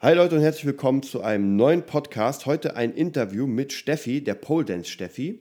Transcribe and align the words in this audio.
Hi 0.00 0.14
Leute 0.14 0.36
und 0.36 0.42
herzlich 0.42 0.64
willkommen 0.64 1.02
zu 1.02 1.22
einem 1.22 1.56
neuen 1.56 1.82
Podcast. 1.84 2.46
Heute 2.46 2.76
ein 2.76 2.94
Interview 2.94 3.48
mit 3.48 3.72
Steffi, 3.72 4.22
der 4.22 4.34
Pole 4.34 4.64
Dance 4.64 4.88
Steffi. 4.88 5.40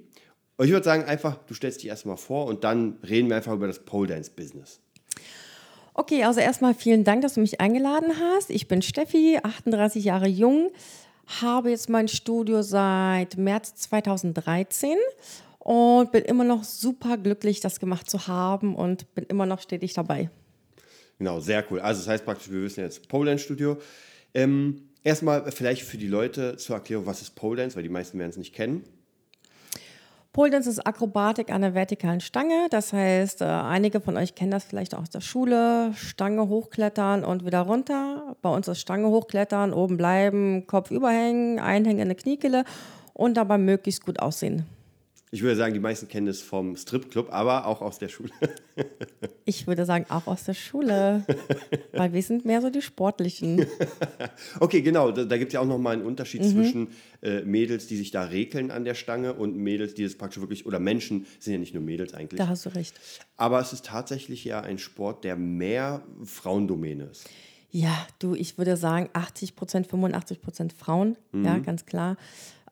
Und 0.58 0.66
ich 0.66 0.72
würde 0.72 0.84
sagen, 0.84 1.04
einfach, 1.04 1.38
du 1.46 1.54
stellst 1.54 1.84
dich 1.84 1.90
erstmal 1.90 2.18
vor 2.18 2.48
und 2.48 2.64
dann 2.64 2.98
reden 3.08 3.30
wir 3.30 3.36
einfach 3.36 3.54
über 3.54 3.68
das 3.68 3.86
Pole 3.86 4.08
Dance 4.08 4.32
Business. 4.36 4.80
Okay, 5.94 6.24
also 6.24 6.40
erstmal 6.40 6.74
vielen 6.74 7.04
Dank, 7.04 7.22
dass 7.22 7.36
du 7.36 7.42
mich 7.42 7.62
eingeladen 7.62 8.14
hast. 8.20 8.50
Ich 8.50 8.68
bin 8.68 8.82
Steffi, 8.82 9.38
38 9.44 10.04
Jahre 10.04 10.28
jung, 10.28 10.72
habe 11.40 11.70
jetzt 11.70 11.88
mein 11.88 12.08
Studio 12.08 12.64
seit 12.64 13.38
März 13.38 13.76
2013 13.76 14.98
und 15.60 16.12
bin 16.12 16.24
immer 16.24 16.46
noch 16.46 16.64
super 16.64 17.18
glücklich, 17.18 17.60
das 17.60 17.80
gemacht 17.80 18.10
zu 18.10 18.26
haben 18.26 18.76
und 18.76 19.14
bin 19.14 19.26
immer 19.26 19.46
noch 19.46 19.62
stetig 19.62 19.94
dabei. 19.94 20.32
Genau, 21.20 21.40
sehr 21.42 21.64
cool. 21.70 21.80
Also 21.80 22.02
das 22.02 22.08
heißt 22.08 22.26
praktisch, 22.26 22.50
wir 22.50 22.64
wissen 22.64 22.80
jetzt 22.80 23.08
Pole 23.08 23.30
Dance 23.30 23.44
Studio. 23.44 23.78
Ähm, 24.38 24.84
erstmal 25.04 25.52
vielleicht 25.52 25.82
für 25.82 25.98
die 25.98 26.08
Leute 26.08 26.58
zur 26.58 26.76
Erklärung, 26.76 27.08
was 27.08 27.24
ist 27.24 27.32
Pole 27.32 27.58
Dance, 27.58 27.76
weil 27.76 27.82
die 27.82 27.90
meisten 27.90 28.20
werden 28.20 28.30
es 28.30 28.38
nicht 28.38 28.54
kennen. 28.54 28.84
Pole 30.32 30.52
Dance 30.52 30.70
ist 30.70 30.86
Akrobatik 30.86 31.52
an 31.52 31.62
der 31.62 31.74
vertikalen 31.74 32.22
Stange. 32.22 32.68
Das 32.70 32.94
heißt, 32.94 33.42
äh, 33.42 33.46
einige 33.46 34.00
von 34.00 34.16
euch 34.16 34.36
kennen 34.36 34.52
das 34.52 34.64
vielleicht 34.64 34.94
auch 34.94 35.02
aus 35.02 35.10
der 35.10 35.22
Schule. 35.22 35.92
Stange 35.96 36.48
hochklettern 36.50 37.24
und 37.24 37.48
wieder 37.48 37.62
runter. 37.62 38.36
Bei 38.44 38.52
uns 38.52 38.68
ist 38.68 38.80
Stange 38.80 39.08
hochklettern, 39.08 39.74
oben 39.74 39.98
bleiben, 39.98 40.68
Kopf 40.68 40.92
überhängen, 40.92 41.58
einhängen 41.58 41.98
in 41.98 42.04
eine 42.06 42.14
Kniekehle 42.16 42.64
und 43.16 43.38
dabei 43.38 43.58
möglichst 43.58 44.06
gut 44.06 44.20
aussehen. 44.20 44.68
Ich 45.30 45.42
würde 45.42 45.58
sagen, 45.58 45.74
die 45.74 45.82
meisten 45.82 46.08
kennen 46.08 46.28
es 46.28 46.42
vom 46.42 46.78
Stripclub, 46.78 47.34
aber 47.34 47.66
auch 47.66 47.82
aus 47.82 48.00
der 48.00 48.08
Schule. 48.08 48.32
ich 49.46 49.68
würde 49.68 49.86
sagen, 49.86 50.06
auch 50.08 50.26
aus 50.26 50.46
der 50.46 50.54
Schule, 50.54 51.26
weil 51.92 52.14
wir 52.14 52.24
sind 52.24 52.46
mehr 52.46 52.62
so 52.62 52.70
die 52.70 52.82
Sportlichen. 52.82 53.66
okay, 54.62 54.82
genau. 54.82 55.12
Da, 55.12 55.26
da 55.26 55.38
gibt 55.38 55.50
es 55.50 55.54
ja 55.56 55.60
auch 55.60 55.66
nochmal 55.66 55.94
einen 55.94 56.06
Unterschied 56.06 56.44
mhm. 56.44 56.52
zwischen 56.52 56.88
äh, 57.22 57.42
Mädels, 57.42 57.88
die 57.88 57.98
sich 57.98 58.12
da 58.12 58.24
rekeln 58.24 58.72
an 58.72 58.86
der 58.86 58.94
Stange 58.94 59.34
und 59.34 59.58
Mädels, 59.58 59.96
die 59.96 60.04
das 60.04 60.16
praktisch 60.16 60.40
wirklich, 60.40 60.66
oder 60.66 60.80
Menschen, 60.80 61.26
sind 61.40 61.54
ja 61.54 61.60
nicht 61.60 61.74
nur 61.74 61.84
Mädels 61.84 62.14
eigentlich. 62.14 62.38
Da 62.38 62.48
hast 62.48 62.66
du 62.66 62.74
recht. 62.74 62.98
Aber 63.36 63.60
es 63.60 63.74
ist 63.74 63.86
tatsächlich 63.86 64.46
ja 64.46 64.62
ein 64.62 64.78
Sport, 64.78 65.26
der 65.26 65.36
mehr 65.36 66.04
Frauendomäne 66.24 67.04
ist. 67.04 67.30
Ja, 67.70 68.08
du, 68.20 68.34
ich 68.34 68.58
würde 68.58 68.78
sagen 68.78 69.10
80 69.12 69.58
Prozent, 69.58 69.88
85 69.88 70.42
Prozent 70.42 70.72
Frauen, 70.72 71.18
mhm. 71.34 71.44
ja, 71.44 71.58
ganz 71.60 71.86
klar. 71.86 72.16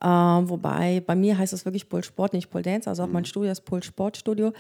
Ähm, 0.04 0.50
wobei 0.50 1.02
bei 1.06 1.16
mir 1.16 1.38
heißt 1.38 1.54
es 1.54 1.66
wirklich 1.66 1.88
Pole 1.88 2.04
Sport, 2.04 2.34
nicht 2.34 2.50
Pole 2.50 2.64
Dance. 2.64 2.90
Also 2.90 3.04
auch 3.04 3.08
mhm. 3.08 3.14
mein 3.14 3.26
Studio 3.26 3.52
ist 3.52 3.62
Pole 3.62 3.84
Sport 3.84 4.18
Studio, 4.18 4.54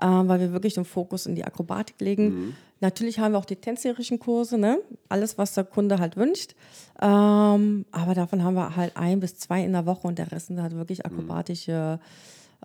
ähm, 0.00 0.28
weil 0.28 0.40
wir 0.40 0.52
wirklich 0.52 0.74
den 0.74 0.84
Fokus 0.84 1.26
in 1.26 1.34
die 1.34 1.44
Akrobatik 1.44 2.00
legen. 2.00 2.24
Mhm. 2.24 2.54
Natürlich 2.80 3.18
haben 3.18 3.32
wir 3.32 3.38
auch 3.38 3.44
die 3.44 3.56
tänzerischen 3.56 4.18
Kurse, 4.18 4.58
ne? 4.58 4.80
alles, 5.08 5.38
was 5.38 5.54
der 5.54 5.64
Kunde 5.64 5.98
halt 5.98 6.16
wünscht. 6.16 6.54
Ähm, 7.00 7.86
aber 7.90 8.14
davon 8.14 8.42
haben 8.42 8.54
wir 8.54 8.76
halt 8.76 8.96
ein 8.96 9.20
bis 9.20 9.36
zwei 9.36 9.64
in 9.64 9.72
der 9.72 9.86
Woche 9.86 10.06
und 10.08 10.18
der 10.18 10.30
Rest 10.30 10.48
sind 10.48 10.60
halt 10.60 10.74
wirklich 10.74 10.98
mhm. 10.98 11.06
akrobatische 11.06 12.00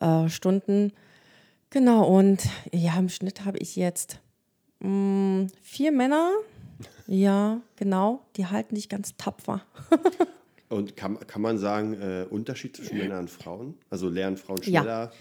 äh, 0.02 0.28
Stunden. 0.28 0.92
Genau, 1.70 2.06
und 2.08 2.42
ja, 2.72 2.98
im 2.98 3.10
Schnitt 3.10 3.46
habe 3.46 3.58
ich 3.60 3.76
jetzt 3.76 4.20
mh, 4.80 4.90
mm, 4.90 5.48
vier 5.62 5.92
Männer. 5.92 6.32
Ja, 7.10 7.62
genau, 7.78 8.20
die 8.36 8.48
halten 8.48 8.76
dich 8.76 8.90
ganz 8.90 9.16
tapfer. 9.16 9.62
Und 10.70 10.98
kann, 10.98 11.18
kann 11.28 11.42
man 11.42 11.58
sagen, 11.58 11.94
äh, 11.94 12.26
Unterschied 12.30 12.76
zwischen 12.76 12.98
Männern 12.98 13.20
und 13.20 13.30
Frauen? 13.30 13.76
Also 13.90 14.10
lernen 14.10 14.38
Frauen 14.38 14.62
schneller? 14.62 14.86
Ja. 15.06 15.12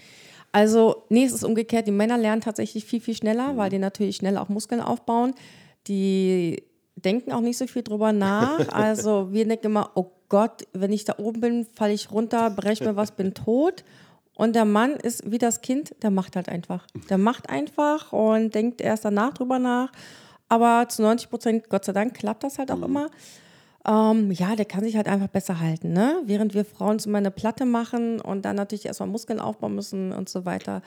Also, 0.51 1.03
nee, 1.09 1.23
es 1.23 1.33
ist 1.33 1.43
umgekehrt. 1.43 1.87
Die 1.87 1.91
Männer 1.91 2.17
lernen 2.17 2.41
tatsächlich 2.41 2.85
viel, 2.85 3.01
viel 3.01 3.15
schneller, 3.15 3.53
mhm. 3.53 3.57
weil 3.57 3.69
die 3.69 3.79
natürlich 3.79 4.17
schneller 4.17 4.41
auch 4.41 4.49
Muskeln 4.49 4.81
aufbauen. 4.81 5.35
Die 5.87 6.63
denken 6.95 7.31
auch 7.31 7.41
nicht 7.41 7.57
so 7.57 7.67
viel 7.67 7.83
drüber 7.83 8.11
nach. 8.11 8.59
Also, 8.73 9.31
wir 9.31 9.47
denken 9.47 9.67
immer, 9.67 9.91
oh 9.95 10.11
Gott, 10.29 10.67
wenn 10.73 10.91
ich 10.91 11.05
da 11.05 11.15
oben 11.17 11.39
bin, 11.39 11.67
falle 11.75 11.93
ich 11.93 12.11
runter, 12.11 12.49
breche 12.49 12.83
mir 12.83 12.95
was, 12.95 13.11
bin 13.11 13.33
tot. 13.33 13.83
Und 14.35 14.55
der 14.55 14.65
Mann 14.65 14.91
ist 14.91 15.29
wie 15.31 15.37
das 15.37 15.61
Kind, 15.61 15.95
der 16.03 16.11
macht 16.11 16.35
halt 16.35 16.49
einfach. 16.49 16.85
Der 17.09 17.17
macht 17.17 17.49
einfach 17.49 18.13
und 18.13 18.53
denkt 18.53 18.81
erst 18.81 19.05
danach 19.05 19.33
drüber 19.33 19.57
nach. 19.57 19.91
Aber 20.49 20.87
zu 20.89 21.01
90 21.01 21.29
Prozent, 21.29 21.69
Gott 21.69 21.85
sei 21.85 21.93
Dank, 21.93 22.13
klappt 22.13 22.43
das 22.43 22.59
halt 22.59 22.71
auch 22.71 22.77
mhm. 22.77 22.83
immer. 22.83 23.09
Ähm, 23.87 24.31
ja, 24.31 24.55
der 24.55 24.65
kann 24.65 24.83
sich 24.83 24.97
halt 24.97 25.07
einfach 25.07 25.29
besser 25.29 25.59
halten, 25.59 25.93
ne? 25.93 26.21
Während 26.25 26.53
wir 26.53 26.65
Frauen 26.65 26.99
so 26.99 27.11
eine 27.13 27.31
Platte 27.31 27.65
machen 27.65 28.19
und 28.19 28.43
dann 28.43 28.57
natürlich 28.57 28.85
erstmal 28.85 29.07
Muskeln 29.07 29.39
aufbauen 29.39 29.75
müssen 29.75 30.11
und 30.11 30.27
so 30.27 30.43
weiter. 30.43 30.81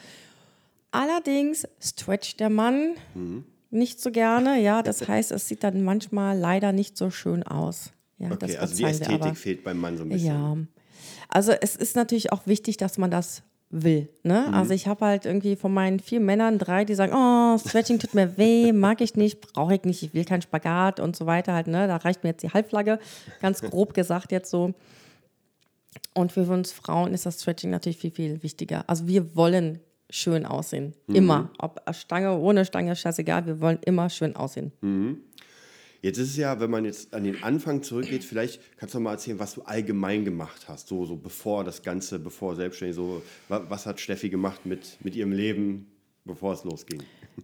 Allerdings 0.90 1.66
stretcht 1.80 2.40
der 2.40 2.50
Mann 2.50 2.94
mhm. 3.14 3.44
nicht 3.70 4.00
so 4.00 4.10
gerne, 4.10 4.60
ja. 4.60 4.82
Das 4.82 5.08
heißt, 5.08 5.32
es 5.32 5.48
sieht 5.48 5.64
dann 5.64 5.82
manchmal 5.82 6.36
leider 6.38 6.72
nicht 6.72 6.98
so 6.98 7.10
schön 7.10 7.42
aus. 7.42 7.92
Ja, 8.18 8.32
okay, 8.32 8.58
also 8.58 8.76
die 8.76 8.84
Ästhetik 8.84 9.36
fehlt 9.36 9.64
beim 9.64 9.78
Mann 9.78 9.96
so 9.96 10.02
ein 10.02 10.10
bisschen. 10.10 10.28
Ja. 10.28 10.56
Also 11.28 11.52
es 11.52 11.76
ist 11.76 11.96
natürlich 11.96 12.32
auch 12.32 12.46
wichtig, 12.46 12.76
dass 12.76 12.98
man 12.98 13.10
das 13.10 13.42
will. 13.70 14.08
Ne? 14.22 14.46
Mhm. 14.48 14.54
Also 14.54 14.74
ich 14.74 14.86
habe 14.88 15.04
halt 15.04 15.24
irgendwie 15.24 15.56
von 15.56 15.72
meinen 15.72 16.00
vier 16.00 16.20
Männern 16.20 16.58
drei, 16.58 16.84
die 16.84 16.94
sagen, 16.94 17.12
oh, 17.14 17.56
Stretching 17.58 17.98
tut 17.98 18.14
mir 18.14 18.36
weh, 18.36 18.72
mag 18.72 19.00
ich 19.00 19.14
nicht, 19.14 19.40
brauche 19.40 19.74
ich 19.74 19.84
nicht, 19.84 20.02
ich 20.02 20.12
will 20.12 20.24
keinen 20.24 20.42
Spagat 20.42 21.00
und 21.00 21.16
so 21.16 21.26
weiter 21.26 21.54
halt. 21.54 21.68
Ne? 21.68 21.86
Da 21.86 21.96
reicht 21.96 22.24
mir 22.24 22.30
jetzt 22.30 22.42
die 22.42 22.50
Halbflagge, 22.50 22.98
ganz 23.40 23.62
grob 23.62 23.94
gesagt 23.94 24.32
jetzt 24.32 24.50
so. 24.50 24.74
Und 26.14 26.32
für 26.32 26.42
uns 26.42 26.72
Frauen 26.72 27.14
ist 27.14 27.26
das 27.26 27.40
Stretching 27.40 27.70
natürlich 27.70 27.98
viel, 27.98 28.10
viel 28.10 28.42
wichtiger. 28.42 28.84
Also 28.88 29.06
wir 29.06 29.36
wollen 29.36 29.80
schön 30.10 30.44
aussehen. 30.44 30.94
Mhm. 31.06 31.14
Immer. 31.14 31.50
Ob 31.58 31.80
Stange, 31.92 32.36
ohne 32.36 32.64
Stange, 32.64 32.96
scheißegal, 32.96 33.46
wir 33.46 33.60
wollen 33.60 33.78
immer 33.84 34.10
schön 34.10 34.34
aussehen. 34.34 34.72
Mhm. 34.80 35.18
Jetzt 36.02 36.18
ist 36.18 36.30
es 36.30 36.36
ja, 36.36 36.58
wenn 36.60 36.70
man 36.70 36.84
jetzt 36.84 37.12
an 37.12 37.24
den 37.24 37.42
Anfang 37.42 37.82
zurückgeht, 37.82 38.24
vielleicht 38.24 38.60
kannst 38.78 38.94
du 38.94 39.00
mal 39.00 39.12
erzählen, 39.12 39.38
was 39.38 39.54
du 39.54 39.62
allgemein 39.62 40.24
gemacht 40.24 40.66
hast, 40.68 40.88
so, 40.88 41.04
so 41.04 41.16
bevor 41.16 41.62
das 41.62 41.82
Ganze, 41.82 42.18
bevor 42.18 42.56
selbstständig, 42.56 42.96
so, 42.96 43.22
was 43.48 43.84
hat 43.84 44.00
Steffi 44.00 44.30
gemacht 44.30 44.64
mit, 44.64 44.96
mit 45.04 45.14
ihrem 45.14 45.32
Leben, 45.32 45.90
bevor 46.24 46.54
es 46.54 46.64
losging? 46.64 47.02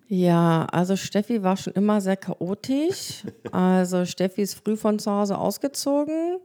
Ja, 0.09 0.67
also 0.73 0.97
Steffi 0.97 1.43
war 1.43 1.57
schon 1.57 1.75
immer 1.75 2.01
sehr 2.01 2.17
chaotisch. 2.17 3.25
Also 3.53 4.05
Steffi 4.05 4.43
ist 4.43 4.55
früh 4.55 4.77
von 4.77 4.99
zu 4.99 5.11
Hause 5.11 5.39
ausgezogen, 5.39 6.39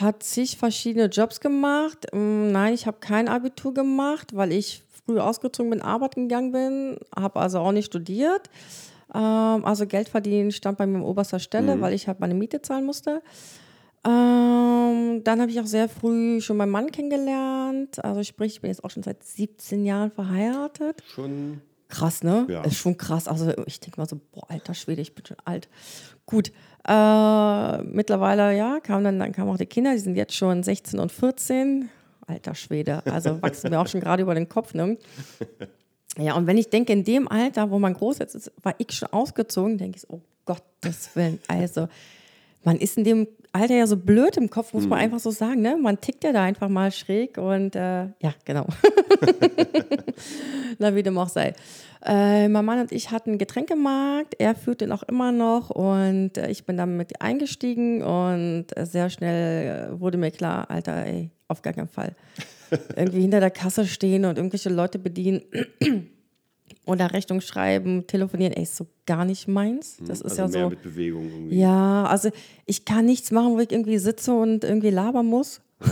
hat 0.00 0.22
zig 0.22 0.56
verschiedene 0.56 1.06
Jobs 1.06 1.40
gemacht. 1.40 2.06
Mm, 2.12 2.50
nein, 2.52 2.72
ich 2.72 2.86
habe 2.86 2.98
kein 3.00 3.28
Abitur 3.28 3.74
gemacht, 3.74 4.34
weil 4.34 4.52
ich 4.52 4.82
früh 5.04 5.18
ausgezogen 5.18 5.70
bin, 5.70 5.82
arbeiten 5.82 6.28
gegangen 6.28 6.52
bin, 6.52 6.98
habe 7.14 7.40
also 7.40 7.58
auch 7.58 7.72
nicht 7.72 7.86
studiert. 7.86 8.48
Ähm, 9.14 9.64
also 9.64 9.86
Geld 9.86 10.08
verdienen 10.08 10.52
stand 10.52 10.78
bei 10.78 10.86
mir 10.86 10.98
an 10.98 11.04
oberster 11.04 11.38
Stelle, 11.38 11.76
mhm. 11.76 11.80
weil 11.80 11.94
ich 11.94 12.08
halt 12.08 12.20
meine 12.20 12.34
Miete 12.34 12.62
zahlen 12.62 12.84
musste. 12.84 13.22
Ähm, 14.06 15.22
dann 15.24 15.40
habe 15.40 15.50
ich 15.50 15.60
auch 15.60 15.66
sehr 15.66 15.88
früh 15.88 16.40
schon 16.40 16.56
meinen 16.56 16.70
Mann 16.70 16.92
kennengelernt. 16.92 18.02
Also 18.04 18.22
sprich, 18.22 18.54
ich 18.54 18.60
bin 18.60 18.70
jetzt 18.70 18.84
auch 18.84 18.90
schon 18.90 19.02
seit 19.02 19.22
17 19.24 19.84
Jahren 19.84 20.10
verheiratet. 20.10 21.02
Schon 21.06 21.60
krass, 21.88 22.22
ne? 22.22 22.46
Ja. 22.48 22.62
Ist 22.62 22.76
schon 22.76 22.96
krass. 22.96 23.26
Also 23.28 23.52
ich 23.66 23.80
denke 23.80 24.00
mal 24.00 24.08
so, 24.08 24.20
boah, 24.32 24.50
alter 24.50 24.74
Schwede, 24.74 25.02
ich 25.02 25.14
bin 25.14 25.26
schon 25.26 25.38
alt. 25.44 25.68
Gut. 26.26 26.52
Äh, 26.86 27.82
mittlerweile, 27.82 28.56
ja, 28.56 28.80
kamen 28.80 29.04
dann, 29.04 29.18
dann 29.18 29.32
kamen 29.32 29.50
auch 29.50 29.58
die 29.58 29.66
Kinder, 29.66 29.92
die 29.92 29.98
sind 29.98 30.14
jetzt 30.14 30.34
schon 30.34 30.62
16 30.62 30.98
und 30.98 31.10
14. 31.10 31.90
Alter 32.26 32.54
Schwede. 32.54 33.04
Also 33.06 33.40
wachsen 33.42 33.70
mir 33.70 33.80
auch 33.80 33.86
schon 33.86 34.00
gerade 34.00 34.22
über 34.22 34.34
den 34.34 34.48
Kopf, 34.48 34.74
ne? 34.74 34.98
Ja, 36.16 36.34
und 36.34 36.46
wenn 36.46 36.56
ich 36.56 36.70
denke, 36.70 36.92
in 36.92 37.04
dem 37.04 37.28
Alter, 37.28 37.70
wo 37.70 37.78
man 37.78 37.94
groß 37.94 38.20
ist, 38.20 38.50
war 38.62 38.74
ich 38.78 38.92
schon 38.92 39.12
ausgezogen, 39.12 39.78
denke 39.78 39.98
ich, 39.98 40.10
oh 40.10 40.20
Gottes 40.44 41.10
Willen, 41.14 41.38
also 41.46 41.88
man 42.64 42.76
ist 42.78 42.96
in 42.98 43.04
dem 43.04 43.28
Alter 43.52 43.74
ja 43.74 43.86
so 43.86 43.96
blöd 43.96 44.36
im 44.36 44.50
Kopf, 44.50 44.72
muss 44.74 44.86
man 44.86 44.98
mhm. 44.98 45.04
einfach 45.04 45.20
so 45.20 45.30
sagen, 45.30 45.62
ne? 45.62 45.76
Man 45.76 46.00
tickt 46.00 46.24
ja 46.24 46.32
da 46.32 46.42
einfach 46.42 46.68
mal 46.68 46.92
schräg 46.92 47.38
und 47.38 47.74
äh, 47.76 48.06
ja, 48.20 48.34
genau. 48.44 48.66
Na, 50.78 50.94
wie 50.94 51.02
dem 51.02 51.16
auch 51.18 51.28
sei. 51.28 51.54
Äh, 52.04 52.48
mein 52.48 52.64
Mann 52.64 52.80
und 52.80 52.92
ich 52.92 53.10
hatten 53.10 53.30
einen 53.30 53.38
Getränkemarkt, 53.38 54.34
er 54.38 54.54
führt 54.54 54.80
den 54.80 54.92
auch 54.92 55.02
immer 55.04 55.32
noch 55.32 55.70
und 55.70 56.36
äh, 56.36 56.50
ich 56.50 56.66
bin 56.66 56.76
damit 56.76 57.20
eingestiegen 57.20 58.02
und 58.02 58.66
sehr 58.76 59.10
schnell 59.10 59.94
äh, 59.94 60.00
wurde 60.00 60.18
mir 60.18 60.30
klar, 60.30 60.70
Alter, 60.70 61.06
ey, 61.06 61.30
auf 61.48 61.62
gar 61.62 61.72
keinen 61.72 61.88
Fall 61.88 62.14
irgendwie 62.96 63.20
hinter 63.20 63.40
der 63.40 63.50
Kasse 63.50 63.86
stehen 63.86 64.24
und 64.24 64.36
irgendwelche 64.36 64.68
Leute 64.68 64.98
bedienen 64.98 65.42
oder 66.86 67.12
Rechnung 67.12 67.40
schreiben, 67.40 68.06
telefonieren, 68.06 68.52
ey, 68.54 68.62
ist 68.62 68.76
so 68.76 68.86
gar 69.06 69.24
nicht 69.24 69.48
meins. 69.48 69.96
Das 70.00 70.20
ist 70.20 70.38
also 70.38 70.42
ja 70.42 70.48
mehr 70.48 70.64
so. 70.64 70.70
mit 70.70 70.82
Bewegung 70.82 71.30
irgendwie. 71.30 71.58
Ja, 71.58 72.04
also 72.04 72.30
ich 72.66 72.84
kann 72.84 73.06
nichts 73.06 73.30
machen, 73.30 73.54
wo 73.54 73.60
ich 73.60 73.72
irgendwie 73.72 73.98
sitze 73.98 74.32
und 74.32 74.64
irgendwie 74.64 74.90
labern 74.90 75.26
muss. 75.26 75.60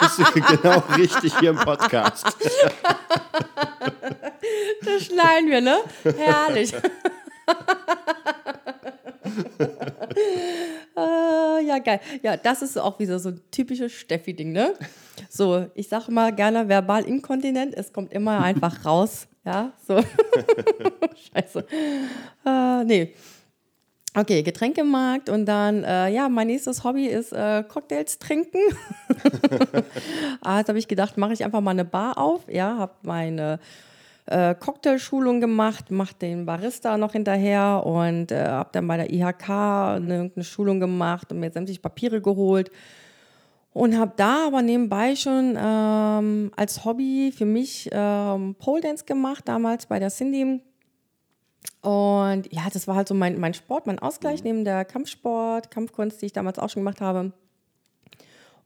Bist 0.00 0.18
du 0.18 0.56
genau 0.56 0.80
richtig 0.96 1.36
hier 1.40 1.50
im 1.50 1.56
Podcast. 1.56 2.24
das 4.84 5.04
schneiden 5.04 5.50
wir, 5.50 5.60
ne? 5.60 5.78
Herrlich. 6.16 6.72
ah, 10.96 11.58
ja, 11.64 11.78
geil. 11.78 12.00
Ja, 12.22 12.36
das 12.36 12.62
ist 12.62 12.78
auch 12.78 12.98
wieder 12.98 13.18
so 13.18 13.30
ein 13.30 13.40
typisches 13.50 13.92
Steffi-Ding, 13.92 14.52
ne? 14.52 14.74
So, 15.28 15.66
ich 15.74 15.88
sage 15.88 16.10
mal 16.10 16.32
gerne 16.34 16.68
verbal 16.68 17.04
inkontinent, 17.04 17.74
es 17.74 17.92
kommt 17.92 18.12
immer 18.12 18.38
einfach 18.42 18.84
raus. 18.84 19.28
Ja, 19.44 19.72
so. 19.86 20.00
Scheiße. 21.34 21.66
Ah, 22.44 22.84
nee. 22.86 23.14
Okay, 24.14 24.42
Getränkemarkt 24.42 25.30
und 25.30 25.46
dann, 25.46 25.84
äh, 25.84 26.10
ja, 26.10 26.28
mein 26.28 26.48
nächstes 26.48 26.84
Hobby 26.84 27.06
ist 27.06 27.32
äh, 27.32 27.64
Cocktails 27.66 28.18
trinken. 28.18 28.58
also 30.42 30.68
habe 30.68 30.78
ich 30.78 30.86
gedacht, 30.86 31.16
mache 31.16 31.32
ich 31.32 31.44
einfach 31.44 31.62
mal 31.62 31.70
eine 31.70 31.86
Bar 31.86 32.18
auf. 32.18 32.42
Ja, 32.48 32.76
habe 32.76 32.92
meine 33.02 33.58
äh, 34.26 34.54
Cocktailschulung 34.54 35.40
gemacht, 35.40 35.90
mache 35.90 36.14
den 36.14 36.46
Barista 36.46 36.96
noch 36.96 37.12
hinterher 37.12 37.82
und 37.84 38.30
äh, 38.32 38.46
habe 38.46 38.70
dann 38.72 38.86
bei 38.86 38.96
der 38.96 39.12
IHK 39.12 39.50
eine, 39.50 40.30
eine 40.34 40.44
Schulung 40.44 40.80
gemacht 40.80 41.32
und 41.32 41.40
mir 41.40 41.50
sämtliche 41.50 41.80
Papiere 41.80 42.20
geholt. 42.20 42.70
Und 43.74 43.98
habe 43.98 44.12
da 44.16 44.48
aber 44.48 44.60
nebenbei 44.60 45.16
schon 45.16 45.56
ähm, 45.58 46.52
als 46.56 46.84
Hobby 46.84 47.32
für 47.34 47.46
mich 47.46 47.88
ähm, 47.90 48.54
Pole 48.58 48.82
Dance 48.82 49.04
gemacht, 49.06 49.48
damals 49.48 49.86
bei 49.86 49.98
der 49.98 50.10
Cindy 50.10 50.60
und 51.82 52.52
ja, 52.52 52.68
das 52.72 52.86
war 52.86 52.94
halt 52.94 53.08
so 53.08 53.14
mein, 53.14 53.40
mein 53.40 53.54
Sport, 53.54 53.86
mein 53.86 53.98
Ausgleich 53.98 54.40
mhm. 54.40 54.46
neben 54.48 54.64
der 54.64 54.84
Kampfsport, 54.84 55.70
Kampfkunst, 55.70 56.22
die 56.22 56.26
ich 56.26 56.32
damals 56.32 56.58
auch 56.58 56.70
schon 56.70 56.82
gemacht 56.82 57.00
habe. 57.00 57.32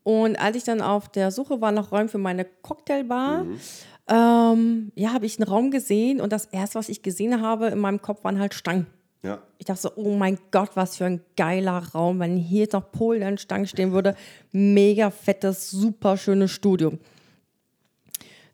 Und 0.02 0.38
als 0.38 0.56
ich 0.56 0.64
dann 0.64 0.82
auf 0.82 1.08
der 1.08 1.30
Suche 1.30 1.60
war 1.60 1.72
nach 1.72 1.90
Räumen 1.90 2.08
für 2.08 2.18
meine 2.18 2.44
Cocktailbar, 2.44 3.44
mhm. 3.44 3.58
Ähm, 4.08 4.92
ja, 4.94 5.12
habe 5.12 5.26
ich 5.26 5.38
einen 5.38 5.48
Raum 5.48 5.70
gesehen 5.70 6.20
und 6.20 6.32
das 6.32 6.46
erste, 6.46 6.78
was 6.78 6.88
ich 6.88 7.02
gesehen 7.02 7.40
habe 7.40 7.66
in 7.68 7.78
meinem 7.78 8.00
Kopf, 8.00 8.22
waren 8.24 8.38
halt 8.38 8.54
Stangen. 8.54 8.86
Ja. 9.22 9.42
Ich 9.58 9.66
dachte 9.66 9.82
so, 9.82 9.90
oh 9.96 10.14
mein 10.14 10.38
Gott, 10.52 10.70
was 10.74 10.96
für 10.96 11.06
ein 11.06 11.20
geiler 11.36 11.78
Raum, 11.92 12.20
wenn 12.20 12.36
hier 12.36 12.60
jetzt 12.60 12.74
noch 12.74 12.92
Polen 12.92 13.24
an 13.24 13.38
Stangen 13.38 13.66
stehen 13.66 13.92
würde. 13.92 14.14
Mega 14.52 15.10
fettes, 15.10 15.70
super 15.70 16.16
schönes 16.16 16.52
Studio. 16.52 16.92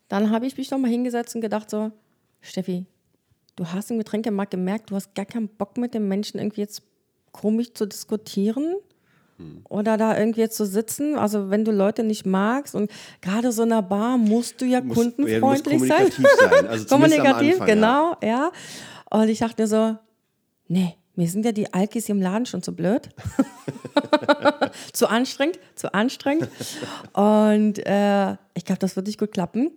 Dann 0.08 0.31
habe 0.31 0.46
ich 0.46 0.56
mich 0.56 0.70
nochmal 0.70 0.90
hingesetzt 0.90 1.34
und 1.34 1.43
gedacht 1.43 1.69
so, 1.69 1.90
Steffi, 2.40 2.87
du 3.56 3.66
hast 3.66 3.90
im 3.90 3.99
Getränkemarkt 3.99 4.52
gemerkt, 4.52 4.90
du 4.90 4.94
hast 4.94 5.14
gar 5.14 5.26
keinen 5.26 5.49
Bock 5.49 5.76
mit 5.76 5.93
dem 5.93 6.08
Menschen 6.08 6.38
irgendwie 6.38 6.62
jetzt 6.62 6.82
komisch 7.32 7.75
zu 7.75 7.87
diskutieren. 7.87 8.76
Oder 9.69 9.96
da 9.96 10.17
irgendwie 10.19 10.49
zu 10.49 10.67
sitzen. 10.67 11.17
Also 11.17 11.50
wenn 11.50 11.64
du 11.64 11.73
Leute 11.73 12.05
nicht 12.05 12.26
magst 12.26 12.75
und 12.75 12.90
gerade 13.20 13.52
so 13.52 13.62
in 13.62 13.73
einer 13.73 13.82
Bar 13.82 14.19
musst 14.19 14.61
du 14.61 14.64
ja 14.64 14.81
muss, 14.81 14.96
kundenfreundlich 14.96 15.81
ja, 15.82 15.87
sein. 15.87 16.11
sein. 16.38 16.67
Also 16.67 16.87
kommunikativ, 16.88 17.52
Anfang, 17.55 17.67
genau, 17.67 18.17
ja. 18.23 18.29
ja. 18.29 18.52
Und 19.11 19.29
ich 19.29 19.40
dachte 19.40 19.62
mir 19.62 19.69
so, 19.69 19.96
nee, 20.69 20.94
mir 21.14 21.29
sind 21.29 21.44
ja 21.44 21.52
die 21.52 21.73
Alkis 21.73 22.08
im 22.08 22.20
Laden 22.20 22.46
schon 22.46 22.62
zu 22.62 22.75
blöd. 22.75 23.08
zu 24.93 25.08
anstrengend, 25.08 25.58
zu 25.75 25.93
anstrengend. 25.94 26.49
Und 27.12 27.78
äh, 27.87 28.32
ich 28.55 28.64
glaube, 28.64 28.78
das 28.78 28.96
wird 28.96 29.06
nicht 29.06 29.19
gut 29.19 29.32
klappen. 29.32 29.70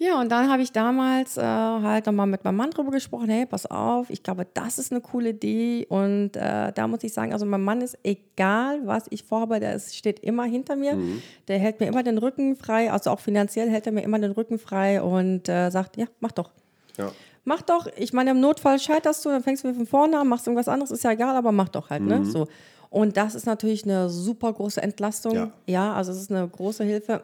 Ja, 0.00 0.20
und 0.20 0.30
dann 0.30 0.48
habe 0.48 0.62
ich 0.62 0.70
damals 0.70 1.36
äh, 1.36 1.42
halt 1.42 2.06
nochmal 2.06 2.28
mit 2.28 2.44
meinem 2.44 2.54
Mann 2.54 2.70
drüber 2.70 2.92
gesprochen, 2.92 3.28
hey, 3.30 3.46
pass 3.46 3.66
auf, 3.66 4.10
ich 4.10 4.22
glaube, 4.22 4.46
das 4.54 4.78
ist 4.78 4.92
eine 4.92 5.00
coole 5.00 5.30
Idee. 5.30 5.86
Und 5.88 6.36
äh, 6.36 6.72
da 6.72 6.86
muss 6.86 7.02
ich 7.02 7.12
sagen, 7.12 7.32
also 7.32 7.44
mein 7.44 7.64
Mann 7.64 7.80
ist 7.80 7.98
egal, 8.04 8.80
was 8.84 9.06
ich 9.10 9.24
vorhabe, 9.24 9.58
der 9.58 9.74
ist, 9.74 9.96
steht 9.96 10.20
immer 10.20 10.44
hinter 10.44 10.76
mir. 10.76 10.94
Mhm. 10.94 11.20
Der 11.48 11.58
hält 11.58 11.80
mir 11.80 11.86
immer 11.86 12.04
den 12.04 12.18
Rücken 12.18 12.54
frei, 12.54 12.92
also 12.92 13.10
auch 13.10 13.18
finanziell 13.18 13.68
hält 13.68 13.86
er 13.86 13.92
mir 13.92 14.02
immer 14.02 14.20
den 14.20 14.30
Rücken 14.30 14.60
frei 14.60 15.02
und 15.02 15.48
äh, 15.48 15.70
sagt, 15.70 15.96
ja, 15.96 16.06
mach 16.20 16.30
doch. 16.30 16.52
Ja. 16.96 17.10
Mach 17.44 17.62
doch, 17.62 17.88
ich 17.96 18.12
meine, 18.12 18.30
im 18.30 18.40
Notfall 18.40 18.78
scheiterst 18.78 19.24
du, 19.24 19.30
dann 19.30 19.42
fängst 19.42 19.64
du 19.64 19.74
von 19.74 19.86
vorne 19.86 20.20
an, 20.20 20.28
machst 20.28 20.46
irgendwas 20.46 20.68
anderes, 20.68 20.92
ist 20.92 21.02
ja 21.02 21.10
egal, 21.10 21.34
aber 21.34 21.50
mach 21.50 21.70
doch 21.70 21.90
halt, 21.90 22.02
ne? 22.02 22.18
mhm. 22.18 22.24
ne? 22.24 22.30
So. 22.30 22.46
Und 22.90 23.16
das 23.16 23.34
ist 23.34 23.46
natürlich 23.46 23.82
eine 23.84 24.08
super 24.10 24.52
große 24.52 24.80
Entlastung. 24.80 25.34
Ja, 25.34 25.50
ja 25.66 25.92
also 25.92 26.12
es 26.12 26.18
ist 26.18 26.30
eine 26.30 26.46
große 26.46 26.84
Hilfe. 26.84 27.22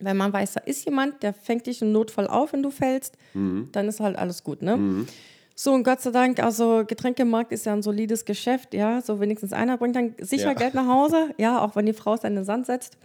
Wenn 0.00 0.16
man 0.16 0.32
weiß, 0.32 0.54
da 0.54 0.60
ist 0.60 0.84
jemand, 0.84 1.22
der 1.22 1.32
fängt 1.34 1.66
dich 1.66 1.82
im 1.82 1.92
Notfall 1.92 2.28
auf, 2.28 2.52
wenn 2.52 2.62
du 2.62 2.70
fällst, 2.70 3.16
mhm. 3.34 3.68
dann 3.72 3.88
ist 3.88 4.00
halt 4.00 4.16
alles 4.16 4.44
gut, 4.44 4.62
ne? 4.62 4.76
Mhm. 4.76 5.06
So, 5.60 5.72
und 5.72 5.82
Gott 5.82 6.00
sei 6.00 6.12
Dank, 6.12 6.40
also 6.40 6.84
Getränkemarkt 6.86 7.50
ist 7.50 7.66
ja 7.66 7.72
ein 7.72 7.82
solides 7.82 8.24
Geschäft, 8.24 8.74
ja, 8.74 9.02
so 9.02 9.18
wenigstens 9.18 9.52
einer 9.52 9.76
bringt 9.76 9.96
dann 9.96 10.14
sicher 10.20 10.52
ja. 10.52 10.54
Geld 10.54 10.74
nach 10.74 10.86
Hause, 10.86 11.34
ja, 11.36 11.60
auch 11.60 11.74
wenn 11.74 11.86
die 11.86 11.92
Frau 11.92 12.14
es 12.14 12.20
dann 12.20 12.32
in 12.32 12.36
den 12.36 12.44
Sand 12.44 12.66
setzt. 12.66 12.96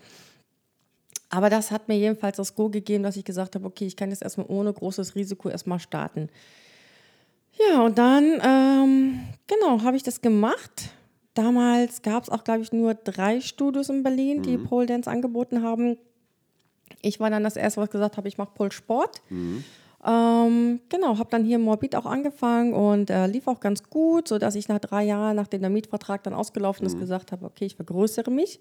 Aber 1.32 1.50
das 1.50 1.72
hat 1.72 1.88
mir 1.88 1.98
jedenfalls 1.98 2.38
das 2.38 2.54
Go 2.54 2.70
gegeben, 2.70 3.04
dass 3.04 3.18
ich 3.18 3.26
gesagt 3.26 3.56
habe, 3.56 3.66
okay, 3.66 3.88
ich 3.88 3.96
kann 3.96 4.12
jetzt 4.12 4.22
erstmal 4.22 4.46
ohne 4.50 4.72
großes 4.72 5.16
Risiko 5.16 5.50
erstmal 5.50 5.80
starten. 5.80 6.30
Ja, 7.58 7.82
und 7.82 7.98
dann, 7.98 8.40
ähm, 8.44 9.20
genau, 9.48 9.82
habe 9.82 9.98
ich 9.98 10.04
das 10.04 10.22
gemacht. 10.22 10.92
Damals 11.34 12.04
gab 12.04 12.22
es 12.22 12.30
auch, 12.30 12.44
glaube 12.44 12.62
ich, 12.62 12.72
nur 12.72 12.94
drei 12.94 13.42
Studios 13.42 13.90
in 13.90 14.04
Berlin, 14.04 14.38
mhm. 14.38 14.44
die 14.44 14.58
Pole 14.60 14.86
Dance 14.86 15.10
angeboten 15.10 15.64
haben. 15.64 15.98
Ich 17.04 17.20
war 17.20 17.30
dann 17.30 17.44
das 17.44 17.56
erste, 17.56 17.80
was 17.82 17.92
gesagt 17.92 18.18
habe, 18.18 18.28
ich 18.28 18.40
mache 18.40 18.52
Pole 18.56 18.72
Sport. 18.72 19.22
Mhm. 19.30 19.64
Ähm, 20.06 20.82
genau, 20.90 21.18
habe 21.18 21.30
dann 21.30 21.46
hier 21.46 21.56
in 21.56 21.62
Morbid 21.62 21.96
auch 21.96 22.06
angefangen 22.06 22.74
und 22.74 23.10
äh, 23.10 23.28
lief 23.28 23.48
auch 23.48 23.60
ganz 23.60 23.84
gut, 23.84 24.28
sodass 24.28 24.56
ich 24.56 24.68
nach 24.68 24.80
drei 24.80 25.04
Jahren, 25.04 25.36
nachdem 25.36 25.62
der 25.62 25.70
Mietvertrag 25.70 26.24
dann 26.24 26.34
ausgelaufen 26.34 26.86
ist, 26.86 26.96
mhm. 26.96 27.02
gesagt 27.02 27.32
habe, 27.32 27.46
okay, 27.46 27.66
ich 27.66 27.76
vergrößere 27.76 28.30
mich. 28.30 28.60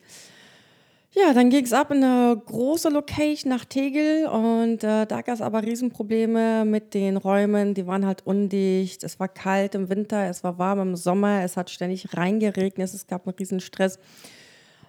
Ja, 1.14 1.34
dann 1.34 1.50
ging 1.50 1.64
es 1.64 1.74
ab 1.74 1.90
in 1.90 2.02
eine 2.02 2.40
große 2.46 2.88
Location 2.88 3.50
nach 3.50 3.66
Tegel 3.66 4.26
und 4.28 4.82
äh, 4.82 5.04
da 5.04 5.20
gab 5.20 5.34
es 5.34 5.42
aber 5.42 5.62
Riesenprobleme 5.62 6.64
mit 6.64 6.94
den 6.94 7.18
Räumen. 7.18 7.74
Die 7.74 7.86
waren 7.86 8.06
halt 8.06 8.26
undicht, 8.26 9.04
es 9.04 9.20
war 9.20 9.28
kalt 9.28 9.74
im 9.74 9.90
Winter, 9.90 10.30
es 10.30 10.42
war 10.42 10.58
warm 10.58 10.80
im 10.80 10.96
Sommer, 10.96 11.42
es 11.42 11.58
hat 11.58 11.68
ständig 11.68 12.16
reingeregnet, 12.16 12.94
es 12.94 13.06
gab 13.06 13.26
einen 13.26 13.36
Riesenstress. 13.36 13.98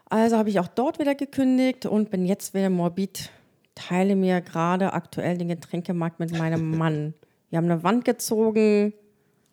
Also 0.05 0.37
habe 0.37 0.49
ich 0.49 0.61
auch 0.61 0.69
dort 0.69 0.97
wieder 0.97 1.15
gekündigt 1.15 1.85
und 1.85 2.09
bin 2.09 2.25
jetzt 2.25 2.53
wieder 2.53 2.69
morbid. 2.69 3.29
Teile 3.75 4.15
mir 4.15 4.41
gerade 4.41 4.93
aktuell 4.93 5.37
den 5.37 5.47
Getränkemarkt 5.47 6.19
mit 6.19 6.37
meinem 6.37 6.71
Mann. 6.77 7.13
Wir 7.49 7.57
haben 7.57 7.69
eine 7.69 7.83
Wand 7.83 8.05
gezogen, 8.05 8.93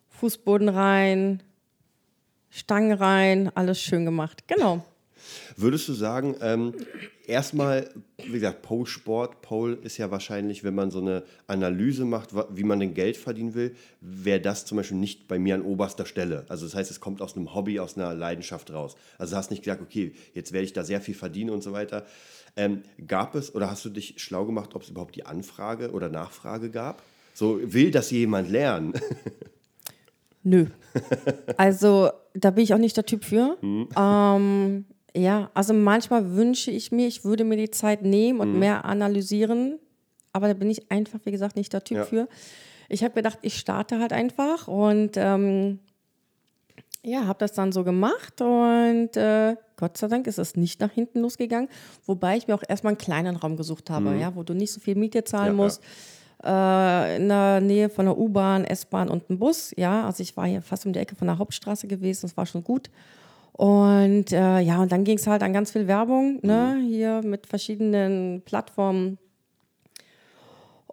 Fußboden 0.09 0.69
rein, 0.69 1.43
Stangen 2.49 2.91
rein, 2.91 3.51
alles 3.55 3.79
schön 3.79 4.05
gemacht. 4.05 4.47
Genau. 4.47 4.83
Würdest 5.55 5.87
du 5.87 5.93
sagen, 5.93 6.35
ähm, 6.41 6.73
erstmal, 7.25 7.89
wie 8.17 8.33
gesagt, 8.33 8.61
Pole 8.61 8.85
Sport, 8.85 9.41
Pole 9.41 9.75
ist 9.75 9.97
ja 9.97 10.11
wahrscheinlich, 10.11 10.63
wenn 10.63 10.75
man 10.75 10.91
so 10.91 10.99
eine 10.99 11.23
Analyse 11.47 12.05
macht, 12.05 12.29
wie 12.49 12.63
man 12.63 12.79
denn 12.79 12.93
Geld 12.93 13.17
verdienen 13.17 13.53
will, 13.53 13.75
wäre 14.01 14.41
das 14.41 14.65
zum 14.65 14.77
Beispiel 14.77 14.97
nicht 14.97 15.27
bei 15.27 15.39
mir 15.39 15.55
an 15.55 15.61
oberster 15.61 16.05
Stelle. 16.05 16.45
Also 16.49 16.65
das 16.65 16.75
heißt, 16.75 16.91
es 16.91 16.99
kommt 16.99 17.21
aus 17.21 17.35
einem 17.35 17.53
Hobby, 17.53 17.79
aus 17.79 17.97
einer 17.97 18.13
Leidenschaft 18.13 18.71
raus. 18.71 18.95
Also 19.17 19.31
du 19.31 19.37
hast 19.37 19.51
nicht 19.51 19.63
gesagt, 19.63 19.81
okay, 19.81 20.13
jetzt 20.33 20.51
werde 20.51 20.65
ich 20.65 20.73
da 20.73 20.83
sehr 20.83 21.01
viel 21.01 21.15
verdienen 21.15 21.49
und 21.49 21.63
so 21.63 21.71
weiter. 21.71 22.05
Ähm, 22.55 22.83
gab 23.07 23.35
es 23.35 23.55
oder 23.55 23.69
hast 23.71 23.85
du 23.85 23.89
dich 23.89 24.15
schlau 24.17 24.45
gemacht, 24.45 24.75
ob 24.75 24.83
es 24.83 24.89
überhaupt 24.89 25.15
die 25.15 25.25
Anfrage 25.25 25.91
oder 25.91 26.09
Nachfrage 26.09 26.69
gab? 26.69 27.01
So 27.33 27.59
will 27.63 27.91
das 27.91 28.11
jemand 28.11 28.49
lernen? 28.49 28.93
Nö. 30.43 30.65
Also 31.57 32.09
da 32.33 32.51
bin 32.51 32.63
ich 32.63 32.73
auch 32.73 32.79
nicht 32.79 32.97
der 32.97 33.05
Typ 33.05 33.23
für. 33.23 33.57
Hm. 33.61 33.87
Ähm, 33.95 34.85
ja, 35.15 35.49
also 35.53 35.73
manchmal 35.73 36.35
wünsche 36.35 36.71
ich 36.71 36.91
mir, 36.91 37.07
ich 37.07 37.25
würde 37.25 37.43
mir 37.43 37.57
die 37.57 37.71
Zeit 37.71 38.01
nehmen 38.03 38.39
und 38.39 38.53
mhm. 38.53 38.59
mehr 38.59 38.85
analysieren, 38.85 39.79
aber 40.33 40.47
da 40.47 40.53
bin 40.53 40.69
ich 40.69 40.89
einfach, 40.91 41.19
wie 41.25 41.31
gesagt, 41.31 41.55
nicht 41.55 41.73
der 41.73 41.83
Typ 41.83 41.97
ja. 41.97 42.05
für. 42.05 42.27
Ich 42.89 43.03
habe 43.03 43.13
gedacht, 43.13 43.39
ich 43.41 43.57
starte 43.57 43.99
halt 43.99 44.13
einfach 44.13 44.67
und 44.67 45.11
ähm, 45.15 45.79
ja, 47.03 47.25
habe 47.25 47.39
das 47.39 47.53
dann 47.53 47.71
so 47.71 47.83
gemacht 47.83 48.41
und 48.41 49.15
äh, 49.17 49.55
Gott 49.77 49.97
sei 49.97 50.07
Dank 50.07 50.27
ist 50.27 50.37
es 50.37 50.55
nicht 50.55 50.79
nach 50.79 50.91
hinten 50.91 51.21
losgegangen, 51.21 51.69
wobei 52.05 52.37
ich 52.37 52.47
mir 52.47 52.55
auch 52.55 52.63
erstmal 52.67 52.91
einen 52.91 52.97
kleinen 52.97 53.35
Raum 53.35 53.57
gesucht 53.57 53.89
habe, 53.89 54.11
mhm. 54.11 54.19
ja, 54.19 54.35
wo 54.35 54.43
du 54.43 54.53
nicht 54.53 54.71
so 54.71 54.79
viel 54.79 54.95
Miete 54.95 55.23
zahlen 55.23 55.57
ja, 55.57 55.63
musst. 55.63 55.81
Ja. 56.43 57.07
Äh, 57.07 57.17
in 57.17 57.27
der 57.27 57.61
Nähe 57.61 57.89
von 57.89 58.05
der 58.05 58.17
U-Bahn, 58.17 58.63
S-Bahn 58.63 59.09
und 59.09 59.29
einem 59.29 59.39
Bus. 59.39 59.73
Ja, 59.77 60.05
also 60.05 60.23
ich 60.23 60.35
war 60.37 60.47
hier 60.47 60.61
fast 60.61 60.85
um 60.85 60.93
die 60.93 60.99
Ecke 60.99 61.15
von 61.15 61.27
der 61.27 61.37
Hauptstraße 61.37 61.87
gewesen, 61.87 62.21
das 62.23 62.37
war 62.37 62.45
schon 62.45 62.63
gut. 62.63 62.89
Und 63.53 64.31
äh, 64.31 64.59
ja, 64.59 64.81
und 64.81 64.91
dann 64.91 65.03
ging 65.03 65.17
es 65.17 65.27
halt 65.27 65.43
an 65.43 65.53
ganz 65.53 65.71
viel 65.71 65.87
Werbung, 65.87 66.39
ne? 66.41 66.77
Mhm. 66.77 66.87
hier 66.87 67.21
mit 67.23 67.47
verschiedenen 67.47 68.41
Plattformen. 68.45 69.17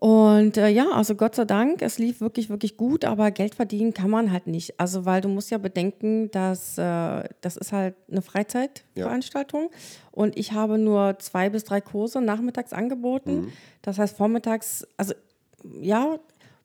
Und 0.00 0.56
äh, 0.56 0.68
ja, 0.68 0.90
also 0.92 1.16
Gott 1.16 1.34
sei 1.34 1.44
Dank, 1.44 1.82
es 1.82 1.98
lief 1.98 2.20
wirklich, 2.20 2.50
wirklich 2.50 2.76
gut, 2.76 3.04
aber 3.04 3.32
Geld 3.32 3.56
verdienen 3.56 3.94
kann 3.94 4.10
man 4.10 4.30
halt 4.30 4.46
nicht. 4.46 4.78
Also, 4.78 5.04
weil 5.04 5.20
du 5.20 5.28
musst 5.28 5.50
ja 5.50 5.58
bedenken, 5.58 6.30
dass 6.30 6.78
äh, 6.78 7.24
das 7.40 7.56
ist 7.56 7.72
halt 7.72 7.96
eine 8.08 8.22
Freizeitveranstaltung 8.22 9.62
ja. 9.62 9.78
und 10.12 10.38
ich 10.38 10.52
habe 10.52 10.78
nur 10.78 11.18
zwei 11.18 11.50
bis 11.50 11.64
drei 11.64 11.80
Kurse 11.80 12.20
nachmittags 12.20 12.72
angeboten. 12.72 13.40
Mhm. 13.40 13.52
Das 13.82 13.98
heißt, 13.98 14.16
vormittags, 14.16 14.86
also 14.96 15.14
ja, 15.80 16.20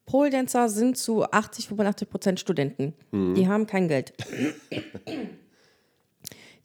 Pole 0.05 0.29
Dancer 0.29 0.69
sind 0.69 0.97
zu 0.97 1.23
80, 1.23 1.69
85 1.69 2.09
Prozent 2.09 2.39
Studenten. 2.39 2.93
Mhm. 3.11 3.33
Die 3.33 3.47
haben 3.47 3.65
kein 3.65 3.87
Geld. 3.87 4.13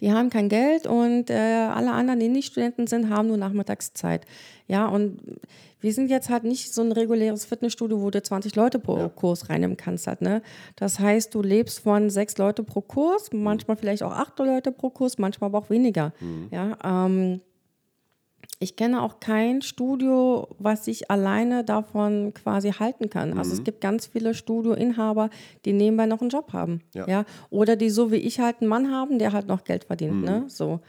Die 0.00 0.12
haben 0.12 0.30
kein 0.30 0.48
Geld 0.48 0.86
und 0.86 1.30
äh, 1.30 1.34
alle 1.34 1.92
anderen, 1.92 2.20
die 2.20 2.28
nicht 2.28 2.52
Studenten 2.52 2.86
sind, 2.86 3.10
haben 3.10 3.28
nur 3.28 3.36
Nachmittagszeit. 3.36 4.24
Ja, 4.66 4.86
und 4.86 5.18
wir 5.80 5.92
sind 5.92 6.10
jetzt 6.10 6.28
halt 6.28 6.44
nicht 6.44 6.74
so 6.74 6.82
ein 6.82 6.92
reguläres 6.92 7.44
Fitnessstudio, 7.44 8.00
wo 8.00 8.10
du 8.10 8.22
20 8.22 8.54
Leute 8.56 8.78
pro 8.78 8.98
ja. 8.98 9.08
Kurs 9.08 9.48
reinnehmen 9.48 9.76
kannst. 9.76 10.06
Halt, 10.06 10.22
ne? 10.22 10.42
Das 10.76 10.98
heißt, 10.98 11.34
du 11.34 11.42
lebst 11.42 11.80
von 11.80 12.10
sechs 12.10 12.36
Leute 12.38 12.62
pro 12.62 12.80
Kurs, 12.80 13.30
manchmal 13.32 13.76
vielleicht 13.76 14.02
auch 14.02 14.12
acht 14.12 14.38
Leute 14.38 14.72
pro 14.72 14.90
Kurs, 14.90 15.18
manchmal 15.18 15.48
aber 15.48 15.58
auch 15.58 15.70
weniger. 15.70 16.12
Mhm. 16.20 16.48
Ja, 16.50 16.78
ähm, 16.84 17.40
Ich 18.60 18.74
kenne 18.74 19.02
auch 19.02 19.20
kein 19.20 19.62
Studio, 19.62 20.48
was 20.58 20.84
sich 20.86 21.10
alleine 21.12 21.62
davon 21.62 22.34
quasi 22.34 22.72
halten 22.72 23.08
kann. 23.08 23.38
Also 23.38 23.52
Mhm. 23.52 23.58
es 23.58 23.64
gibt 23.64 23.80
ganz 23.80 24.06
viele 24.06 24.34
Studioinhaber, 24.34 25.30
die 25.64 25.72
nebenbei 25.72 26.06
noch 26.06 26.20
einen 26.20 26.30
Job 26.30 26.52
haben. 26.52 26.80
Ja. 26.92 27.06
Ja. 27.08 27.24
Oder 27.50 27.76
die 27.76 27.88
so 27.90 28.10
wie 28.10 28.16
ich 28.16 28.40
halt 28.40 28.56
einen 28.60 28.68
Mann 28.68 28.90
haben, 28.90 29.18
der 29.20 29.32
halt 29.32 29.46
noch 29.46 29.62
Geld 29.62 29.84
verdient. 29.84 30.16
Mhm. 30.16 30.24
Ne? 30.24 30.44
So. 30.48 30.80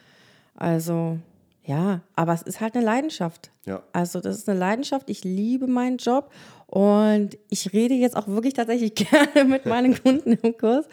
Also, 0.55 1.19
ja, 1.63 2.01
aber 2.15 2.33
es 2.33 2.41
ist 2.41 2.59
halt 2.59 2.75
eine 2.75 2.83
Leidenschaft. 2.83 3.51
Ja. 3.65 3.83
Also, 3.93 4.19
das 4.19 4.38
ist 4.38 4.49
eine 4.49 4.57
Leidenschaft. 4.59 5.07
Ich 5.09 5.23
liebe 5.23 5.67
meinen 5.67 5.97
Job 5.97 6.31
und 6.65 7.38
ich 7.49 7.71
rede 7.73 7.93
jetzt 7.93 8.15
auch 8.17 8.27
wirklich 8.27 8.55
tatsächlich 8.55 8.95
gerne 9.35 9.45
mit 9.45 9.67
meinen 9.67 9.93
Kunden 10.01 10.33
im 10.33 10.57
Kurs. 10.57 10.85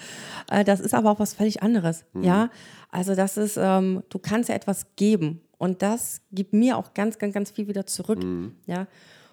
Äh, 0.51 0.65
Das 0.65 0.81
ist 0.81 0.93
aber 0.93 1.11
auch 1.11 1.19
was 1.21 1.33
völlig 1.33 1.63
anderes. 1.63 2.05
Ja, 2.21 2.51
also, 2.91 3.15
das 3.15 3.39
ist, 3.39 3.57
ähm, 3.61 4.03
du 4.11 4.19
kannst 4.19 4.51
ja 4.51 4.55
etwas 4.55 4.87
geben 4.97 5.41
und 5.59 5.83
das 5.83 6.21
gibt 6.33 6.53
mir 6.53 6.77
auch 6.77 6.95
ganz, 6.95 7.19
ganz, 7.19 7.35
ganz 7.35 7.51
viel 7.51 7.69
wieder 7.69 7.87
zurück. 7.87 8.19
Ja. 8.67 8.87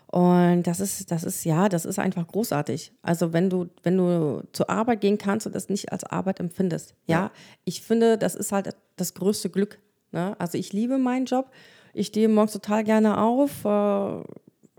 Und 0.07 0.63
das 0.63 0.79
ist, 0.79 1.09
das 1.09 1.23
ist, 1.23 1.43
ja, 1.43 1.69
das 1.69 1.85
ist 1.85 1.97
einfach 1.97 2.27
großartig. 2.27 2.93
Also 3.01 3.33
wenn 3.33 3.49
du, 3.49 3.69
wenn 3.81 3.97
du 3.97 4.43
zur 4.51 4.69
Arbeit 4.69 5.01
gehen 5.01 5.17
kannst 5.17 5.47
und 5.47 5.55
das 5.55 5.69
nicht 5.69 5.91
als 5.91 6.03
Arbeit 6.03 6.39
empfindest. 6.39 6.93
Ja, 7.07 7.31
ich 7.65 7.81
finde, 7.81 8.19
das 8.19 8.35
ist 8.35 8.51
halt 8.51 8.75
das 8.95 9.15
größte 9.15 9.49
Glück. 9.49 9.79
Ne? 10.11 10.35
Also 10.39 10.57
ich 10.59 10.71
liebe 10.71 10.99
meinen 10.99 11.25
Job. 11.25 11.49
Ich 11.93 12.07
stehe 12.07 12.29
morgens 12.29 12.53
total 12.53 12.83
gerne 12.83 13.19
auf, 13.19 13.65
äh, 13.65 14.23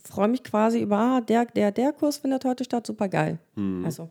freue 0.04 0.28
mich 0.28 0.44
quasi 0.44 0.80
über, 0.80 0.98
ah, 0.98 1.20
der, 1.20 1.46
der, 1.46 1.72
der 1.72 1.92
Kurs 1.92 2.18
findet 2.18 2.44
heute 2.44 2.64
statt, 2.64 2.86
super 2.86 3.08
geil. 3.08 3.38
Also, 3.84 4.04
ja. 4.04 4.08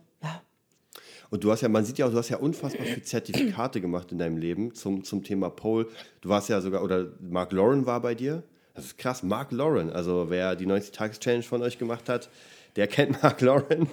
Und 1.34 1.42
du 1.42 1.50
hast 1.50 1.62
ja, 1.62 1.68
man 1.68 1.84
sieht 1.84 1.98
ja 1.98 2.06
auch, 2.06 2.12
du 2.12 2.16
hast 2.16 2.28
ja 2.28 2.36
unfassbar 2.36 2.86
viele 2.86 3.02
Zertifikate 3.02 3.80
gemacht 3.80 4.12
in 4.12 4.18
deinem 4.18 4.36
Leben 4.36 4.72
zum, 4.72 5.02
zum 5.02 5.24
Thema 5.24 5.50
Pole. 5.50 5.88
Du 6.20 6.28
warst 6.28 6.48
ja 6.48 6.60
sogar, 6.60 6.80
oder 6.84 7.06
Mark 7.18 7.50
Lauren 7.50 7.86
war 7.86 8.00
bei 8.00 8.14
dir. 8.14 8.44
Das 8.74 8.84
ist 8.84 8.98
krass, 8.98 9.24
Mark 9.24 9.50
Lauren. 9.50 9.90
Also 9.90 10.26
wer 10.30 10.54
die 10.54 10.64
90-Tages-Challenge 10.64 11.42
von 11.42 11.60
euch 11.62 11.76
gemacht 11.76 12.08
hat, 12.08 12.30
der 12.76 12.86
kennt 12.86 13.20
Mark 13.24 13.40
Lauren. 13.40 13.88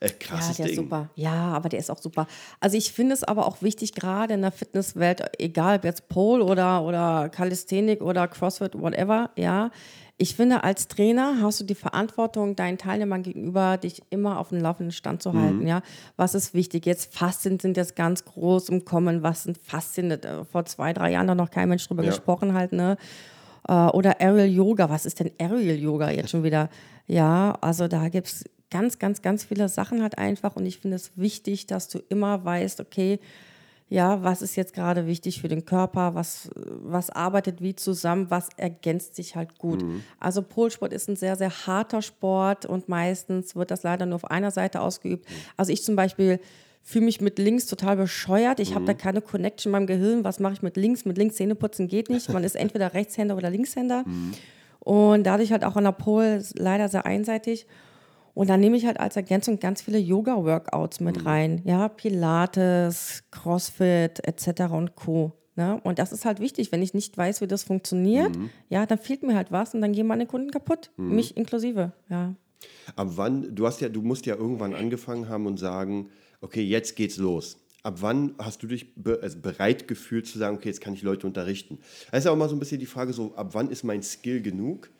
Äh, 0.00 0.08
krasses 0.18 0.56
Ja, 0.56 0.64
der 0.64 0.72
ist 0.72 0.78
Ding. 0.78 0.84
super. 0.84 1.10
Ja, 1.14 1.52
aber 1.52 1.68
der 1.68 1.78
ist 1.78 1.90
auch 1.90 1.98
super. 1.98 2.26
Also 2.58 2.78
ich 2.78 2.90
finde 2.90 3.12
es 3.16 3.22
aber 3.22 3.46
auch 3.46 3.60
wichtig, 3.60 3.92
gerade 3.92 4.32
in 4.32 4.40
der 4.40 4.50
Fitnesswelt, 4.50 5.22
egal 5.38 5.76
ob 5.76 5.84
jetzt 5.84 6.08
Pole 6.08 6.42
oder, 6.42 6.84
oder 6.84 7.28
Calisthenic 7.28 8.00
oder 8.00 8.26
CrossFit, 8.28 8.80
whatever, 8.80 9.28
ja. 9.36 9.70
Ich 10.18 10.36
finde, 10.36 10.62
als 10.62 10.86
Trainer 10.88 11.38
hast 11.40 11.60
du 11.60 11.64
die 11.64 11.74
Verantwortung 11.74 12.54
deinen 12.54 12.78
Teilnehmern 12.78 13.22
gegenüber, 13.22 13.76
dich 13.76 14.02
immer 14.10 14.38
auf 14.38 14.50
dem 14.50 14.60
laufenden 14.60 14.92
Stand 14.92 15.22
zu 15.22 15.32
halten, 15.32 15.66
ja. 15.66 15.82
Was 16.16 16.34
ist 16.34 16.54
wichtig? 16.54 16.86
Jetzt 16.86 17.12
Faszien 17.14 17.58
sind 17.58 17.76
jetzt 17.76 17.96
ganz 17.96 18.24
groß 18.24 18.68
im 18.68 18.84
Kommen. 18.84 19.22
Was 19.22 19.44
sind 19.44 19.58
Faszien? 19.58 20.10
Äh, 20.10 20.44
Vor 20.44 20.64
zwei, 20.66 20.92
drei 20.92 21.12
Jahren 21.12 21.28
hat 21.30 21.36
noch 21.38 21.50
kein 21.50 21.68
Mensch 21.68 21.88
drüber 21.88 22.04
Ja. 22.04 22.10
gesprochen 22.10 22.54
halt, 22.54 22.72
ne? 22.72 22.96
Äh, 23.66 23.72
Oder 23.72 24.20
Aerial 24.20 24.48
Yoga. 24.48 24.88
Was 24.90 25.06
ist 25.06 25.18
denn 25.18 25.32
Aerial 25.40 25.76
Yoga 25.76 26.10
jetzt 26.10 26.30
schon 26.30 26.44
wieder? 26.44 26.68
Ja, 27.06 27.56
also 27.60 27.88
da 27.88 28.08
gibt 28.08 28.28
es 28.28 28.44
ganz, 28.70 28.98
ganz, 28.98 29.22
ganz 29.22 29.44
viele 29.44 29.68
Sachen 29.68 30.02
halt 30.02 30.18
einfach. 30.18 30.54
Und 30.56 30.66
ich 30.66 30.78
finde 30.78 30.96
es 30.96 31.10
wichtig, 31.16 31.66
dass 31.66 31.88
du 31.88 31.98
immer 32.10 32.44
weißt, 32.44 32.80
okay, 32.80 33.18
ja, 33.92 34.24
was 34.24 34.40
ist 34.40 34.56
jetzt 34.56 34.72
gerade 34.72 35.06
wichtig 35.06 35.42
für 35.42 35.48
den 35.48 35.66
Körper, 35.66 36.14
was, 36.14 36.48
was 36.54 37.10
arbeitet 37.10 37.60
wie 37.60 37.76
zusammen, 37.76 38.30
was 38.30 38.48
ergänzt 38.56 39.16
sich 39.16 39.36
halt 39.36 39.58
gut. 39.58 39.84
Also 40.18 40.40
Polsport 40.40 40.94
ist 40.94 41.10
ein 41.10 41.16
sehr, 41.16 41.36
sehr 41.36 41.66
harter 41.66 42.00
Sport 42.00 42.64
und 42.64 42.88
meistens 42.88 43.54
wird 43.54 43.70
das 43.70 43.82
leider 43.82 44.06
nur 44.06 44.16
auf 44.16 44.30
einer 44.30 44.50
Seite 44.50 44.80
ausgeübt. 44.80 45.26
Also 45.58 45.74
ich 45.74 45.84
zum 45.84 45.94
Beispiel 45.94 46.40
fühle 46.82 47.04
mich 47.04 47.20
mit 47.20 47.38
links 47.38 47.66
total 47.66 47.96
bescheuert. 47.98 48.60
Ich 48.60 48.74
habe 48.74 48.86
da 48.86 48.94
keine 48.94 49.20
Connection 49.20 49.68
in 49.68 49.72
meinem 49.72 49.86
Gehirn. 49.86 50.24
Was 50.24 50.40
mache 50.40 50.54
ich 50.54 50.62
mit 50.62 50.78
links? 50.78 51.04
Mit 51.04 51.18
links 51.18 51.36
Zähne 51.36 51.54
putzen 51.54 51.86
geht 51.86 52.08
nicht. 52.08 52.32
Man 52.32 52.44
ist 52.44 52.56
entweder 52.56 52.94
Rechtshänder 52.94 53.36
oder 53.36 53.50
Linkshänder. 53.50 54.04
Und 54.80 55.24
dadurch 55.24 55.52
halt 55.52 55.64
auch 55.64 55.76
an 55.76 55.84
der 55.84 55.92
Pole 55.92 56.42
leider 56.54 56.88
sehr 56.88 57.06
einseitig. 57.06 57.66
Und 58.34 58.48
dann 58.48 58.60
nehme 58.60 58.76
ich 58.76 58.86
halt 58.86 58.98
als 58.98 59.16
Ergänzung 59.16 59.58
ganz 59.58 59.82
viele 59.82 59.98
Yoga-Workouts 59.98 61.00
mit 61.00 61.26
rein. 61.26 61.60
Ja, 61.64 61.88
Pilates, 61.88 63.24
Crossfit 63.30 64.26
etc. 64.26 64.72
und 64.72 64.96
Co. 64.96 65.32
Ne? 65.54 65.78
Und 65.84 65.98
das 65.98 66.12
ist 66.12 66.24
halt 66.24 66.40
wichtig, 66.40 66.72
wenn 66.72 66.82
ich 66.82 66.94
nicht 66.94 67.16
weiß, 67.16 67.42
wie 67.42 67.46
das 67.46 67.62
funktioniert, 67.62 68.32
ja, 68.70 68.86
dann 68.86 68.98
fehlt 68.98 69.22
mir 69.22 69.34
halt 69.34 69.52
was 69.52 69.74
und 69.74 69.82
dann 69.82 69.92
gehen 69.92 70.06
meine 70.06 70.26
Kunden 70.26 70.50
kaputt, 70.50 70.90
mich 70.96 71.36
inklusive. 71.36 71.92
Ja. 72.08 72.34
Ab 72.96 73.08
wann, 73.16 73.54
du 73.54 73.66
hast 73.66 73.80
ja, 73.80 73.90
du 73.90 74.00
musst 74.00 74.24
ja 74.24 74.34
irgendwann 74.34 74.74
angefangen 74.74 75.28
haben 75.28 75.46
und 75.46 75.58
sagen, 75.58 76.08
okay, 76.40 76.62
jetzt 76.62 76.96
geht's 76.96 77.18
los. 77.18 77.58
Ab 77.82 77.96
wann 78.00 78.34
hast 78.38 78.62
du 78.62 78.68
dich 78.68 78.94
be 78.94 79.18
also 79.20 79.40
bereit 79.40 79.88
gefühlt 79.88 80.26
zu 80.26 80.38
sagen, 80.38 80.56
okay, 80.56 80.68
jetzt 80.68 80.80
kann 80.80 80.94
ich 80.94 81.02
Leute 81.02 81.26
unterrichten? 81.26 81.80
Das 82.10 82.20
ist 82.20 82.24
ja 82.26 82.30
auch 82.30 82.36
mal 82.36 82.48
so 82.48 82.56
ein 82.56 82.60
bisschen 82.60 82.78
die 82.78 82.86
Frage, 82.86 83.12
so, 83.12 83.34
ab 83.34 83.50
wann 83.52 83.70
ist 83.70 83.82
mein 83.82 84.02
Skill 84.02 84.40
genug, 84.40 84.90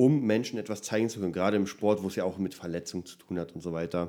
um 0.00 0.22
Menschen 0.22 0.58
etwas 0.58 0.80
zeigen 0.80 1.10
zu 1.10 1.20
können, 1.20 1.34
gerade 1.34 1.58
im 1.58 1.66
Sport, 1.66 2.02
wo 2.02 2.06
es 2.06 2.16
ja 2.16 2.24
auch 2.24 2.38
mit 2.38 2.54
Verletzungen 2.54 3.04
zu 3.04 3.18
tun 3.18 3.38
hat 3.38 3.52
und 3.52 3.60
so 3.60 3.74
weiter. 3.74 4.08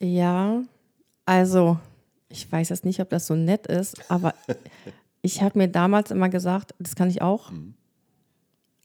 Ja, 0.00 0.64
also 1.24 1.78
ich 2.28 2.50
weiß 2.50 2.70
jetzt 2.70 2.84
nicht, 2.84 2.98
ob 2.98 3.08
das 3.08 3.28
so 3.28 3.36
nett 3.36 3.68
ist, 3.68 4.10
aber 4.10 4.34
ich 5.22 5.42
habe 5.42 5.58
mir 5.58 5.68
damals 5.68 6.10
immer 6.10 6.28
gesagt, 6.28 6.74
das 6.80 6.96
kann 6.96 7.08
ich 7.08 7.22
auch. 7.22 7.52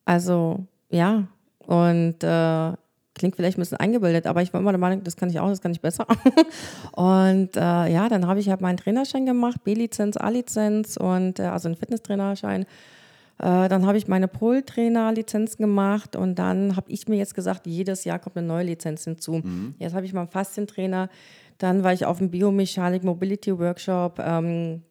Also 0.06 0.68
ja, 0.92 1.28
und 1.66 2.24
äh, 2.24 2.74
klingt 3.16 3.36
vielleicht 3.36 3.58
ein 3.58 3.62
bisschen 3.62 3.80
eingebildet, 3.80 4.28
aber 4.28 4.44
ich 4.44 4.54
war 4.54 4.62
immer 4.62 4.74
der 4.74 4.80
Meinung, 4.80 5.04
das 5.04 5.18
kann 5.18 5.32
ich 5.32 5.40
auch, 5.40 5.50
das 5.50 5.62
kann 5.62 5.72
ich 5.72 5.82
besser. 5.82 6.06
und 6.92 7.58
äh, 7.58 7.92
ja, 7.92 8.10
dann 8.10 8.28
habe 8.28 8.40
ich 8.40 8.48
halt 8.48 8.62
meinen 8.62 8.78
Trainerschein 8.78 9.26
gemacht, 9.26 9.64
B-Lizenz, 9.64 10.18
A-Lizenz 10.18 10.98
und 10.98 11.40
äh, 11.40 11.46
also 11.46 11.68
einen 11.68 11.78
Fitnesstrainerschein. 11.78 12.68
Äh, 13.42 13.70
dann 13.70 13.88
habe 13.88 13.98
ich 13.98 14.08
meine 14.08 14.28
Pol-Trainer-Lizenz 14.28 15.58
gemacht 15.58 16.16
und 16.16 16.36
dann 16.36 16.76
habe 16.76 16.92
ich 16.92 17.08
mir 17.08 17.18
jetzt 17.18 17.34
gesagt, 17.34 17.66
jedes 17.66 18.04
Jahr 18.04 18.20
kommt 18.20 18.38
eine 18.38 18.46
neue 18.46 18.66
Lizenz 18.66 19.04
hinzu. 19.04 19.42
Jetzt 19.80 19.96
habe 19.96 20.06
ich 20.06 20.14
meinen 20.14 20.28
Faszientrainer, 20.28 21.10
dann 21.58 21.84
war 21.84 21.92
ich 21.92 22.06
auf 22.06 22.20
dem 22.20 22.30
Biomechanik 22.30 23.04
Mobility 23.04 23.58
Workshop 23.58 24.20
ähm, 24.20 24.84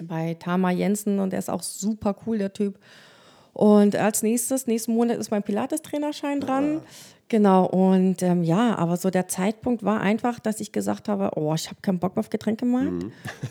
bei 0.00 0.34
Tama 0.34 0.70
Jensen 0.70 1.18
und 1.18 1.30
der 1.30 1.40
ist 1.40 1.50
auch 1.50 1.62
super 1.62 2.14
cool, 2.24 2.38
der 2.38 2.52
Typ. 2.52 2.78
Und 3.52 3.96
als 3.96 4.22
nächstes, 4.22 4.68
nächsten 4.68 4.94
Monat 4.94 5.18
ist 5.18 5.32
mein 5.32 5.42
Pilates-Trainerschein 5.42 6.40
dran. 6.40 6.82
Genau, 7.28 7.66
und 7.66 8.22
ähm, 8.22 8.44
ja, 8.44 8.76
aber 8.76 8.96
so 8.96 9.10
der 9.10 9.26
Zeitpunkt 9.26 9.82
war 9.82 10.00
einfach, 10.00 10.38
dass 10.38 10.60
ich 10.60 10.70
gesagt 10.70 11.08
habe, 11.08 11.32
oh, 11.34 11.52
ich 11.54 11.68
habe 11.68 11.80
keinen 11.82 11.98
Bock 11.98 12.14
mehr 12.14 12.20
auf 12.20 12.30
Getränkemarkt. 12.30 13.06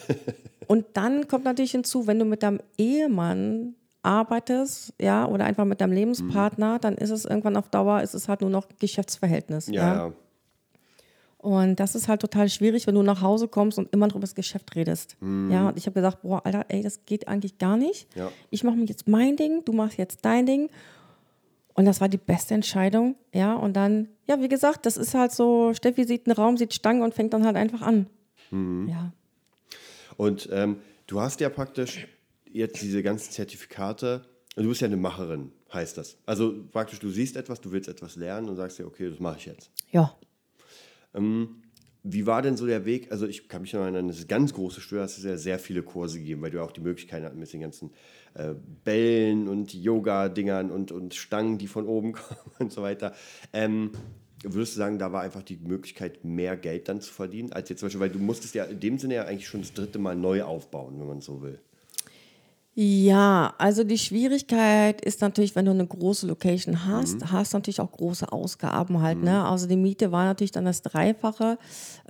und 0.68 0.86
dann 0.94 1.28
kommt 1.28 1.44
natürlich 1.44 1.72
hinzu, 1.72 2.08
wenn 2.08 2.18
du 2.18 2.26
mit 2.26 2.44
deinem 2.44 2.62
Ehemann 2.78 3.76
arbeitest, 4.04 4.94
ja, 5.00 5.28
oder 5.28 5.46
einfach 5.46 5.66
mit 5.66 5.82
deinem 5.82 5.94
Lebenspartner, 5.94 6.80
dann 6.80 6.96
ist 6.96 7.12
es 7.12 7.26
irgendwann 7.26 7.56
auf 7.56 7.70
Dauer, 7.70 8.02
ist 8.02 8.14
es 8.14 8.28
halt 8.28 8.42
nur 8.42 8.50
noch 8.50 8.68
Geschäftsverhältnis. 8.80 9.68
Ja, 9.68 9.74
ja. 9.74 9.96
ja. 10.08 10.14
Und 11.38 11.80
das 11.80 11.96
ist 11.96 12.08
halt 12.08 12.22
total 12.22 12.50
schwierig, 12.50 12.86
wenn 12.86 12.94
du 12.94 13.02
nach 13.02 13.22
Hause 13.22 13.48
kommst 13.48 13.80
und 13.80 13.92
immer 13.92 14.06
noch 14.08 14.14
über 14.14 14.22
das 14.22 14.36
Geschäft 14.36 14.76
redest. 14.76 15.18
Ja, 15.22 15.70
und 15.70 15.78
ich 15.78 15.88
habe 15.88 15.96
gesagt, 15.96 16.22
boah, 16.22 16.46
Alter, 16.46 16.66
ey, 16.68 16.84
das 16.84 17.04
geht 17.08 17.28
eigentlich 17.28 17.58
gar 17.58 17.78
nicht. 17.78 18.16
Ja. 18.16 18.32
Ich 18.52 18.64
mache 18.64 18.76
mir 18.76 18.86
jetzt 18.86 19.08
mein 19.08 19.38
Ding, 19.38 19.66
du 19.66 19.74
machst 19.74 19.98
jetzt 19.98 20.24
dein 20.24 20.46
Ding. 20.46 20.70
Und 21.74 21.86
das 21.86 22.00
war 22.00 22.10
die 22.10 22.18
beste 22.18 22.54
Entscheidung. 22.54 23.16
Ja, 23.34 23.56
und 23.56 23.74
dann, 23.74 24.10
ja, 24.28 24.40
wie 24.40 24.50
gesagt, 24.50 24.86
das 24.86 24.98
ist 24.98 25.16
halt 25.16 25.32
so, 25.32 25.74
Steffi 25.74 26.04
sieht 26.04 26.28
einen 26.28 26.36
Raum, 26.36 26.58
sieht 26.58 26.76
Stangen 26.76 27.02
und 27.02 27.16
fängt 27.16 27.34
dann 27.34 27.44
halt 27.44 27.56
einfach 27.56 27.82
an. 27.82 28.06
Ja. 28.52 29.12
Und 30.18 30.48
ähm, 30.52 30.78
du 31.08 31.22
hast 31.22 31.40
ja 31.40 31.50
praktisch 31.50 32.08
jetzt 32.54 32.82
diese 32.82 33.04
ganzen 33.04 33.32
Zertifikate, 33.32 34.26
und 34.56 34.64
du 34.64 34.70
bist 34.70 34.82
ja 34.82 34.88
eine 34.88 34.98
Macherin, 34.98 35.52
heißt 35.74 35.98
das. 35.98 36.18
Also 36.26 36.66
praktisch, 36.72 37.00
du 37.00 37.10
siehst 37.10 37.38
etwas, 37.38 37.62
du 37.62 37.72
willst 37.72 37.88
etwas 37.88 38.16
lernen 38.16 38.50
und 38.50 38.58
sagst 38.58 38.80
dir, 38.80 38.86
okay, 38.86 39.10
das 39.10 39.20
mache 39.20 39.38
ich 39.38 39.46
jetzt. 39.46 39.72
Ja. 39.92 40.16
Wie 42.04 42.26
war 42.26 42.42
denn 42.42 42.58
so 42.58 42.66
der 42.66 42.86
Weg? 42.86 43.12
Also 43.12 43.28
ich 43.28 43.48
kann 43.48 43.62
mich 43.62 43.74
noch 43.74 43.82
erinnern, 43.82 44.08
das 44.08 44.18
ist 44.18 44.28
ganz 44.28 44.54
große 44.54 44.82
Stör, 44.82 45.04
hast 45.04 45.22
du 45.22 45.28
ja 45.28 45.38
sehr 45.38 45.60
viele 45.60 45.84
Kurse 45.84 46.18
gegeben, 46.18 46.42
weil 46.42 46.50
du 46.50 46.58
ja 46.58 46.64
auch 46.64 46.72
die 46.72 46.82
Möglichkeit 46.82 47.24
hattest 47.24 47.40
mit 47.40 47.54
den 47.54 47.62
ganzen 47.62 47.92
äh, 48.34 48.56
Bällen 48.84 49.48
und 49.48 49.74
Yoga-Dingern 49.74 50.72
und, 50.72 50.92
und 50.92 51.14
Stangen, 51.14 51.60
die 51.60 51.68
von 51.68 51.86
oben 51.86 52.14
kommen 52.14 52.52
und 52.58 52.72
so 52.72 52.82
weiter. 52.82 53.14
Ähm, 53.54 53.92
würdest 54.44 54.74
du 54.74 54.78
sagen, 54.80 54.98
da 54.98 55.12
war 55.12 55.22
einfach 55.22 55.44
die 55.44 55.58
Möglichkeit, 55.58 56.26
mehr 56.26 56.58
Geld 56.58 56.90
dann 56.90 57.02
zu 57.02 57.14
verdienen, 57.14 57.54
als 57.54 57.70
jetzt 57.70 57.82
zum 57.82 57.88
Beispiel, 57.88 58.02
weil 58.02 58.10
du 58.10 58.20
musstest 58.20 58.56
ja 58.56 58.64
in 58.64 58.80
dem 58.80 58.98
Sinne 58.98 59.16
ja 59.16 59.26
eigentlich 59.26 59.48
schon 59.48 59.62
das 59.62 59.74
dritte 59.74 60.00
Mal 60.00 60.16
neu 60.16 60.42
aufbauen, 60.42 61.00
wenn 61.00 61.08
man 61.08 61.22
so 61.22 61.44
will. 61.44 61.60
Ja, 62.74 63.54
also 63.58 63.84
die 63.84 63.98
Schwierigkeit 63.98 65.02
ist 65.02 65.20
natürlich, 65.20 65.56
wenn 65.58 65.66
du 65.66 65.72
eine 65.72 65.86
große 65.86 66.26
Location 66.26 66.86
hast, 66.86 67.30
hast 67.30 67.54
du 67.54 67.58
natürlich 67.58 67.82
auch 67.82 67.92
große 67.92 68.32
Ausgaben 68.32 69.02
halt. 69.02 69.22
Ne? 69.22 69.44
Also 69.44 69.68
die 69.68 69.76
Miete 69.76 70.14
war 70.14 70.24
natürlich 70.24 70.52
dann 70.52 70.64
das 70.64 70.82
Dreifache. 70.82 71.58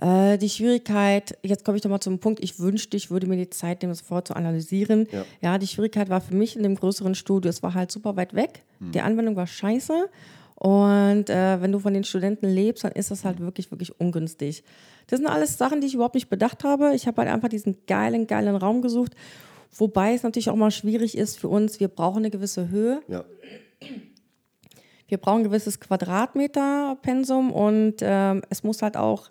Äh, 0.00 0.38
die 0.38 0.48
Schwierigkeit, 0.48 1.36
jetzt 1.42 1.64
komme 1.64 1.78
ich 1.78 1.84
nochmal 1.84 1.98
zum 1.98 2.20
Punkt, 2.20 2.42
ich 2.44 2.60
wünschte, 2.60 2.96
ich 2.96 3.10
würde 3.10 3.26
mir 3.26 3.36
die 3.36 3.50
Zeit 3.50 3.82
nehmen, 3.82 3.90
das 3.90 4.02
vorher 4.02 4.24
zu 4.24 4.36
analysieren. 4.36 5.08
Ja. 5.10 5.24
Ja. 5.40 5.58
die 5.58 5.66
Schwierigkeit 5.66 6.08
war 6.08 6.20
für 6.20 6.34
mich 6.34 6.54
in 6.54 6.62
dem 6.62 6.76
größeren 6.76 7.16
Studio, 7.16 7.48
es 7.48 7.64
war 7.64 7.74
halt 7.74 7.90
super 7.90 8.16
weit 8.16 8.34
weg. 8.34 8.62
Die 8.80 9.00
Anwendung 9.00 9.36
war 9.36 9.46
scheiße. 9.46 10.08
Und 10.56 11.28
äh, 11.28 11.60
wenn 11.60 11.72
du 11.72 11.80
von 11.80 11.94
den 11.94 12.04
Studenten 12.04 12.46
lebst, 12.46 12.84
dann 12.84 12.92
ist 12.92 13.10
das 13.10 13.24
halt 13.24 13.40
wirklich, 13.40 13.70
wirklich 13.70 13.98
ungünstig. 14.00 14.62
Das 15.08 15.18
sind 15.18 15.28
alles 15.28 15.58
Sachen, 15.58 15.80
die 15.80 15.88
ich 15.88 15.94
überhaupt 15.94 16.14
nicht 16.14 16.28
bedacht 16.28 16.62
habe. 16.62 16.94
Ich 16.94 17.06
habe 17.06 17.22
halt 17.22 17.30
einfach 17.32 17.48
diesen 17.48 17.78
geilen, 17.86 18.26
geilen 18.28 18.54
Raum 18.54 18.82
gesucht, 18.82 19.14
Wobei 19.74 20.14
es 20.14 20.22
natürlich 20.22 20.50
auch 20.50 20.56
mal 20.56 20.70
schwierig 20.70 21.16
ist 21.16 21.38
für 21.38 21.48
uns, 21.48 21.80
wir 21.80 21.88
brauchen 21.88 22.18
eine 22.18 22.30
gewisse 22.30 22.68
Höhe. 22.68 23.02
Ja. 23.08 23.24
Wir 25.08 25.18
brauchen 25.18 25.40
ein 25.40 25.44
gewisses 25.44 25.80
Quadratmeter-Pensum 25.80 27.52
und 27.52 27.96
ähm, 28.00 28.42
es 28.50 28.62
muss 28.64 28.82
halt 28.82 28.96
auch, 28.96 29.30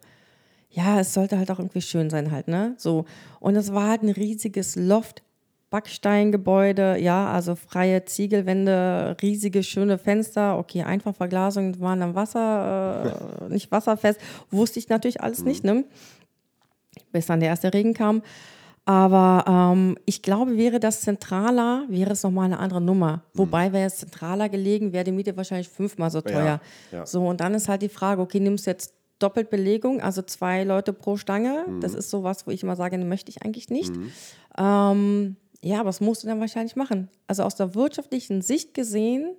ja, 0.70 1.00
es 1.00 1.14
sollte 1.14 1.38
halt 1.38 1.50
auch 1.52 1.60
irgendwie 1.60 1.82
schön 1.82 2.10
sein 2.10 2.32
halt, 2.32 2.48
ne? 2.48 2.76
So. 2.78 3.06
Und 3.40 3.56
es 3.56 3.74
war 3.74 3.88
halt 3.88 4.04
ein 4.04 4.10
riesiges 4.10 4.76
Loft. 4.76 5.24
Backsteingebäude, 5.72 6.98
ja, 7.00 7.32
also 7.32 7.56
freie 7.56 8.04
Ziegelwände, 8.04 9.16
riesige, 9.22 9.64
schöne 9.64 9.98
Fenster, 9.98 10.58
okay, 10.58 10.84
einfach 10.84 11.16
Verglasung, 11.16 11.80
waren 11.80 12.02
dann 12.02 12.14
Wasser, 12.14 13.46
äh, 13.48 13.54
nicht 13.54 13.72
wasserfest, 13.72 14.20
wusste 14.50 14.80
ich 14.80 14.90
natürlich 14.90 15.22
alles 15.22 15.46
nicht, 15.46 15.64
ne? 15.64 15.86
Bis 17.14 17.28
dann 17.28 17.40
der 17.40 17.48
erste 17.48 17.74
Regen 17.74 17.94
kam. 17.94 18.22
Aber 18.92 19.46
ähm, 19.48 19.98
ich 20.06 20.22
glaube, 20.22 20.58
wäre 20.58 20.82
das 20.82 21.00
zentraler, 21.00 21.86
wäre 21.88 22.12
es 22.12 22.24
nochmal 22.24 22.48
eine 22.48 22.60
andere 22.60 22.82
Nummer. 22.82 23.24
Wobei, 23.34 23.72
wäre 23.72 23.88
es 23.88 23.98
zentraler 23.98 24.50
gelegen, 24.50 24.92
wäre 24.92 25.06
die 25.06 25.14
Miete 25.14 25.38
wahrscheinlich 25.38 25.70
fünfmal 25.70 26.12
so 26.12 26.20
teuer. 26.20 26.60
Ja, 26.92 26.98
ja. 26.98 27.06
So, 27.06 27.26
und 27.26 27.40
dann 27.40 27.54
ist 27.54 27.70
halt 27.70 27.84
die 27.84 27.90
Frage, 27.90 28.22
okay, 28.22 28.42
nimmst 28.42 28.66
du 28.66 28.72
jetzt 28.72 28.94
doppelt 29.20 29.50
Belegung, 29.50 30.02
also 30.02 30.22
zwei 30.24 30.66
Leute 30.66 30.92
pro 30.92 31.16
Stange. 31.16 31.68
Das 31.80 31.94
ist 31.94 32.10
sowas, 32.10 32.46
wo 32.46 32.52
ich 32.52 32.64
immer 32.64 32.76
sage, 32.76 32.98
möchte 32.98 33.30
ich 33.30 33.44
eigentlich 33.46 33.70
nicht. 33.70 33.94
Ähm, 34.58 35.38
ja, 35.64 35.84
das 35.86 36.02
musst 36.02 36.24
du 36.24 36.28
dann 36.28 36.42
wahrscheinlich 36.42 36.76
machen. 36.76 37.08
Also 37.28 37.44
aus 37.44 37.56
der 37.56 37.76
wirtschaftlichen 37.76 38.42
Sicht 38.42 38.74
gesehen, 38.74 39.36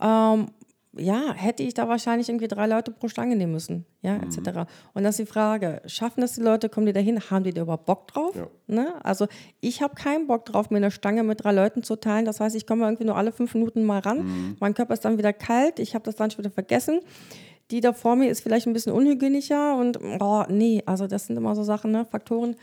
ähm, 0.00 0.48
ja, 0.98 1.32
hätte 1.34 1.62
ich 1.62 1.74
da 1.74 1.88
wahrscheinlich 1.88 2.28
irgendwie 2.28 2.48
drei 2.48 2.66
Leute 2.66 2.90
pro 2.90 3.08
Stange 3.08 3.36
nehmen 3.36 3.52
müssen, 3.52 3.84
ja, 4.02 4.16
etc. 4.16 4.68
Und 4.94 5.04
das 5.04 5.18
ist 5.18 5.28
die 5.28 5.32
Frage, 5.32 5.82
schaffen 5.86 6.20
das 6.20 6.34
die 6.34 6.40
Leute, 6.40 6.68
kommen 6.68 6.86
die 6.86 6.92
dahin, 6.92 7.20
haben 7.30 7.44
die 7.44 7.52
da 7.52 7.62
überhaupt 7.62 7.86
Bock 7.86 8.08
drauf? 8.08 8.34
Ja. 8.34 8.48
Ne? 8.66 8.94
Also 9.04 9.26
ich 9.60 9.82
habe 9.82 9.94
keinen 9.94 10.26
Bock 10.26 10.44
drauf, 10.44 10.70
mir 10.70 10.78
eine 10.78 10.90
Stange 10.90 11.22
mit 11.22 11.44
drei 11.44 11.52
Leuten 11.52 11.82
zu 11.82 11.96
teilen. 11.96 12.24
Das 12.24 12.40
heißt, 12.40 12.56
ich 12.56 12.66
komme 12.66 12.84
irgendwie 12.84 13.04
nur 13.04 13.16
alle 13.16 13.32
fünf 13.32 13.54
Minuten 13.54 13.84
mal 13.84 14.00
ran. 14.00 14.56
Mein 14.60 14.74
Körper 14.74 14.94
ist 14.94 15.04
dann 15.04 15.18
wieder 15.18 15.32
kalt, 15.32 15.78
ich 15.78 15.94
habe 15.94 16.04
das 16.04 16.16
dann 16.16 16.30
schon 16.30 16.44
wieder 16.44 16.52
vergessen. 16.52 17.00
Die 17.70 17.80
da 17.80 17.92
vor 17.92 18.14
mir 18.14 18.30
ist 18.30 18.40
vielleicht 18.40 18.66
ein 18.66 18.72
bisschen 18.72 18.92
unhygienischer 18.92 19.76
und 19.76 19.98
oh, 20.20 20.44
nee, 20.48 20.82
also 20.86 21.06
das 21.08 21.26
sind 21.26 21.36
immer 21.36 21.56
so 21.56 21.64
Sachen, 21.64 21.90
ne, 21.90 22.04
Faktoren. 22.04 22.54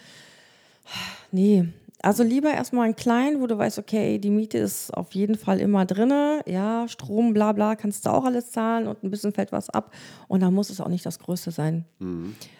Nee, 1.31 1.65
also 2.03 2.21
lieber 2.21 2.51
erstmal 2.53 2.85
einen 2.85 2.95
kleinen, 2.95 3.41
wo 3.41 3.47
du 3.47 3.57
weißt, 3.57 3.79
okay, 3.79 4.19
die 4.19 4.29
Miete 4.29 4.57
ist 4.59 4.93
auf 4.93 5.13
jeden 5.13 5.35
Fall 5.35 5.59
immer 5.59 5.85
drinne, 5.85 6.41
ja, 6.45 6.87
Strom, 6.87 7.33
bla 7.33 7.51
bla, 7.53 7.75
kannst 7.75 8.05
du 8.05 8.09
auch 8.11 8.25
alles 8.25 8.51
zahlen 8.51 8.87
und 8.87 9.03
ein 9.03 9.09
bisschen 9.09 9.31
fällt 9.33 9.51
was 9.51 9.69
ab 9.71 9.91
und 10.27 10.41
dann 10.41 10.53
muss 10.53 10.69
es 10.69 10.79
auch 10.81 10.89
nicht 10.89 11.05
das 11.05 11.17
Größte 11.19 11.49
sein. 11.51 11.85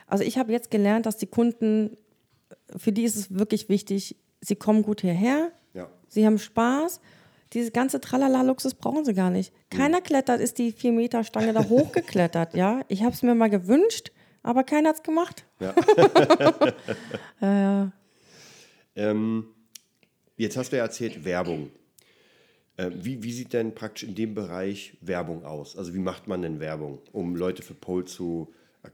Also 0.08 0.24
ich 0.24 0.38
habe 0.38 0.52
jetzt 0.52 0.72
gelernt, 0.72 1.06
dass 1.06 1.18
die 1.18 1.28
Kunden, 1.28 1.98
für 2.76 2.92
die 2.92 3.04
ist 3.04 3.16
es 3.18 3.34
wirklich 3.38 3.70
wichtig, 3.70 4.16
sie 4.42 4.56
kommen 4.56 4.82
gut 4.82 5.02
hierher, 5.02 5.52
Ja. 5.74 5.90
sie 6.08 6.26
haben 6.26 6.40
Spaß, 6.40 7.02
diese 7.52 7.72
ganze 7.72 8.00
Tralala-Luxus 8.02 8.74
brauchen 8.74 9.06
sie 9.06 9.14
gar 9.14 9.30
nicht. 9.30 9.54
Keiner 9.70 10.02
klettert, 10.02 10.40
ist 10.42 10.58
die 10.58 10.72
4-Meter-Stange 10.74 11.54
da 11.54 11.68
hochgeklettert, 11.70 12.56
ja. 12.56 12.82
Ich 12.88 13.04
habe 13.04 13.14
es 13.14 13.22
mir 13.22 13.36
mal 13.36 13.50
gewünscht, 13.50 14.12
aber 14.42 14.64
keiner 14.64 14.90
hat 14.90 14.96
es 14.96 15.04
gemacht. 15.04 15.46
Ähm, 18.96 19.46
jetzt 20.38 20.58
hast 20.58 20.72
du 20.72 20.78
ja 20.78 20.84
erzählt, 20.84 21.26
Werbung. 21.26 21.72
Äh, 22.78 22.92
wie, 22.96 23.22
wie 23.24 23.32
sieht 23.32 23.54
denn 23.54 23.76
praktisch 23.76 24.04
in 24.04 24.16
dem 24.16 24.34
Bereich 24.34 24.98
Werbung 25.02 25.46
aus? 25.46 25.78
Also 25.78 25.94
wie 25.94 26.00
macht 26.00 26.28
man 26.28 26.42
denn 26.42 26.60
Werbung, 26.60 27.00
um 27.12 27.36
Leute 27.36 27.62
für 27.62 27.76
Pole 27.76 28.06
zu 28.06 28.52
äh, 28.84 28.90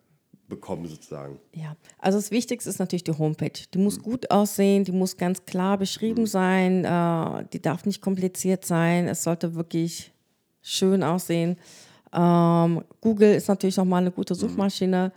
bekommen 0.48 0.86
sozusagen? 0.88 1.39
Ja, 1.53 1.77
also 1.98 2.18
das 2.18 2.32
Wichtigste 2.32 2.70
ist 2.70 2.79
natürlich 2.79 3.06
die 3.06 3.18
Homepage. 3.18 3.51
Die 3.74 3.77
muss 3.77 4.01
gut 4.01 4.32
aussehen, 4.32 4.84
die 4.84 4.91
muss 4.91 5.15
ganz 5.15 5.46
klar 5.46 5.77
beschrieben 5.77 6.25
sein, 6.25 6.84
äh, 6.84 7.46
die 7.53 7.62
darf 7.62 7.86
nicht 7.86 8.01
kompliziert 8.01 8.65
sein, 8.65 9.08
es 9.08 9.24
sollte 9.24 9.56
wirklich 9.56 10.12
schön 10.62 11.01
aussehen. 11.01 11.58
Ähm, 12.12 12.84
Google 13.01 13.34
ist 13.36 13.48
natürlich 13.48 13.77
nochmal 13.77 14.01
eine 14.01 14.12
gute 14.12 14.36
Suchmaschine. 14.36 15.13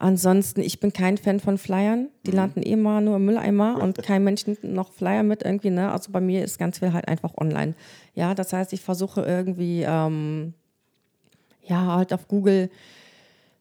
Ansonsten, 0.00 0.62
ich 0.62 0.80
bin 0.80 0.94
kein 0.94 1.18
Fan 1.18 1.40
von 1.40 1.58
Flyern. 1.58 2.08
Die 2.24 2.30
landen 2.30 2.62
eh 2.62 2.74
mal 2.74 3.02
nur 3.02 3.16
im 3.16 3.26
Mülleimer 3.26 3.82
und 3.82 3.98
kein 4.02 4.24
Mensch 4.24 4.46
nimmt 4.46 4.64
noch 4.64 4.92
Flyer 4.92 5.22
mit 5.22 5.42
irgendwie. 5.42 5.68
Ne? 5.68 5.92
Also 5.92 6.10
bei 6.10 6.22
mir 6.22 6.42
ist 6.42 6.58
ganz 6.58 6.78
viel 6.78 6.94
halt 6.94 7.06
einfach 7.06 7.34
online. 7.36 7.74
Ja, 8.14 8.34
das 8.34 8.54
heißt, 8.54 8.72
ich 8.72 8.80
versuche 8.80 9.20
irgendwie, 9.20 9.84
ähm, 9.86 10.54
ja, 11.64 11.96
halt 11.96 12.14
auf 12.14 12.28
Google 12.28 12.70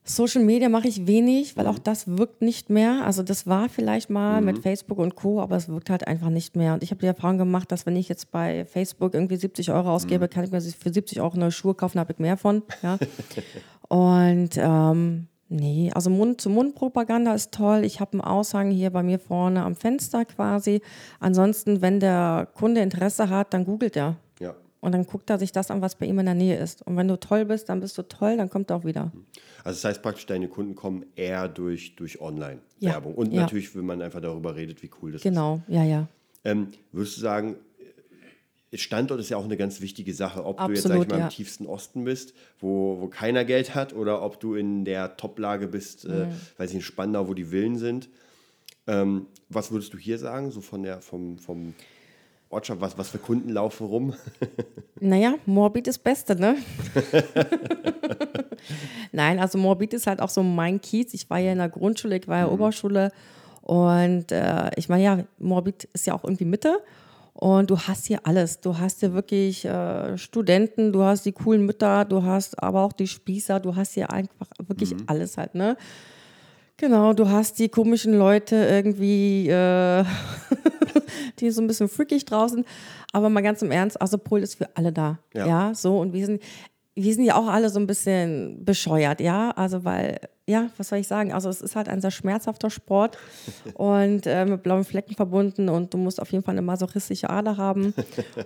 Social 0.05 0.41
Media 0.41 0.69
mache 0.69 0.87
ich 0.87 1.05
wenig, 1.07 1.57
weil 1.57 1.67
auch 1.67 1.77
das 1.77 2.07
wirkt 2.07 2.41
nicht 2.41 2.69
mehr. 2.69 3.05
Also 3.05 3.21
das 3.21 3.45
war 3.45 3.67
vielleicht 3.67 4.09
mal 4.09 4.41
mit 4.41 4.59
Facebook 4.59 4.97
und 4.97 5.15
Co., 5.15 5.41
aber 5.41 5.57
es 5.57 5.67
wirkt 5.67 5.89
halt 5.89 6.07
einfach 6.07 6.29
nicht 6.29 6.55
mehr. 6.55 6.73
Und 6.73 6.83
ich 6.83 6.91
habe 6.91 7.01
die 7.01 7.05
Erfahrung 7.05 7.37
gemacht, 7.37 7.69
dass 7.69 7.85
wenn 7.85 7.97
ich 7.97 8.07
jetzt 8.07 8.31
bei 8.31 8.63
Facebook 8.63 9.13
irgendwie 9.13 9.35
70 9.35 9.71
Euro 9.71 9.91
ausgebe, 9.91 10.29
kann 10.29 10.45
ich 10.45 10.51
mir 10.51 10.61
für 10.61 10.93
70 10.93 11.19
Euro 11.19 11.37
neue 11.37 11.51
Schuhe 11.51 11.75
kaufen, 11.75 11.99
habe 11.99 12.13
ich 12.13 12.19
mehr 12.19 12.37
von. 12.37 12.63
Ja. 12.81 12.97
und 13.89 14.51
ähm, 14.55 15.27
nee, 15.49 15.91
also 15.93 16.09
Mund-zu-Mund-Propaganda 16.09 17.33
ist 17.33 17.53
toll. 17.53 17.83
Ich 17.83 17.99
habe 17.99 18.13
einen 18.13 18.21
Aushang 18.21 18.71
hier 18.71 18.89
bei 18.91 19.03
mir 19.03 19.19
vorne 19.19 19.63
am 19.63 19.75
Fenster 19.75 20.25
quasi. 20.25 20.81
Ansonsten, 21.19 21.81
wenn 21.81 21.99
der 21.99 22.47
Kunde 22.53 22.81
Interesse 22.81 23.29
hat, 23.29 23.53
dann 23.53 23.65
googelt 23.65 23.97
er. 23.97 24.15
Ja. 24.39 24.55
Und 24.79 24.93
dann 24.93 25.05
guckt 25.05 25.29
er 25.29 25.37
sich 25.37 25.51
das 25.51 25.71
an, 25.71 25.81
was 25.81 25.95
bei 25.95 26.05
ihm 26.05 26.19
in 26.19 26.25
der 26.25 26.35
Nähe 26.35 26.57
ist. 26.57 26.85
Und 26.87 26.95
wenn 26.95 27.07
du 27.07 27.19
toll 27.19 27.45
bist, 27.45 27.69
dann 27.69 27.81
bist 27.81 27.97
du 27.97 28.03
toll, 28.03 28.37
dann 28.37 28.49
kommt 28.49 28.69
er 28.69 28.77
auch 28.77 28.85
wieder. 28.85 29.11
Also 29.63 29.75
das 29.77 29.83
heißt 29.83 30.01
praktisch, 30.01 30.25
deine 30.25 30.47
Kunden 30.47 30.75
kommen 30.75 31.05
eher 31.15 31.47
durch, 31.47 31.95
durch 31.95 32.21
Online-Werbung. 32.21 33.11
Ja, 33.11 33.17
Und 33.17 33.33
ja. 33.33 33.41
natürlich, 33.41 33.75
wenn 33.75 33.85
man 33.85 34.01
einfach 34.01 34.21
darüber 34.21 34.55
redet, 34.55 34.81
wie 34.81 34.89
cool 35.01 35.11
das 35.11 35.19
ist. 35.19 35.23
Genau, 35.23 35.61
ja, 35.67 35.83
ja. 35.83 36.07
Ähm, 36.45 36.69
würdest 36.91 37.17
du 37.17 37.21
sagen, 37.21 37.57
Standort 38.77 39.19
ist 39.19 39.29
ja 39.29 39.37
auch 39.37 39.45
eine 39.45 39.57
ganz 39.57 39.81
wichtige 39.81 40.13
Sache, 40.13 40.45
ob 40.45 40.57
du 40.57 40.71
jetzt, 40.71 40.83
sag 40.83 40.91
ich 40.91 41.01
Absolut, 41.01 41.09
mal, 41.09 41.19
ja. 41.19 41.23
im 41.25 41.29
tiefsten 41.31 41.65
Osten 41.65 42.03
bist, 42.03 42.33
wo, 42.59 43.01
wo 43.01 43.07
keiner 43.07 43.45
Geld 43.45 43.73
hat, 43.73 43.93
oder 43.93 44.21
ob 44.21 44.39
du 44.39 44.53
in 44.55 44.85
der 44.85 45.17
Top-Lage 45.17 45.67
bist, 45.67 46.05
äh, 46.05 46.27
Mhm. 46.27 46.31
weiß 46.57 46.69
ich, 46.69 46.75
in 46.75 46.81
Spandau, 46.81 47.27
wo 47.27 47.33
die 47.33 47.45
Villen 47.45 47.77
sind. 47.77 48.09
Ähm, 48.87 49.25
was 49.49 49.71
würdest 49.71 49.93
du 49.93 49.97
hier 49.97 50.19
sagen, 50.19 50.51
so 50.51 50.61
von 50.61 50.83
der, 50.83 51.01
vom, 51.01 51.39
vom 51.39 51.73
Ortschaft, 52.51 52.81
was, 52.81 52.97
was 52.97 53.09
für 53.09 53.19
Kunden 53.19 53.49
laufen 53.49 53.85
rum? 53.87 54.13
Naja, 55.01 55.35
Morbid 55.45 55.87
ist 55.87 55.99
Beste, 55.99 56.35
ne? 56.35 56.57
Nein, 59.11 59.39
also 59.39 59.57
Morbid 59.57 59.93
ist 59.93 60.07
halt 60.07 60.21
auch 60.21 60.29
so 60.29 60.43
mein 60.43 60.81
Kiez. 60.81 61.13
Ich 61.13 61.29
war 61.29 61.39
ja 61.39 61.51
in 61.53 61.57
der 61.57 61.69
Grundschule, 61.69 62.17
ich 62.17 62.27
war 62.27 62.39
ja 62.39 62.47
Oberschule 62.49 63.11
und 63.61 64.31
äh, 64.31 64.71
ich 64.75 64.89
meine, 64.89 65.03
ja, 65.03 65.23
Morbid 65.37 65.85
ist 65.93 66.07
ja 66.07 66.13
auch 66.13 66.23
irgendwie 66.23 66.45
Mitte. 66.45 66.79
Und 67.39 67.69
du 67.69 67.79
hast 67.79 68.05
hier 68.05 68.19
alles. 68.27 68.59
Du 68.59 68.77
hast 68.77 68.99
hier 68.99 69.13
wirklich 69.13 69.63
äh, 69.63 70.17
Studenten, 70.17 70.91
du 70.91 71.03
hast 71.03 71.25
die 71.25 71.31
coolen 71.31 71.65
Mütter, 71.65 72.03
du 72.03 72.23
hast 72.23 72.61
aber 72.61 72.83
auch 72.83 72.91
die 72.91 73.07
Spießer, 73.07 73.61
du 73.61 73.77
hast 73.77 73.93
hier 73.93 74.11
einfach 74.11 74.47
wirklich 74.67 74.93
alles 75.07 75.37
halt, 75.37 75.55
ne? 75.55 75.77
Genau, 76.75 77.13
du 77.13 77.29
hast 77.29 77.57
die 77.59 77.69
komischen 77.69 78.13
Leute 78.13 78.57
irgendwie, 78.57 79.47
äh, 79.47 80.03
die 81.39 81.49
so 81.51 81.61
ein 81.61 81.67
bisschen 81.67 81.87
freakig 81.87 82.25
draußen. 82.25 82.65
Aber 83.13 83.29
mal 83.29 83.39
ganz 83.39 83.61
im 83.61 83.71
Ernst, 83.71 84.01
also 84.01 84.17
Pol 84.17 84.41
ist 84.41 84.55
für 84.55 84.75
alle 84.75 84.91
da. 84.91 85.19
Ja. 85.33 85.47
Ja, 85.47 85.73
so. 85.73 85.97
Und 85.97 86.11
wir 86.11 86.25
sind, 86.25 86.41
wir 86.95 87.13
sind 87.13 87.23
ja 87.23 87.35
auch 87.35 87.47
alle 87.47 87.69
so 87.69 87.79
ein 87.79 87.87
bisschen 87.87 88.65
bescheuert, 88.65 89.21
ja. 89.21 89.51
Also, 89.51 89.85
weil, 89.85 90.19
ja, 90.47 90.69
was 90.77 90.89
soll 90.89 90.99
ich 90.99 91.07
sagen? 91.07 91.31
Also, 91.31 91.47
es 91.49 91.61
ist 91.61 91.75
halt 91.75 91.87
ein 91.87 92.01
sehr 92.01 92.11
schmerzhafter 92.11 92.69
Sport 92.69 93.17
und 93.75 94.25
äh, 94.25 94.45
mit 94.45 94.63
blauen 94.63 94.83
Flecken 94.83 95.15
verbunden 95.15 95.69
und 95.69 95.93
du 95.93 95.97
musst 95.97 96.21
auf 96.21 96.31
jeden 96.31 96.43
Fall 96.43 96.53
eine 96.55 96.61
masochistische 96.61 97.29
Ader 97.29 97.55
haben. 97.57 97.93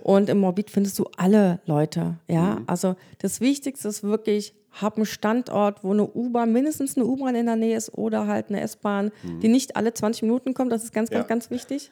Und 0.02 0.28
im 0.28 0.38
Morbid 0.38 0.70
findest 0.70 0.98
du 0.98 1.06
alle 1.16 1.60
Leute, 1.66 2.18
ja. 2.28 2.60
Also, 2.66 2.94
das 3.18 3.40
Wichtigste 3.40 3.88
ist 3.88 4.02
wirklich, 4.04 4.54
hab 4.80 4.96
einen 4.96 5.06
Standort, 5.06 5.82
wo 5.84 5.92
eine 5.92 6.04
U-Bahn, 6.06 6.52
mindestens 6.52 6.96
eine 6.96 7.06
U-Bahn 7.06 7.34
in 7.36 7.46
der 7.46 7.56
Nähe 7.56 7.76
ist 7.76 7.94
oder 7.96 8.26
halt 8.26 8.48
eine 8.50 8.60
S-Bahn, 8.60 9.10
die 9.40 9.48
nicht 9.48 9.76
alle 9.76 9.94
20 9.94 10.22
Minuten 10.22 10.52
kommt. 10.52 10.72
Das 10.72 10.82
ist 10.84 10.92
ganz, 10.92 11.10
ganz, 11.10 11.22
Ja. 11.24 11.28
ganz 11.28 11.50
wichtig. 11.50 11.90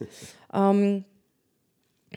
ähm, 0.52 1.04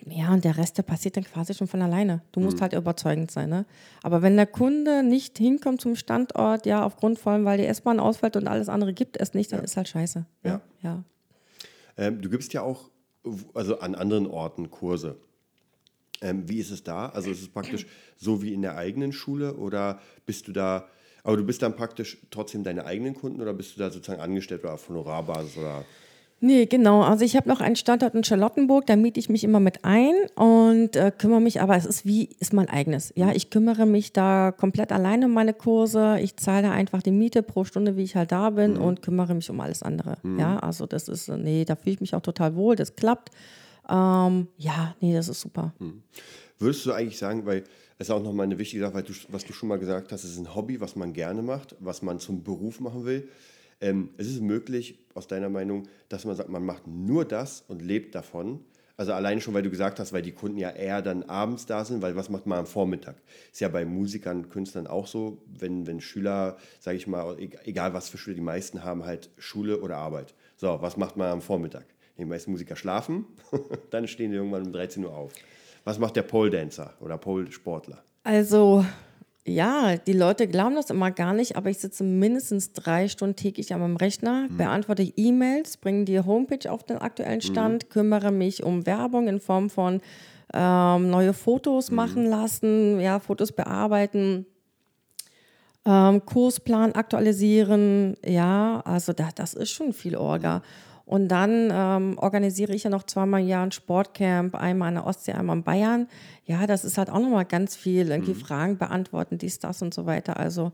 ja, 0.07 0.33
und 0.33 0.43
der 0.43 0.57
Rest, 0.57 0.77
der 0.77 0.83
passiert 0.83 1.17
dann 1.17 1.23
quasi 1.23 1.53
schon 1.53 1.67
von 1.67 1.81
alleine. 1.81 2.21
Du 2.31 2.39
musst 2.39 2.61
halt 2.61 2.73
überzeugend 2.73 3.31
sein. 3.31 3.49
Ne? 3.49 3.65
Aber 4.03 4.21
wenn 4.21 4.35
der 4.35 4.45
Kunde 4.45 5.03
nicht 5.03 5.37
hinkommt 5.37 5.81
zum 5.81 5.95
Standort, 5.95 6.65
ja, 6.65 6.83
aufgrund 6.83 7.19
von, 7.19 7.45
weil 7.45 7.57
die 7.57 7.65
S-Bahn 7.65 7.99
ausfällt 7.99 8.35
und 8.35 8.47
alles 8.47 8.69
andere 8.69 8.93
gibt 8.93 9.17
es 9.19 9.33
nicht, 9.33 9.51
dann 9.51 9.63
ist 9.63 9.77
halt 9.77 9.87
scheiße. 9.87 10.25
Ja. 10.43 10.61
ja. 10.81 11.03
Ähm, 11.97 12.21
du 12.21 12.29
gibst 12.29 12.53
ja 12.53 12.61
auch 12.61 12.89
also 13.53 13.79
an 13.79 13.95
anderen 13.95 14.27
Orten 14.27 14.69
Kurse. 14.69 15.17
Ähm, 16.21 16.47
wie 16.47 16.59
ist 16.59 16.71
es 16.71 16.83
da? 16.83 17.09
Also 17.09 17.29
ist 17.29 17.41
es 17.41 17.49
praktisch 17.49 17.85
so 18.17 18.41
wie 18.41 18.53
in 18.53 18.61
der 18.61 18.77
eigenen 18.77 19.11
Schule 19.11 19.55
oder 19.55 19.99
bist 20.25 20.47
du 20.47 20.51
da, 20.51 20.87
aber 21.23 21.37
du 21.37 21.43
bist 21.43 21.61
dann 21.61 21.75
praktisch 21.75 22.17
trotzdem 22.29 22.63
deine 22.63 22.85
eigenen 22.85 23.15
Kunden 23.15 23.41
oder 23.41 23.53
bist 23.53 23.75
du 23.75 23.79
da 23.79 23.89
sozusagen 23.89 24.21
angestellt 24.21 24.63
oder 24.63 24.73
auf 24.73 24.87
Honorarbasis 24.87 25.57
oder? 25.57 25.85
Nee, 26.41 26.65
genau. 26.65 27.01
Also 27.01 27.23
ich 27.23 27.35
habe 27.35 27.47
noch 27.47 27.61
einen 27.61 27.75
Standort 27.75 28.13
in 28.13 28.23
Charlottenburg, 28.23 28.85
da 28.85 28.95
miete 28.95 29.19
ich 29.19 29.29
mich 29.29 29.43
immer 29.43 29.59
mit 29.59 29.85
ein 29.85 30.13
und 30.35 30.95
äh, 30.95 31.11
kümmere 31.17 31.41
mich, 31.41 31.61
aber 31.61 31.75
es 31.77 31.85
ist 31.85 32.05
wie, 32.05 32.29
ist 32.39 32.53
mein 32.53 32.69
eigenes. 32.69 33.13
Ja, 33.15 33.31
ich 33.31 33.49
kümmere 33.49 33.85
mich 33.85 34.13
da 34.13 34.51
komplett 34.51 34.91
alleine 34.91 35.27
um 35.27 35.33
meine 35.33 35.53
Kurse. 35.53 36.19
Ich 36.19 36.35
zahle 36.37 36.71
einfach 36.71 37.01
die 37.01 37.11
Miete 37.11 37.41
pro 37.41 37.63
Stunde, 37.63 37.95
wie 37.97 38.03
ich 38.03 38.15
halt 38.15 38.31
da 38.31 38.49
bin 38.49 38.77
und 38.77 39.01
kümmere 39.01 39.33
mich 39.33 39.49
um 39.49 39.59
alles 39.61 39.81
andere. 39.81 40.17
Ja, 40.37 40.59
also 40.59 40.85
das 40.85 41.07
ist, 41.07 41.29
äh, 41.29 41.37
nee, 41.37 41.65
da 41.65 41.75
fühle 41.75 41.93
ich 41.93 42.01
mich 42.01 42.13
auch 42.13 42.21
total 42.21 42.55
wohl, 42.55 42.75
das 42.75 42.95
klappt. 42.95 43.31
Ähm, 43.89 44.47
ja, 44.57 44.95
nee, 44.99 45.13
das 45.13 45.29
ist 45.29 45.41
super. 45.41 45.73
Hm. 45.79 46.03
Würdest 46.59 46.85
du 46.85 46.91
eigentlich 46.91 47.17
sagen, 47.17 47.45
weil 47.45 47.63
es 47.97 48.07
ist 48.07 48.11
auch 48.11 48.21
nochmal 48.21 48.45
eine 48.45 48.57
wichtige 48.57 48.83
Sache, 48.83 48.93
weil 48.95 49.03
du, 49.03 49.13
was 49.29 49.45
du 49.45 49.53
schon 49.53 49.69
mal 49.69 49.79
gesagt 49.79 50.11
hast, 50.11 50.23
es 50.23 50.31
ist 50.31 50.39
ein 50.39 50.53
Hobby, 50.53 50.81
was 50.81 50.95
man 50.95 51.13
gerne 51.13 51.41
macht, 51.41 51.75
was 51.79 52.01
man 52.01 52.19
zum 52.19 52.43
Beruf 52.43 52.79
machen 52.79 53.05
will. 53.05 53.29
Ähm, 53.81 54.09
es 54.17 54.27
ist 54.27 54.41
möglich, 54.41 54.99
aus 55.13 55.27
deiner 55.27 55.49
Meinung, 55.49 55.87
dass 56.09 56.25
man 56.25 56.35
sagt, 56.35 56.49
man 56.49 56.65
macht 56.65 56.87
nur 56.87 57.25
das 57.25 57.63
und 57.67 57.81
lebt 57.81 58.15
davon. 58.15 58.59
Also 58.97 59.11
allein 59.11 59.41
schon, 59.41 59.53
weil 59.53 59.63
du 59.63 59.69
gesagt 59.69 59.99
hast, 59.99 60.13
weil 60.13 60.21
die 60.21 60.31
Kunden 60.31 60.57
ja 60.57 60.69
eher 60.69 61.01
dann 61.01 61.23
abends 61.23 61.65
da 61.65 61.83
sind, 61.83 62.01
weil 62.01 62.15
was 62.15 62.29
macht 62.29 62.45
man 62.45 62.59
am 62.59 62.65
Vormittag? 62.65 63.15
Ist 63.51 63.59
ja 63.59 63.67
bei 63.67 63.83
Musikern, 63.85 64.47
Künstlern 64.49 64.87
auch 64.87 65.07
so, 65.07 65.41
wenn, 65.47 65.85
wenn 65.85 65.99
Schüler, 65.99 66.57
sage 66.79 66.97
ich 66.97 67.07
mal, 67.07 67.37
egal 67.65 67.93
was 67.93 68.07
für 68.07 68.17
Schüler, 68.17 68.35
die 68.35 68.41
meisten 68.41 68.83
haben 68.83 69.05
halt 69.05 69.29
Schule 69.37 69.81
oder 69.81 69.97
Arbeit. 69.97 70.33
So, 70.55 70.77
was 70.81 70.95
macht 70.95 71.17
man 71.17 71.29
am 71.29 71.41
Vormittag? 71.41 71.85
Die 72.17 72.23
meisten 72.23 72.51
Musiker 72.51 72.77
schlafen, 72.77 73.25
dann 73.89 74.07
stehen 74.07 74.31
die 74.31 74.37
irgendwann 74.37 74.65
um 74.65 74.71
13 74.71 75.03
Uhr 75.03 75.13
auf. 75.13 75.33
Was 75.83 75.99
macht 75.99 76.15
der 76.15 76.23
Pole 76.23 76.49
Dancer 76.49 76.93
oder 77.01 77.17
Pole 77.17 77.51
Sportler? 77.51 78.01
Also 78.23 78.85
ja, 79.47 79.95
die 79.95 80.13
Leute 80.13 80.47
glauben 80.47 80.73
das 80.73 80.89
immer 80.89 81.11
gar 81.11 81.33
nicht, 81.33 81.55
aber 81.55 81.69
ich 81.69 81.77
sitze 81.77 82.03
mindestens 82.03 82.73
drei 82.73 83.07
Stunden 83.07 83.35
täglich 83.35 83.73
an 83.73 83.79
meinem 83.79 83.95
Rechner, 83.95 84.47
mhm. 84.49 84.57
beantworte 84.57 85.03
E-Mails, 85.03 85.77
bringe 85.77 86.05
die 86.05 86.19
Homepage 86.19 86.71
auf 86.71 86.83
den 86.83 86.97
aktuellen 86.97 87.35
mhm. 87.35 87.41
Stand, 87.41 87.85
mhm. 87.85 87.89
kümmere 87.89 88.31
mich 88.31 88.63
um 88.63 88.87
Werbung 88.87 89.27
in 89.27 89.39
Form 89.39 89.69
von 89.69 90.01
ähm, 90.51 91.11
neue 91.11 91.33
Fotos 91.33 91.91
mhm. 91.91 91.95
machen 91.95 92.25
lassen, 92.25 92.99
ja, 92.99 93.19
Fotos 93.19 93.51
bearbeiten, 93.51 94.47
ähm, 95.85 96.25
Kursplan 96.25 96.93
aktualisieren, 96.93 98.15
ja, 98.25 98.81
also 98.83 99.13
da, 99.13 99.29
das 99.35 99.53
ist 99.53 99.69
schon 99.69 99.93
viel 99.93 100.15
Orga. 100.15 100.63
Und 101.05 101.27
dann 101.27 101.69
ähm, 101.71 102.17
organisiere 102.17 102.73
ich 102.73 102.83
ja 102.83 102.89
noch 102.89 103.03
zweimal 103.03 103.41
im 103.41 103.47
Jahr 103.47 103.63
ein 103.63 103.71
Sportcamp, 103.71 104.55
einmal 104.55 104.89
in 104.89 104.95
der 104.95 105.05
Ostsee, 105.05 105.33
einmal 105.33 105.57
in 105.57 105.63
Bayern. 105.63 106.07
Ja, 106.45 106.65
das 106.65 106.83
ist 106.83 106.97
halt 106.97 107.11
auch 107.11 107.19
nochmal 107.19 107.45
ganz 107.45 107.75
viel. 107.75 108.09
Irgendwie 108.09 108.33
mhm. 108.33 108.39
Fragen 108.39 108.77
beantworten, 108.77 109.37
dies, 109.37 109.59
das 109.59 109.81
und 109.83 109.93
so 109.93 110.07
weiter. 110.07 110.37
Also, 110.37 110.71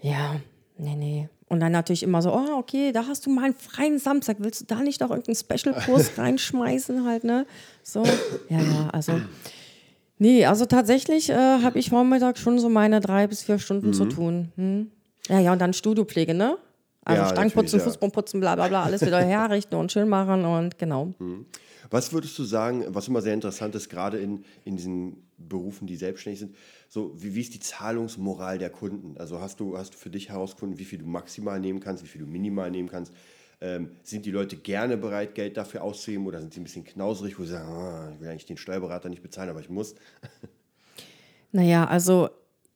ja, 0.00 0.36
nee, 0.76 0.94
nee. 0.94 1.28
Und 1.48 1.60
dann 1.60 1.72
natürlich 1.72 2.02
immer 2.02 2.22
so, 2.22 2.32
oh, 2.32 2.58
okay, 2.58 2.92
da 2.92 3.06
hast 3.06 3.26
du 3.26 3.30
mal 3.30 3.46
einen 3.46 3.54
freien 3.54 3.98
Samstag. 3.98 4.36
Willst 4.38 4.60
du 4.60 4.64
da 4.66 4.80
nicht 4.80 5.00
noch 5.00 5.10
irgendeinen 5.10 5.36
Special-Kurs 5.36 6.12
reinschmeißen 6.18 7.04
halt, 7.04 7.24
ne? 7.24 7.46
So, 7.82 8.04
ja, 8.48 8.60
ja, 8.60 8.90
also. 8.92 9.20
Nee, 10.18 10.44
also 10.44 10.66
tatsächlich 10.66 11.30
äh, 11.30 11.34
habe 11.62 11.78
ich 11.78 11.90
Vormittag 11.90 12.38
schon 12.38 12.58
so 12.58 12.68
meine 12.68 13.00
drei 13.00 13.26
bis 13.26 13.44
vier 13.44 13.58
Stunden 13.58 13.88
mhm. 13.88 13.92
zu 13.92 14.04
tun. 14.06 14.52
Hm? 14.56 14.90
Ja, 15.28 15.40
ja, 15.40 15.52
und 15.52 15.60
dann 15.60 15.72
Studiopflege, 15.72 16.34
ne? 16.34 16.58
Also 17.08 17.22
ja, 17.22 17.28
Stangenputzen, 17.30 17.78
ja. 17.78 17.84
Fußbodenputzen, 17.86 18.38
bla 18.38 18.54
bla 18.54 18.68
bla, 18.68 18.82
alles 18.84 19.00
wieder 19.00 19.18
herrichten 19.24 19.74
und 19.76 19.90
schön 19.90 20.10
machen 20.10 20.44
und 20.44 20.78
genau. 20.78 21.14
Mhm. 21.18 21.46
Was 21.90 22.12
würdest 22.12 22.38
du 22.38 22.44
sagen, 22.44 22.84
was 22.88 23.08
immer 23.08 23.22
sehr 23.22 23.32
interessant 23.32 23.74
ist, 23.74 23.88
gerade 23.88 24.18
in, 24.18 24.44
in 24.66 24.76
diesen 24.76 25.26
Berufen, 25.38 25.86
die 25.86 25.96
selbstständig 25.96 26.40
sind, 26.40 26.54
so 26.90 27.14
wie, 27.16 27.34
wie 27.34 27.40
ist 27.40 27.54
die 27.54 27.60
Zahlungsmoral 27.60 28.58
der 28.58 28.68
Kunden? 28.68 29.16
Also 29.16 29.40
hast 29.40 29.58
du, 29.58 29.78
hast 29.78 29.94
du 29.94 29.98
für 29.98 30.10
dich 30.10 30.28
herausgefunden, 30.28 30.78
wie 30.78 30.84
viel 30.84 30.98
du 30.98 31.06
maximal 31.06 31.58
nehmen 31.58 31.80
kannst, 31.80 32.04
wie 32.04 32.08
viel 32.08 32.20
du 32.20 32.26
minimal 32.26 32.70
nehmen 32.70 32.90
kannst? 32.90 33.14
Ähm, 33.62 33.92
sind 34.02 34.26
die 34.26 34.30
Leute 34.30 34.56
gerne 34.56 34.98
bereit, 34.98 35.34
Geld 35.34 35.56
dafür 35.56 35.82
auszugeben 35.82 36.26
oder 36.26 36.40
sind 36.40 36.52
sie 36.52 36.60
ein 36.60 36.64
bisschen 36.64 36.84
knauserig, 36.84 37.38
wo 37.38 37.44
sie 37.44 37.52
sagen, 37.52 37.68
ah, 37.70 38.12
ich 38.14 38.20
will 38.20 38.28
eigentlich 38.28 38.44
den 38.44 38.58
Steuerberater 38.58 39.08
nicht 39.08 39.22
bezahlen, 39.22 39.48
aber 39.48 39.60
ich 39.60 39.70
muss? 39.70 39.94
Naja, 41.52 41.86
also 41.86 42.28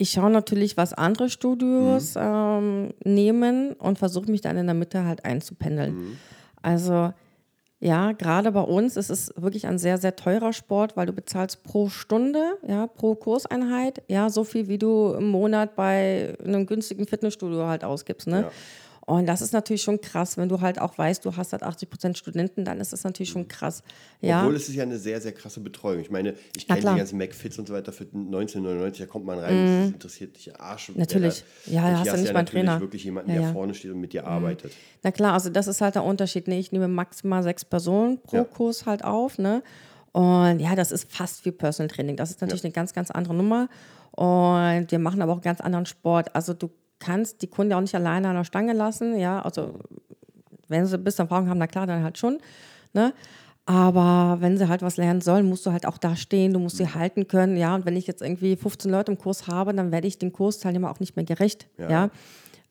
ich 0.03 0.11
schaue 0.11 0.31
natürlich, 0.31 0.77
was 0.77 0.93
andere 0.93 1.31
Studios 1.31 2.17
mhm. 2.17 2.21
ähm, 2.21 2.95
nehmen 3.05 3.73
und 3.75 3.99
versuche 3.99 4.31
mich 4.31 4.41
dann 4.41 4.57
in 4.57 4.67
der 4.67 4.75
Mitte 4.75 5.05
halt 5.05 5.25
einzupendeln. 5.25 5.95
Mhm. 5.95 6.19
Also 6.61 7.13
ja, 7.79 8.13
gerade 8.13 8.51
bei 8.51 8.61
uns 8.61 8.97
ist 8.97 9.11
es 9.11 9.33
wirklich 9.37 9.67
ein 9.67 9.79
sehr, 9.79 9.99
sehr 9.99 10.17
teurer 10.17 10.53
Sport, 10.53 10.97
weil 10.97 11.07
du 11.07 11.13
bezahlst 11.13 11.63
pro 11.63 11.89
Stunde, 11.89 12.59
ja, 12.67 12.89
pro 12.89 13.15
Kurseinheit, 13.15 14.03
ja, 14.09 14.29
so 14.29 14.43
viel, 14.43 14.67
wie 14.69 14.79
du 14.79 15.15
im 15.15 15.29
Monat 15.29 15.77
bei 15.77 16.37
einem 16.45 16.67
günstigen 16.67 17.07
Fitnessstudio 17.07 17.67
halt 17.67 17.85
ausgibst. 17.85 18.27
Ne? 18.27 18.43
Ja. 18.43 18.51
Und 19.13 19.27
das 19.27 19.43
ist 19.43 19.53
natürlich 19.53 19.83
schon 19.83 20.01
krass, 20.01 20.39
wenn 20.39 20.49
du 20.49 20.63
halt 20.63 20.81
auch 20.81 20.97
weißt, 20.97 21.23
du 21.27 21.37
hast 21.37 21.53
halt 21.53 21.63
80 21.63 21.91
Prozent 21.91 22.17
Studenten, 22.17 22.65
dann 22.65 22.81
ist 22.81 22.95
das 22.95 23.05
natürlich 23.05 23.29
schon 23.29 23.47
krass. 23.47 23.83
Ja. 24.23 24.41
Obwohl 24.41 24.57
es 24.57 24.71
ist 24.71 24.75
ja 24.75 24.85
eine 24.85 24.99
sehr, 24.99 25.21
sehr 25.21 25.33
krasse 25.33 25.61
Betreuung. 25.61 26.01
Ich 26.01 26.11
meine, 26.11 26.33
ich 26.57 26.67
kenne 26.67 26.81
die 26.81 26.87
ganzen 26.87 27.19
McFits 27.19 27.59
und 27.59 27.69
so 27.69 27.75
weiter 27.75 27.93
für 27.93 28.05
1999, 28.05 29.05
da 29.05 29.13
kommt 29.13 29.27
man 29.27 29.39
rein, 29.39 29.55
mm. 29.55 29.81
das 29.81 29.93
interessiert 29.93 30.37
dich 30.37 30.59
Arsch. 30.59 30.93
Natürlich. 30.95 31.45
Der, 31.67 31.75
ja, 31.75 31.91
da 31.91 31.99
hast 31.99 32.07
du 32.07 32.17
nicht 32.17 32.27
ja 32.29 32.33
mal 32.33 32.39
einen 32.39 32.49
Trainer. 32.49 32.81
wirklich 32.81 33.05
jemanden, 33.05 33.33
ja, 33.33 33.41
der 33.43 33.53
vorne 33.53 33.75
steht 33.75 33.91
und 33.91 34.01
mit 34.01 34.15
dir 34.15 34.23
mm. 34.23 34.29
arbeitet. 34.29 34.73
Na 35.03 35.11
klar, 35.11 35.35
also 35.35 35.51
das 35.51 35.67
ist 35.67 35.83
halt 35.83 35.95
der 35.95 36.05
Unterschied. 36.05 36.49
Ne? 36.49 36.59
Ich 36.59 36.73
nehme 36.73 36.89
maximal 36.89 37.43
sechs 37.43 37.67
Personen 37.67 38.19
pro 38.23 38.45
Kurs 38.45 38.87
halt 38.87 39.05
auf. 39.05 39.37
Ne? 39.37 39.63
Und 40.13 40.59
ja, 40.59 40.75
das 40.75 40.91
ist 40.91 41.13
fast 41.13 41.45
wie 41.45 41.51
Personal 41.51 41.95
Training. 41.95 42.17
Das 42.17 42.31
ist 42.31 42.41
natürlich 42.41 42.65
eine 42.65 42.73
ganz, 42.73 42.95
ganz 42.95 43.11
andere 43.11 43.35
Nummer. 43.35 43.69
Und 44.13 44.87
wir 44.89 44.99
machen 44.99 45.21
aber 45.21 45.33
auch 45.33 45.37
einen 45.37 45.43
ganz 45.43 45.61
anderen 45.61 45.85
Sport. 45.85 46.35
Also 46.35 46.55
du 46.55 46.71
kannst 47.03 47.43
die 47.43 47.49
Kunden 47.49 47.73
auch 47.73 47.81
nicht 47.81 47.95
alleine 47.95 48.29
an 48.29 48.37
der 48.37 48.45
Stange 48.45 48.73
lassen. 48.73 49.19
Ja, 49.19 49.43
also 49.43 49.81
wenn 50.69 50.87
sie 50.87 50.97
ein 50.97 51.05
bisschen 51.05 51.25
Erfahrung 51.25 51.49
haben, 51.49 51.59
na 51.59 51.67
klar, 51.67 51.87
dann 51.87 52.03
halt 52.03 52.17
schon. 52.17 52.39
Ne? 52.93 53.13
Aber 53.67 54.39
wenn 54.41 54.57
sie 54.57 54.69
halt 54.69 54.83
was 54.83 54.97
lernen 54.97 55.21
sollen, 55.21 55.49
musst 55.49 55.67
du 55.67 55.73
halt 55.73 55.87
auch 55.87 55.99
da 55.99 56.17
stehen, 56.17 56.53
du 56.53 56.59
musst 56.59 56.77
sie 56.79 56.89
halten 56.89 57.29
können, 57.29 57.57
ja. 57.57 57.75
Und 57.75 57.87
wenn 57.87 57.97
ich 57.97 58.09
jetzt 58.09 58.21
irgendwie 58.21 58.57
15 58.57 58.91
Leute 58.91 59.13
im 59.13 59.19
Kurs 59.19 59.47
habe, 59.47 59.73
dann 59.73 59.93
werde 59.93 60.09
ich 60.09 60.19
den 60.19 60.33
Kursteilnehmer 60.33 60.91
auch 60.91 60.99
nicht 60.99 61.15
mehr 61.15 61.25
gerecht, 61.25 61.69
ja. 61.79 61.91
ja? 61.91 62.11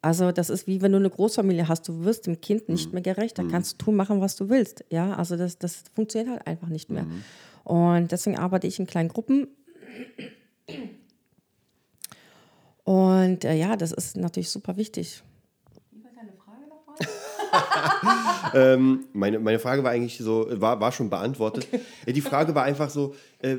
Also 0.02 0.32
das 0.32 0.50
ist 0.50 0.66
wie 0.68 0.82
wenn 0.82 0.92
du 0.92 0.98
eine 0.98 1.10
Großfamilie 1.10 1.68
hast, 1.68 1.88
du 1.88 2.04
wirst 2.04 2.26
dem 2.26 2.42
Kind 2.42 2.68
nicht 2.68 2.88
mhm. 2.88 2.96
mehr 2.96 3.02
gerecht, 3.04 3.38
dann 3.38 3.48
mhm. 3.48 3.52
kannst 3.52 3.74
du 3.74 3.86
tun, 3.86 3.96
machen, 3.96 4.20
was 4.20 4.36
du 4.36 4.50
willst, 4.50 4.84
ja. 4.90 5.14
Also 5.16 5.38
das, 5.38 5.58
das 5.58 5.84
funktioniert 5.94 6.30
halt 6.30 6.48
einfach 6.48 6.68
nicht 6.68 6.90
mehr. 6.90 7.04
Mhm. 7.04 7.24
Und 7.64 8.12
deswegen 8.12 8.38
arbeite 8.38 8.68
ich 8.68 8.80
in 8.80 8.88
kleinen 8.88 9.10
Gruppen. 9.10 9.48
Und 12.84 13.46
äh, 13.46 13.56
ja, 13.56 13.76
das 13.76 13.92
ist 13.92 14.18
natürlich 14.18 14.50
super 14.50 14.78
wichtig. 14.78 15.24
Ähm, 18.54 19.06
meine, 19.14 19.40
meine 19.40 19.60
Frage 19.60 19.84
war 19.84 19.92
eigentlich 19.92 20.18
so, 20.18 20.48
war, 20.50 20.80
war 20.80 20.92
schon 20.92 21.10
beantwortet. 21.10 21.68
Okay. 21.72 22.14
Die 22.14 22.22
Frage 22.22 22.54
war 22.56 22.64
einfach 22.64 22.90
so, 22.90 23.16
äh, 23.40 23.58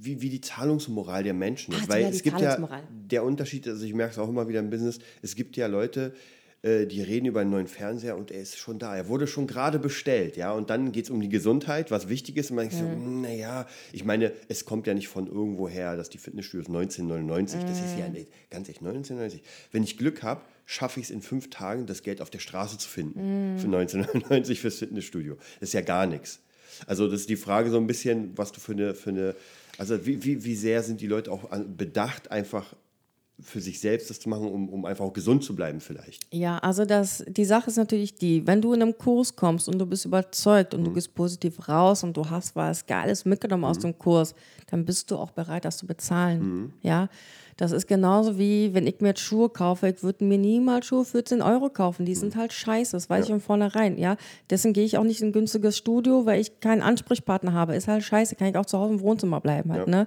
wie, 0.00 0.20
wie 0.20 0.30
die 0.30 0.40
Zahlungsmoral 0.40 1.22
der 1.24 1.34
Menschen 1.34 1.74
ist. 1.74 1.84
Ach, 1.84 1.88
Weil 1.88 2.04
es 2.04 2.22
gibt 2.22 2.40
ja 2.40 2.56
der 2.90 3.24
Unterschied, 3.24 3.66
also 3.66 3.84
ich 3.84 3.94
merke 3.94 4.12
es 4.12 4.18
auch 4.18 4.28
immer 4.28 4.48
wieder 4.48 4.60
im 4.60 4.70
Business, 4.70 4.98
es 5.22 5.34
gibt 5.34 5.56
ja 5.56 5.66
Leute, 5.66 6.14
äh, 6.62 6.86
die 6.86 7.02
reden 7.02 7.26
über 7.26 7.40
einen 7.40 7.50
neuen 7.50 7.68
Fernseher 7.68 8.16
und 8.16 8.30
er 8.30 8.40
ist 8.40 8.58
schon 8.58 8.78
da. 8.78 8.96
Er 8.96 9.08
wurde 9.08 9.26
schon 9.26 9.46
gerade 9.46 9.78
bestellt, 9.78 10.36
ja. 10.36 10.52
Und 10.52 10.70
dann 10.70 10.90
geht 10.90 11.04
es 11.04 11.10
um 11.10 11.20
die 11.20 11.28
Gesundheit, 11.28 11.90
was 11.90 12.08
wichtig 12.08 12.36
ist. 12.36 12.50
Und 12.50 12.56
man 12.56 12.68
denkt 12.68 12.82
mhm. 12.82 13.04
so, 13.04 13.10
naja, 13.20 13.66
ich 13.92 14.04
meine, 14.04 14.32
es 14.48 14.64
kommt 14.64 14.86
ja 14.86 14.94
nicht 14.94 15.08
von 15.08 15.28
irgendwo 15.28 15.68
her, 15.68 15.96
dass 15.96 16.10
die 16.10 16.18
Fitnessstudios 16.18 16.66
1999, 16.66 17.62
mhm. 17.62 17.66
das 17.66 17.78
ist 17.78 17.98
ja 17.98 18.08
mhm. 18.08 18.26
ganz 18.50 18.68
echt 18.68 18.80
1999. 18.80 19.42
Wenn 19.70 19.84
ich 19.84 19.96
Glück 19.98 20.22
habe, 20.22 20.40
schaffe 20.66 21.00
ich 21.00 21.06
es 21.06 21.10
in 21.10 21.22
fünf 21.22 21.48
Tagen, 21.50 21.86
das 21.86 22.02
Geld 22.02 22.20
auf 22.20 22.30
der 22.30 22.40
Straße 22.40 22.76
zu 22.76 22.88
finden. 22.88 23.54
Mhm. 23.54 23.58
Für 23.58 23.66
1999 23.66 24.60
fürs 24.60 24.76
Fitnessstudio. 24.76 25.36
Das 25.60 25.68
ist 25.68 25.74
ja 25.74 25.80
gar 25.80 26.06
nichts. 26.06 26.40
Also, 26.86 27.08
das 27.08 27.20
ist 27.20 27.30
die 27.30 27.36
Frage 27.36 27.70
so 27.70 27.76
ein 27.76 27.86
bisschen, 27.86 28.36
was 28.36 28.52
du 28.52 28.60
für 28.60 28.72
eine, 28.72 28.94
für 28.94 29.10
eine 29.10 29.34
also 29.78 30.04
wie, 30.04 30.24
wie, 30.24 30.44
wie 30.44 30.56
sehr 30.56 30.82
sind 30.82 31.00
die 31.00 31.06
Leute 31.06 31.30
auch 31.30 31.48
bedacht, 31.76 32.32
einfach 32.32 32.74
für 33.40 33.60
sich 33.60 33.78
selbst 33.78 34.10
das 34.10 34.18
zu 34.18 34.28
machen, 34.28 34.48
um, 34.48 34.68
um 34.68 34.84
einfach 34.84 35.04
auch 35.04 35.12
gesund 35.12 35.44
zu 35.44 35.54
bleiben 35.54 35.80
vielleicht. 35.80 36.26
Ja, 36.32 36.58
also 36.58 36.84
das, 36.84 37.24
die 37.28 37.44
Sache 37.44 37.70
ist 37.70 37.76
natürlich 37.76 38.16
die, 38.16 38.46
wenn 38.46 38.60
du 38.60 38.72
in 38.72 38.82
einem 38.82 38.98
Kurs 38.98 39.36
kommst 39.36 39.68
und 39.68 39.78
du 39.78 39.86
bist 39.86 40.04
überzeugt 40.04 40.74
und 40.74 40.80
mhm. 40.80 40.86
du 40.86 40.92
gehst 40.94 41.14
positiv 41.14 41.68
raus 41.68 42.02
und 42.02 42.16
du 42.16 42.28
hast 42.28 42.56
was 42.56 42.86
Geiles 42.86 43.24
mitgenommen 43.24 43.62
mhm. 43.62 43.68
aus 43.68 43.78
dem 43.78 43.96
Kurs, 43.96 44.34
dann 44.66 44.84
bist 44.84 45.10
du 45.10 45.16
auch 45.16 45.30
bereit, 45.30 45.64
das 45.64 45.78
zu 45.78 45.86
bezahlen. 45.86 46.40
Mhm. 46.40 46.72
Ja, 46.82 47.08
das 47.56 47.72
ist 47.72 47.86
genauso 47.86 48.38
wie, 48.38 48.72
wenn 48.74 48.86
ich 48.86 49.00
mir 49.00 49.08
jetzt 49.08 49.20
Schuhe 49.20 49.48
kaufe, 49.48 49.88
ich 49.88 50.02
würde 50.02 50.24
mir 50.24 50.38
niemals 50.38 50.86
Schuhe 50.86 51.04
für 51.04 51.24
10 51.24 51.42
Euro 51.42 51.70
kaufen. 51.70 52.06
Die 52.06 52.14
sind 52.14 52.34
mhm. 52.34 52.40
halt 52.40 52.52
scheiße, 52.52 52.92
das 52.92 53.08
weiß 53.08 53.18
ja. 53.18 53.24
ich 53.24 53.30
von 53.30 53.40
vornherein. 53.40 53.98
Ja? 53.98 54.16
Deswegen 54.50 54.74
gehe 54.74 54.84
ich 54.84 54.98
auch 54.98 55.04
nicht 55.04 55.20
in 55.20 55.28
ein 55.28 55.32
günstiges 55.32 55.76
Studio, 55.76 56.26
weil 56.26 56.40
ich 56.40 56.60
keinen 56.60 56.82
Ansprechpartner 56.82 57.52
habe. 57.52 57.76
Ist 57.76 57.88
halt 57.88 58.02
scheiße, 58.02 58.34
kann 58.34 58.48
ich 58.48 58.56
auch 58.56 58.66
zu 58.66 58.78
Hause 58.78 58.94
im 58.94 59.00
Wohnzimmer 59.00 59.40
bleiben 59.40 59.72
halt, 59.72 59.86
ja. 59.86 59.90
ne? 59.90 60.06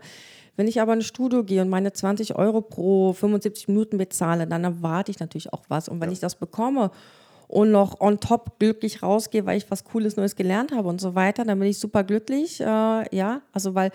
Wenn 0.58 0.68
ich 0.68 0.82
aber 0.82 0.94
in 0.94 1.00
ein 1.00 1.04
Studio 1.04 1.44
gehe 1.44 1.62
und 1.62 1.70
meine 1.70 1.94
20 1.94 2.36
Euro 2.36 2.62
pro 2.62 3.14
75 3.14 3.68
Minuten 3.70 3.98
bezahle, 3.98 4.48
dann 4.48 4.64
erwarte 4.64 5.12
ich 5.12 5.20
natürlich 5.20 5.54
auch 5.54 5.64
was. 5.70 5.90
Und 5.90 6.02
wenn 6.02 6.10
ja. 6.10 6.14
ich 6.14 6.20
das 6.20 6.36
bekomme 6.36 6.92
und 7.48 7.72
noch 7.72 8.00
on 8.00 8.20
top 8.20 8.60
glücklich 8.60 9.02
rausgehe, 9.04 9.46
weil 9.46 9.58
ich 9.58 9.70
was 9.72 9.84
Cooles 9.84 10.18
Neues 10.18 10.36
gelernt 10.36 10.72
habe 10.72 10.88
und 10.90 11.02
so 11.02 11.16
weiter, 11.16 11.46
dann 11.46 11.60
bin 11.60 11.70
ich 11.70 11.80
super 11.80 12.04
glücklich. 12.04 12.60
Äh, 12.62 12.66
ja, 13.16 13.42
also 13.54 13.76
weil 13.76 13.92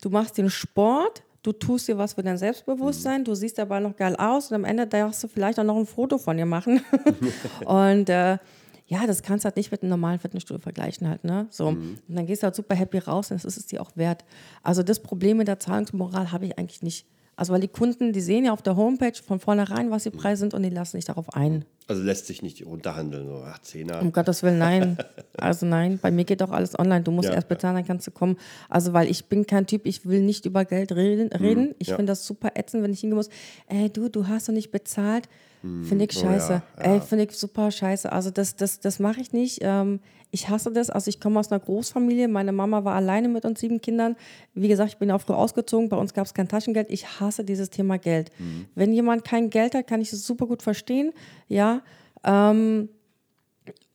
du 0.00 0.10
machst 0.10 0.38
den 0.38 0.50
Sport, 0.50 1.22
du 1.42 1.52
tust 1.52 1.88
dir 1.88 1.98
was 1.98 2.14
für 2.14 2.22
dein 2.22 2.38
Selbstbewusstsein, 2.38 3.20
mhm. 3.20 3.24
du 3.24 3.34
siehst 3.34 3.58
dabei 3.58 3.80
noch 3.80 3.96
geil 3.96 4.16
aus 4.16 4.50
und 4.50 4.56
am 4.56 4.64
Ende 4.64 4.86
darfst 4.86 5.22
du 5.24 5.28
vielleicht 5.28 5.58
auch 5.58 5.64
noch 5.64 5.76
ein 5.76 5.86
Foto 5.86 6.18
von 6.18 6.36
dir 6.36 6.46
machen. 6.46 6.82
und 7.64 8.08
äh, 8.08 8.38
ja, 8.86 9.06
das 9.06 9.22
kannst 9.22 9.44
du 9.44 9.46
halt 9.46 9.56
nicht 9.56 9.70
mit 9.72 9.82
einem 9.82 9.90
normalen 9.90 10.18
Fitnessstudio 10.20 10.60
vergleichen 10.60 11.08
halt, 11.08 11.24
ne? 11.24 11.46
So. 11.50 11.72
Mhm. 11.72 11.98
Und 12.08 12.14
dann 12.16 12.26
gehst 12.26 12.42
du 12.42 12.44
halt 12.44 12.54
super 12.54 12.74
happy 12.74 12.98
raus 12.98 13.30
und 13.30 13.36
das 13.36 13.44
ist 13.44 13.56
es 13.56 13.66
dir 13.66 13.82
auch 13.82 13.90
wert. 13.96 14.24
Also 14.62 14.82
das 14.82 15.00
Problem 15.00 15.38
mit 15.38 15.48
der 15.48 15.58
Zahlungsmoral 15.58 16.30
habe 16.32 16.46
ich 16.46 16.58
eigentlich 16.58 16.82
nicht. 16.82 17.06
Also 17.38 17.52
weil 17.52 17.60
die 17.60 17.68
Kunden, 17.68 18.14
die 18.14 18.22
sehen 18.22 18.46
ja 18.46 18.52
auf 18.54 18.62
der 18.62 18.76
Homepage 18.76 19.12
von 19.22 19.40
vornherein, 19.40 19.90
was 19.90 20.04
die 20.04 20.10
Preise 20.10 20.40
sind 20.40 20.54
und 20.54 20.62
die 20.62 20.70
lassen 20.70 20.96
sich 20.96 21.04
darauf 21.04 21.34
ein. 21.34 21.66
Also 21.86 22.02
lässt 22.02 22.26
sich 22.28 22.40
nicht 22.42 22.64
runterhandeln, 22.64 23.26
so 23.26 23.42
ach, 23.46 23.58
Zehner. 23.60 24.00
Um 24.00 24.10
Gottes 24.12 24.42
Willen, 24.42 24.58
nein. 24.58 24.96
Also 25.38 25.66
nein, 25.66 25.98
bei 26.00 26.10
mir 26.10 26.24
geht 26.24 26.40
doch 26.40 26.50
alles 26.50 26.78
online. 26.78 27.02
Du 27.02 27.10
musst 27.10 27.28
Ja, 27.28 27.34
erst 27.34 27.48
bezahlen, 27.48 27.74
dann 27.76 27.84
kannst 27.86 28.06
du 28.06 28.10
kommen. 28.10 28.36
Also 28.70 28.94
weil 28.94 29.10
ich 29.10 29.26
bin 29.26 29.46
kein 29.46 29.66
Typ, 29.66 29.84
ich 29.84 30.06
will 30.06 30.22
nicht 30.22 30.46
über 30.46 30.64
Geld 30.64 30.92
reden. 30.92 31.28
reden. 31.30 31.74
Ich 31.78 31.88
Mhm, 31.88 31.90
ja. 31.90 31.96
finde 31.96 32.12
das 32.12 32.26
super 32.26 32.52
ätzend, 32.54 32.82
wenn 32.82 32.92
ich 32.94 33.00
hingehen 33.00 33.16
muss. 33.18 33.28
Ey, 33.68 33.90
du, 33.90 34.08
du 34.08 34.26
hast 34.28 34.48
doch 34.48 34.54
nicht 34.54 34.70
bezahlt. 34.70 35.28
Finde 35.62 36.04
ich 36.04 36.16
oh 36.16 36.20
scheiße. 36.20 36.62
ja, 36.78 36.82
Ey, 36.82 37.00
finde 37.00 37.24
ich 37.24 37.32
super 37.32 37.70
scheiße. 37.70 38.12
Also 38.12 38.30
das, 38.30 38.56
das, 38.56 38.80
das 38.80 38.98
mache 38.98 39.20
ich 39.20 39.32
nicht. 39.32 39.58
Ähm, 39.62 40.00
ich 40.30 40.48
hasse 40.48 40.70
das. 40.70 40.90
Also 40.90 41.08
ich 41.08 41.20
komme 41.20 41.40
aus 41.40 41.50
einer 41.50 41.60
Großfamilie. 41.60 42.28
Meine 42.28 42.52
Mama 42.52 42.84
war 42.84 42.94
alleine 42.94 43.28
mit 43.28 43.44
uns 43.44 43.60
sieben 43.60 43.80
Kindern. 43.80 44.16
Wie 44.54 44.68
gesagt, 44.68 44.90
ich 44.90 44.98
bin 44.98 45.10
auch 45.10 45.20
früh 45.20 45.32
ausgezogen. 45.32 45.88
Bei 45.88 45.96
uns 45.96 46.14
gab 46.14 46.26
es 46.26 46.34
kein 46.34 46.48
Taschengeld. 46.48 46.90
Ich 46.90 47.20
hasse 47.20 47.44
dieses 47.44 47.70
Thema 47.70 47.98
Geld. 47.98 48.30
Mhm. 48.38 48.66
Wenn 48.74 48.92
jemand 48.92 49.24
kein 49.24 49.50
Geld 49.50 49.74
hat, 49.74 49.86
kann 49.86 50.00
ich 50.00 50.12
es 50.12 50.26
super 50.26 50.46
gut 50.46 50.62
verstehen. 50.62 51.12
Ja, 51.48 51.82
ähm, 52.24 52.88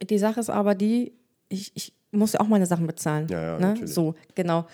die 0.01 0.17
Sache 0.17 0.39
ist 0.39 0.49
aber 0.49 0.75
die, 0.75 1.13
ich, 1.49 1.71
ich 1.75 1.93
muss 2.11 2.33
ja 2.33 2.39
auch 2.39 2.47
meine 2.47 2.65
Sachen 2.65 2.87
bezahlen. 2.87 3.27
Ja, 3.29 3.59
ja, 3.59 3.59
ne? 3.59 3.87
So, 3.87 4.15
genau. 4.35 4.65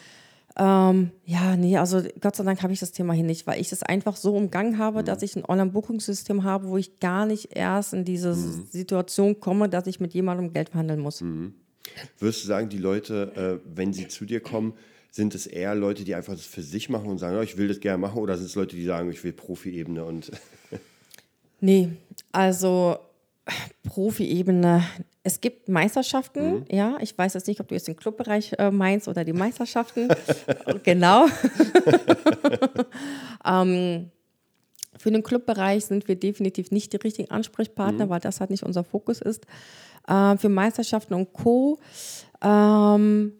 Ähm, 0.60 1.12
ja, 1.26 1.56
nee, 1.56 1.78
also 1.78 2.02
Gott 2.20 2.36
sei 2.36 2.43
Dank 2.43 2.63
habe 2.63 2.74
ich 2.74 2.80
das 2.80 2.91
Thema 2.91 3.13
hier 3.13 3.24
nicht, 3.24 3.46
weil 3.46 3.62
ich 3.62 3.70
das 3.70 3.84
einfach 3.84 4.15
so 4.15 4.36
umgangen 4.36 4.74
Mhm. 4.74 4.78
habe, 4.80 5.04
dass 5.04 5.22
ich 5.22 5.36
ein 5.36 5.46
Online-Buchungssystem 5.46 6.43
habe, 6.43 6.67
wo 6.70 6.78
ich 6.78 7.00
gar 7.00 7.26
nicht 7.28 7.56
erst 7.56 7.93
in 7.93 8.06
diese 8.06 8.34
Mhm. 8.36 8.65
Situation 8.72 9.39
komme, 9.39 9.70
dass 9.70 9.86
ich 9.86 10.00
mit 10.00 10.13
jemandem 10.15 10.54
Geld 10.54 10.70
verhandeln 10.70 11.00
muss. 11.00 11.22
Würdest 12.20 12.43
du 12.43 12.48
sagen, 12.48 12.70
die 12.70 12.80
Leute, 12.80 13.60
äh, 13.63 13.70
wenn 13.76 13.93
sie 13.93 14.08
zu 14.08 14.26
dir 14.26 14.39
kommen, 14.39 14.74
sind 15.12 15.36
es 15.36 15.46
eher 15.48 15.74
Leute, 15.76 16.04
die 16.04 16.15
einfach 16.15 16.34
das 16.34 16.46
für 16.46 16.62
sich 16.63 16.89
machen 16.89 17.08
und 17.10 17.17
sagen, 17.20 17.36
ja, 17.36 17.43
ich 17.43 17.58
will 17.58 17.67
das 17.67 17.80
gerne 17.80 17.98
machen, 18.00 18.20
oder 18.20 18.36
sind 18.38 18.48
es 18.48 18.56
Leute, 18.56 18.76
die 18.76 18.84
sagen, 18.86 19.10
ich 19.12 19.24
will 19.24 19.34
Profi-Ebene 19.34 20.04
und 20.06 20.32
Nee, 21.60 21.89
also 22.32 22.98
Profi-Ebene. 23.84 24.84
Es 25.27 25.41
gibt 25.41 25.67
Meisterschaften, 25.67 26.59
Mhm. 26.59 26.65
ja. 26.71 26.97
Ich 27.01 27.17
weiß 27.17 27.33
jetzt 27.33 27.47
nicht, 27.47 27.59
ob 27.59 27.67
du 27.67 27.75
jetzt 27.75 27.85
den 27.89 27.97
Clubbereich 27.97 28.53
äh, 28.57 28.71
meinst 28.71 29.09
oder 29.09 29.25
die 29.25 29.33
Meisterschaften. 29.33 30.07
genau. 30.83 31.25
ähm, 33.45 34.09
für 34.97 35.11
den 35.11 35.23
Clubbereich 35.23 35.83
sind 35.85 36.07
wir 36.07 36.15
definitiv 36.15 36.71
nicht 36.71 36.93
die 36.93 36.97
richtigen 36.97 37.29
Ansprechpartner, 37.29 38.05
Mhm. 38.05 38.09
weil 38.09 38.19
das 38.21 38.39
halt 38.39 38.51
nicht 38.51 38.63
unser 38.63 38.85
Fokus 38.85 39.19
ist. 39.21 39.45
Äh, 40.07 40.37
für 40.37 40.47
Meisterschaften 40.47 41.13
und 41.13 41.33
Co. 41.33 41.77
Ähm, 42.41 43.33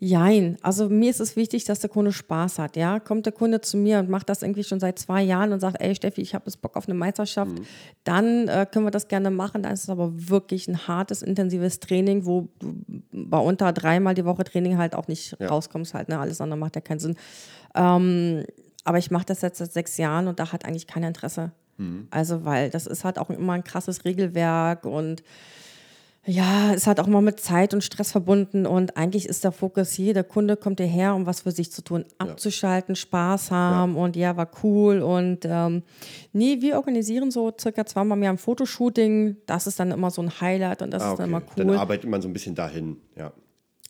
Jein, 0.00 0.58
also 0.60 0.88
mir 0.88 1.08
ist 1.08 1.20
es 1.20 1.36
wichtig, 1.36 1.64
dass 1.64 1.80
der 1.80 1.88
Kunde 1.88 2.12
Spaß 2.12 2.58
hat. 2.58 2.76
Ja, 2.76 3.00
kommt 3.00 3.26
der 3.26 3.32
Kunde 3.32 3.60
zu 3.60 3.76
mir 3.76 4.00
und 4.00 4.10
macht 4.10 4.28
das 4.28 4.42
irgendwie 4.42 4.64
schon 4.64 4.80
seit 4.80 4.98
zwei 4.98 5.22
Jahren 5.22 5.52
und 5.52 5.60
sagt, 5.60 5.80
ey 5.80 5.94
Steffi, 5.94 6.20
ich 6.20 6.34
habe 6.34 6.46
jetzt 6.46 6.60
Bock 6.60 6.76
auf 6.76 6.86
eine 6.88 6.94
Meisterschaft, 6.94 7.52
dann 8.02 8.48
äh, 8.48 8.66
können 8.70 8.84
wir 8.84 8.90
das 8.90 9.08
gerne 9.08 9.30
machen. 9.30 9.62
Dann 9.62 9.72
ist 9.72 9.84
es 9.84 9.88
aber 9.88 10.10
wirklich 10.14 10.68
ein 10.68 10.86
hartes, 10.88 11.22
intensives 11.22 11.80
Training, 11.80 12.26
wo 12.26 12.48
du 12.58 12.74
bei 13.12 13.38
unter 13.38 13.72
dreimal 13.72 14.14
die 14.14 14.24
Woche 14.24 14.44
Training 14.44 14.76
halt 14.78 14.94
auch 14.94 15.08
nicht 15.08 15.36
Ja. 15.38 15.48
rauskommst 15.48 15.94
halt. 15.94 16.08
Ne? 16.08 16.18
Alles 16.18 16.40
andere 16.40 16.58
macht 16.58 16.74
ja 16.74 16.80
keinen 16.80 16.98
Sinn. 16.98 17.16
Ähm, 17.74 18.44
aber 18.84 18.98
ich 18.98 19.10
mache 19.10 19.24
das 19.26 19.40
jetzt 19.40 19.58
seit 19.58 19.72
sechs 19.72 19.96
Jahren 19.96 20.28
und 20.28 20.38
da 20.38 20.52
hat 20.52 20.64
eigentlich 20.66 20.86
keiner 20.86 21.08
Interesse. 21.08 21.52
Also, 22.10 22.44
weil 22.44 22.70
das 22.70 22.86
ist 22.86 23.02
halt 23.02 23.18
auch 23.18 23.30
immer 23.30 23.54
ein 23.54 23.64
krasses 23.64 24.04
Regelwerk 24.04 24.84
und 24.84 25.24
ja, 26.26 26.72
es 26.72 26.86
hat 26.86 27.00
auch 27.00 27.06
mal 27.06 27.20
mit 27.20 27.38
Zeit 27.40 27.74
und 27.74 27.84
Stress 27.84 28.12
verbunden 28.12 28.66
und 28.66 28.96
eigentlich 28.96 29.26
ist 29.28 29.44
der 29.44 29.52
Fokus 29.52 29.92
hier, 29.92 30.14
der 30.14 30.24
Kunde 30.24 30.56
kommt 30.56 30.80
hierher, 30.80 31.14
um 31.14 31.26
was 31.26 31.42
für 31.42 31.50
sich 31.50 31.70
zu 31.70 31.82
tun, 31.82 32.04
abzuschalten, 32.18 32.96
Spaß 32.96 33.50
haben 33.50 33.96
und 33.96 34.16
ja, 34.16 34.36
war 34.36 34.48
cool 34.62 35.00
und 35.02 35.40
ähm, 35.44 35.82
nee, 36.32 36.58
wir 36.60 36.76
organisieren 36.76 37.30
so 37.30 37.52
circa 37.60 37.84
zweimal 37.84 38.16
im 38.18 38.24
Jahr 38.24 38.32
ein 38.34 38.38
Fotoshooting, 38.38 39.36
das 39.46 39.66
ist 39.66 39.78
dann 39.78 39.90
immer 39.90 40.10
so 40.10 40.22
ein 40.22 40.40
Highlight 40.40 40.82
und 40.82 40.90
das 40.92 41.02
Ah, 41.02 41.12
ist 41.12 41.18
dann 41.18 41.34
okay. 41.34 41.44
immer 41.44 41.52
Dann 41.56 41.70
cool. 41.70 41.76
arbeitet 41.76 42.08
man 42.08 42.22
so 42.22 42.28
ein 42.28 42.32
bisschen 42.32 42.54
dahin, 42.54 42.96
ja. 43.16 43.32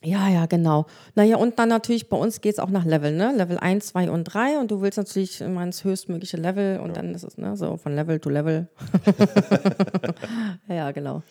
Ja, 0.02 0.28
ja, 0.28 0.44
genau. 0.44 0.84
Naja, 1.14 1.38
und 1.38 1.58
dann 1.58 1.70
natürlich 1.70 2.10
bei 2.10 2.18
uns 2.18 2.42
geht 2.42 2.52
es 2.52 2.58
auch 2.58 2.68
nach 2.68 2.84
Level, 2.84 3.10
ne? 3.12 3.32
Level 3.34 3.56
1, 3.56 3.86
2 3.86 4.10
und 4.10 4.24
3 4.24 4.58
und 4.58 4.70
du 4.70 4.82
willst 4.82 4.98
natürlich 4.98 5.40
immer 5.40 5.62
ins 5.62 5.82
höchstmögliche 5.82 6.36
Level 6.36 6.78
und 6.80 6.94
dann 6.98 7.14
ist 7.14 7.22
es, 7.22 7.38
ne, 7.38 7.56
so 7.56 7.78
von 7.78 7.94
Level 7.94 8.20
to 8.20 8.28
Level. 8.28 8.68
ja, 10.68 10.90
genau. 10.92 11.22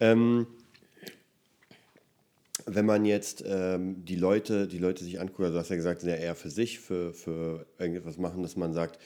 Ähm, 0.00 0.46
wenn 2.66 2.86
man 2.86 3.04
jetzt 3.04 3.44
ähm, 3.46 4.04
die 4.04 4.16
Leute, 4.16 4.66
die 4.68 4.78
Leute 4.78 5.04
sich 5.04 5.20
anguckt, 5.20 5.40
also 5.40 5.54
du 5.54 5.60
hast 5.60 5.70
ja 5.70 5.76
gesagt, 5.76 6.00
sind 6.00 6.10
ja 6.10 6.16
eher 6.16 6.34
für 6.34 6.50
sich, 6.50 6.80
für, 6.80 7.14
für 7.14 7.66
irgendetwas 7.78 8.18
machen, 8.18 8.42
dass 8.42 8.56
man 8.56 8.74
sagt, 8.74 8.98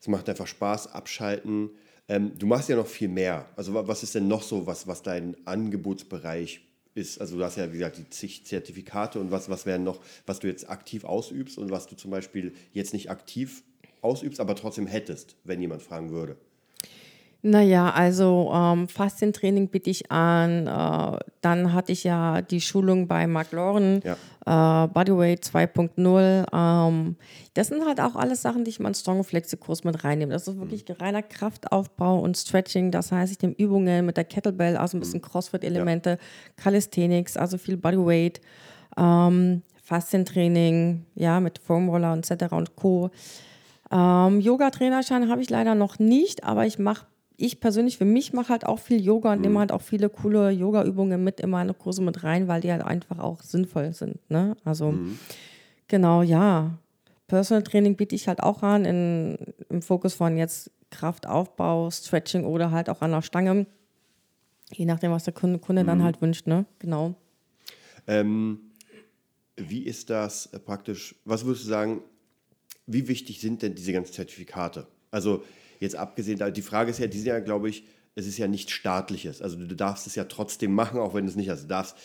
es 0.00 0.08
macht 0.08 0.28
einfach 0.28 0.46
Spaß, 0.46 0.92
abschalten. 0.92 1.70
Ähm, 2.08 2.32
du 2.38 2.46
machst 2.46 2.68
ja 2.68 2.76
noch 2.76 2.86
viel 2.86 3.08
mehr. 3.08 3.48
Also 3.56 3.72
wa- 3.74 3.86
was 3.86 4.02
ist 4.02 4.14
denn 4.14 4.28
noch 4.28 4.42
so, 4.42 4.66
was, 4.66 4.86
was 4.86 5.02
dein 5.02 5.36
Angebotsbereich 5.46 6.60
ist? 6.94 7.20
Also 7.20 7.38
du 7.38 7.44
hast 7.44 7.56
ja, 7.56 7.68
wie 7.72 7.78
gesagt, 7.78 7.98
die 7.98 8.10
zig 8.10 8.44
Zertifikate 8.44 9.20
und 9.20 9.30
was, 9.30 9.48
was 9.48 9.64
wären 9.66 9.84
noch, 9.84 10.00
was 10.26 10.40
du 10.40 10.46
jetzt 10.48 10.68
aktiv 10.68 11.04
ausübst 11.04 11.56
und 11.58 11.70
was 11.70 11.86
du 11.86 11.96
zum 11.96 12.10
Beispiel 12.10 12.52
jetzt 12.72 12.92
nicht 12.92 13.10
aktiv 13.10 13.62
ausübst, 14.02 14.40
aber 14.40 14.54
trotzdem 14.54 14.86
hättest, 14.86 15.36
wenn 15.44 15.60
jemand 15.60 15.82
fragen 15.82 16.10
würde. 16.10 16.36
Naja, 17.42 17.90
also 17.90 18.50
ähm, 18.52 18.88
Faszientraining 18.88 19.68
biete 19.68 19.90
ich 19.90 20.10
an. 20.10 20.66
Äh, 20.66 21.18
dann 21.40 21.72
hatte 21.72 21.92
ich 21.92 22.02
ja 22.02 22.42
die 22.42 22.60
Schulung 22.60 23.06
bei 23.06 23.28
Mark 23.28 23.52
Lauren, 23.52 24.02
äh, 24.02 24.12
Bodyweight 24.44 25.44
2.0. 25.44 26.46
Ähm, 26.52 27.16
das 27.54 27.68
sind 27.68 27.86
halt 27.86 28.00
auch 28.00 28.16
alles 28.16 28.42
Sachen, 28.42 28.64
die 28.64 28.70
ich 28.70 28.80
in 28.80 28.82
meinen 28.82 28.96
Strong 28.96 29.22
Flexi-Kurs 29.22 29.84
mit 29.84 30.02
reinnehme. 30.02 30.32
Das 30.32 30.48
ist 30.48 30.58
wirklich 30.58 30.84
reiner 31.00 31.22
Kraftaufbau 31.22 32.18
und 32.18 32.36
Stretching. 32.36 32.90
Das 32.90 33.12
heißt, 33.12 33.30
ich 33.30 33.40
nehme 33.40 33.54
Übungen 33.56 34.04
mit 34.04 34.16
der 34.16 34.24
Kettlebell, 34.24 34.76
also 34.76 34.96
ein 34.96 35.00
bisschen 35.00 35.22
Crossfit-Elemente, 35.22 36.18
Calisthenics, 36.56 37.36
also 37.36 37.56
viel 37.56 37.76
Bodyweight, 37.76 38.40
ähm, 38.96 39.62
Faszientraining, 39.84 41.06
ja, 41.14 41.38
mit 41.38 41.60
Foamroller 41.60 42.12
und 42.14 42.28
etc. 42.28 42.52
und 42.52 42.74
Co. 42.74 43.10
Ähm, 43.92 44.40
Yoga-Trainerschein 44.40 45.30
habe 45.30 45.40
ich 45.40 45.50
leider 45.50 45.76
noch 45.76 46.00
nicht, 46.00 46.42
aber 46.42 46.66
ich 46.66 46.78
mache, 46.78 47.06
ich 47.40 47.60
persönlich 47.60 47.98
für 47.98 48.04
mich 48.04 48.32
mache 48.32 48.48
halt 48.48 48.66
auch 48.66 48.80
viel 48.80 49.00
Yoga 49.00 49.32
und 49.32 49.40
nehme 49.40 49.60
halt 49.60 49.70
auch 49.70 49.80
viele 49.80 50.10
coole 50.10 50.50
Yoga-Übungen 50.50 51.22
mit 51.22 51.38
in 51.38 51.50
meine 51.50 51.72
Kurse 51.72 52.02
mit 52.02 52.24
rein, 52.24 52.48
weil 52.48 52.60
die 52.60 52.72
halt 52.72 52.82
einfach 52.82 53.20
auch 53.20 53.42
sinnvoll 53.42 53.92
sind. 53.94 54.18
Ne? 54.28 54.56
Also 54.64 54.92
genau, 55.86 56.22
ja. 56.22 56.76
Personal 57.28 57.62
Training 57.62 57.94
biete 57.94 58.16
ich 58.16 58.26
halt 58.26 58.42
auch 58.42 58.62
an 58.64 58.84
in, 58.84 59.38
im 59.68 59.82
Fokus 59.82 60.14
von 60.14 60.36
jetzt 60.36 60.72
Kraftaufbau, 60.90 61.90
Stretching 61.90 62.44
oder 62.44 62.72
halt 62.72 62.90
auch 62.90 63.02
an 63.02 63.12
der 63.12 63.22
Stange. 63.22 63.66
Je 64.72 64.84
nachdem, 64.84 65.12
was 65.12 65.24
der 65.24 65.34
Kunde, 65.34 65.60
Kunde 65.60 65.84
dann 65.84 66.02
halt 66.02 66.20
wünscht, 66.20 66.46
ne? 66.46 66.66
Genau. 66.80 67.14
Ähm, 68.08 68.60
wie 69.56 69.84
ist 69.84 70.10
das 70.10 70.46
äh, 70.46 70.58
praktisch, 70.58 71.14
was 71.24 71.44
würdest 71.44 71.66
du 71.66 71.68
sagen, 71.68 72.02
wie 72.86 73.06
wichtig 73.06 73.40
sind 73.40 73.62
denn 73.62 73.74
diese 73.74 73.92
ganzen 73.92 74.12
Zertifikate? 74.14 74.86
Also 75.10 75.44
jetzt 75.80 75.96
abgesehen, 75.96 76.40
die 76.52 76.62
Frage 76.62 76.90
ist 76.90 76.98
ja, 76.98 77.06
die 77.06 77.18
sind 77.18 77.28
ja, 77.28 77.40
glaube 77.40 77.68
ich, 77.68 77.84
es 78.14 78.26
ist 78.26 78.38
ja 78.38 78.48
nichts 78.48 78.72
staatliches. 78.72 79.40
Also 79.42 79.56
du 79.56 79.76
darfst 79.76 80.06
es 80.06 80.16
ja 80.16 80.24
trotzdem 80.24 80.74
machen, 80.74 80.98
auch 80.98 81.14
wenn 81.14 81.24
du 81.24 81.30
es 81.30 81.36
nicht 81.36 81.50
hast. 81.50 81.62
Du 81.62 81.68
darfst, 81.68 81.96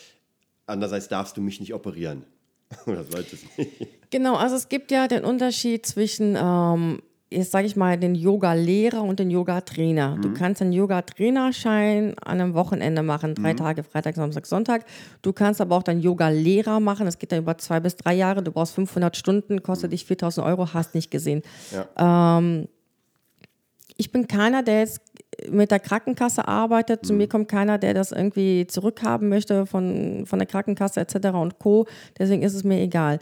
andererseits 0.66 1.08
darfst 1.08 1.36
du 1.36 1.40
mich 1.40 1.58
nicht 1.58 1.74
operieren. 1.74 2.24
Oder 2.86 3.04
solltest 3.04 3.46
nicht. 3.58 3.70
Genau, 4.10 4.36
also 4.36 4.54
es 4.54 4.68
gibt 4.68 4.90
ja 4.90 5.08
den 5.08 5.24
Unterschied 5.24 5.84
zwischen, 5.84 6.36
ähm, 6.40 7.02
jetzt 7.30 7.50
sage 7.50 7.66
ich 7.66 7.74
mal, 7.74 7.98
den 7.98 8.14
Yoga-Lehrer 8.14 9.02
und 9.02 9.18
den 9.18 9.28
Yoga-Trainer. 9.30 10.18
Du 10.20 10.32
kannst 10.32 10.62
einen 10.62 10.72
Yoga-Trainerschein 10.72 12.16
an 12.20 12.40
einem 12.40 12.54
Wochenende 12.54 13.02
machen, 13.02 13.34
drei 13.34 13.54
Tage, 13.54 13.82
Freitag, 13.82 14.14
Samstag, 14.14 14.46
Sonntag. 14.46 14.84
Du 15.22 15.32
kannst 15.32 15.60
aber 15.60 15.74
auch 15.74 15.82
deinen 15.82 16.00
Yoga-Lehrer 16.00 16.78
machen, 16.78 17.06
das 17.06 17.18
geht 17.18 17.32
dann 17.32 17.40
über 17.40 17.58
zwei 17.58 17.80
bis 17.80 17.96
drei 17.96 18.14
Jahre. 18.14 18.42
Du 18.42 18.52
brauchst 18.52 18.74
500 18.74 19.16
Stunden, 19.16 19.64
kostet 19.64 19.92
dich 19.92 20.04
4000 20.04 20.46
Euro, 20.46 20.72
hast 20.72 20.94
nicht 20.94 21.10
gesehen. 21.10 21.42
Ähm, 21.96 22.68
ich 23.96 24.10
bin 24.10 24.26
keiner, 24.26 24.62
der 24.62 24.80
jetzt 24.80 25.00
mit 25.50 25.70
der 25.70 25.80
Krankenkasse 25.80 26.46
arbeitet. 26.48 27.06
Zu 27.06 27.12
mir 27.12 27.28
kommt 27.28 27.48
keiner, 27.48 27.78
der 27.78 27.94
das 27.94 28.12
irgendwie 28.12 28.66
zurückhaben 28.66 29.28
möchte 29.28 29.66
von, 29.66 30.26
von 30.26 30.38
der 30.38 30.46
Krankenkasse 30.46 31.00
etc. 31.00 31.28
und 31.34 31.58
Co. 31.58 31.86
Deswegen 32.18 32.42
ist 32.42 32.54
es 32.54 32.64
mir 32.64 32.80
egal. 32.80 33.18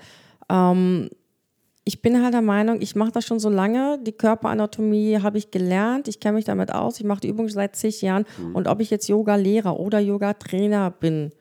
Ähm, 0.49 1.11
ich 1.85 2.01
bin 2.01 2.23
halt 2.23 2.33
der 2.33 2.43
Meinung, 2.43 2.81
ich 2.81 2.95
mache 2.95 3.11
das 3.11 3.25
schon 3.25 3.41
so 3.41 3.49
lange. 3.49 3.99
Die 4.03 4.13
Körperanatomie 4.13 5.19
habe 5.21 5.39
ich 5.39 5.51
gelernt. 5.51 6.07
Ich 6.07 6.21
kenne 6.21 6.37
mich 6.37 6.45
damit 6.45 6.73
aus. 6.73 7.01
Ich 7.01 7.05
mache 7.05 7.21
die 7.21 7.29
Übung 7.29 7.49
seit 7.49 7.75
zig 7.75 8.03
Jahren. 8.03 8.25
Und 8.53 8.69
ob 8.69 8.81
ich 8.81 8.91
jetzt 8.91 9.09
Yoga-Lehrer 9.09 9.79
oder 9.79 9.99
Yoga-Trainer 9.99 10.91
bin, 10.91 11.33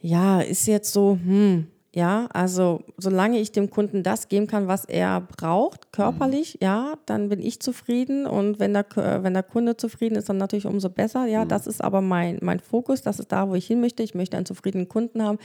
ja, 0.00 0.40
ist 0.40 0.66
jetzt 0.66 0.92
so, 0.92 1.18
hm, 1.24 1.66
ja, 1.94 2.26
also 2.32 2.82
solange 2.98 3.38
ich 3.38 3.50
dem 3.50 3.70
Kunden 3.70 4.02
das 4.02 4.28
geben 4.28 4.46
kann, 4.46 4.68
was 4.68 4.84
er 4.84 5.22
braucht, 5.22 5.90
körperlich, 5.92 6.58
ja, 6.60 6.94
dann 7.06 7.28
bin 7.30 7.40
ich 7.40 7.60
zufrieden. 7.60 8.26
Und 8.26 8.60
wenn 8.60 8.74
der, 8.74 8.84
K- 8.84 9.22
wenn 9.22 9.32
der 9.34 9.42
Kunde 9.42 9.76
zufrieden 9.76 10.16
ist, 10.16 10.28
dann 10.28 10.36
natürlich 10.36 10.66
umso 10.66 10.90
besser, 10.90 11.24
ja, 11.26 11.44
das 11.46 11.66
ist 11.66 11.82
aber 11.82 12.00
mein, 12.02 12.38
mein 12.42 12.60
Fokus, 12.60 13.00
das 13.02 13.18
ist 13.18 13.32
da, 13.32 13.48
wo 13.48 13.54
ich 13.54 13.66
hin 13.66 13.80
möchte, 13.80 14.02
ich 14.02 14.14
möchte 14.14 14.36
einen 14.36 14.46
zufriedenen 14.46 14.88
Kunden 14.88 15.22
haben, 15.22 15.38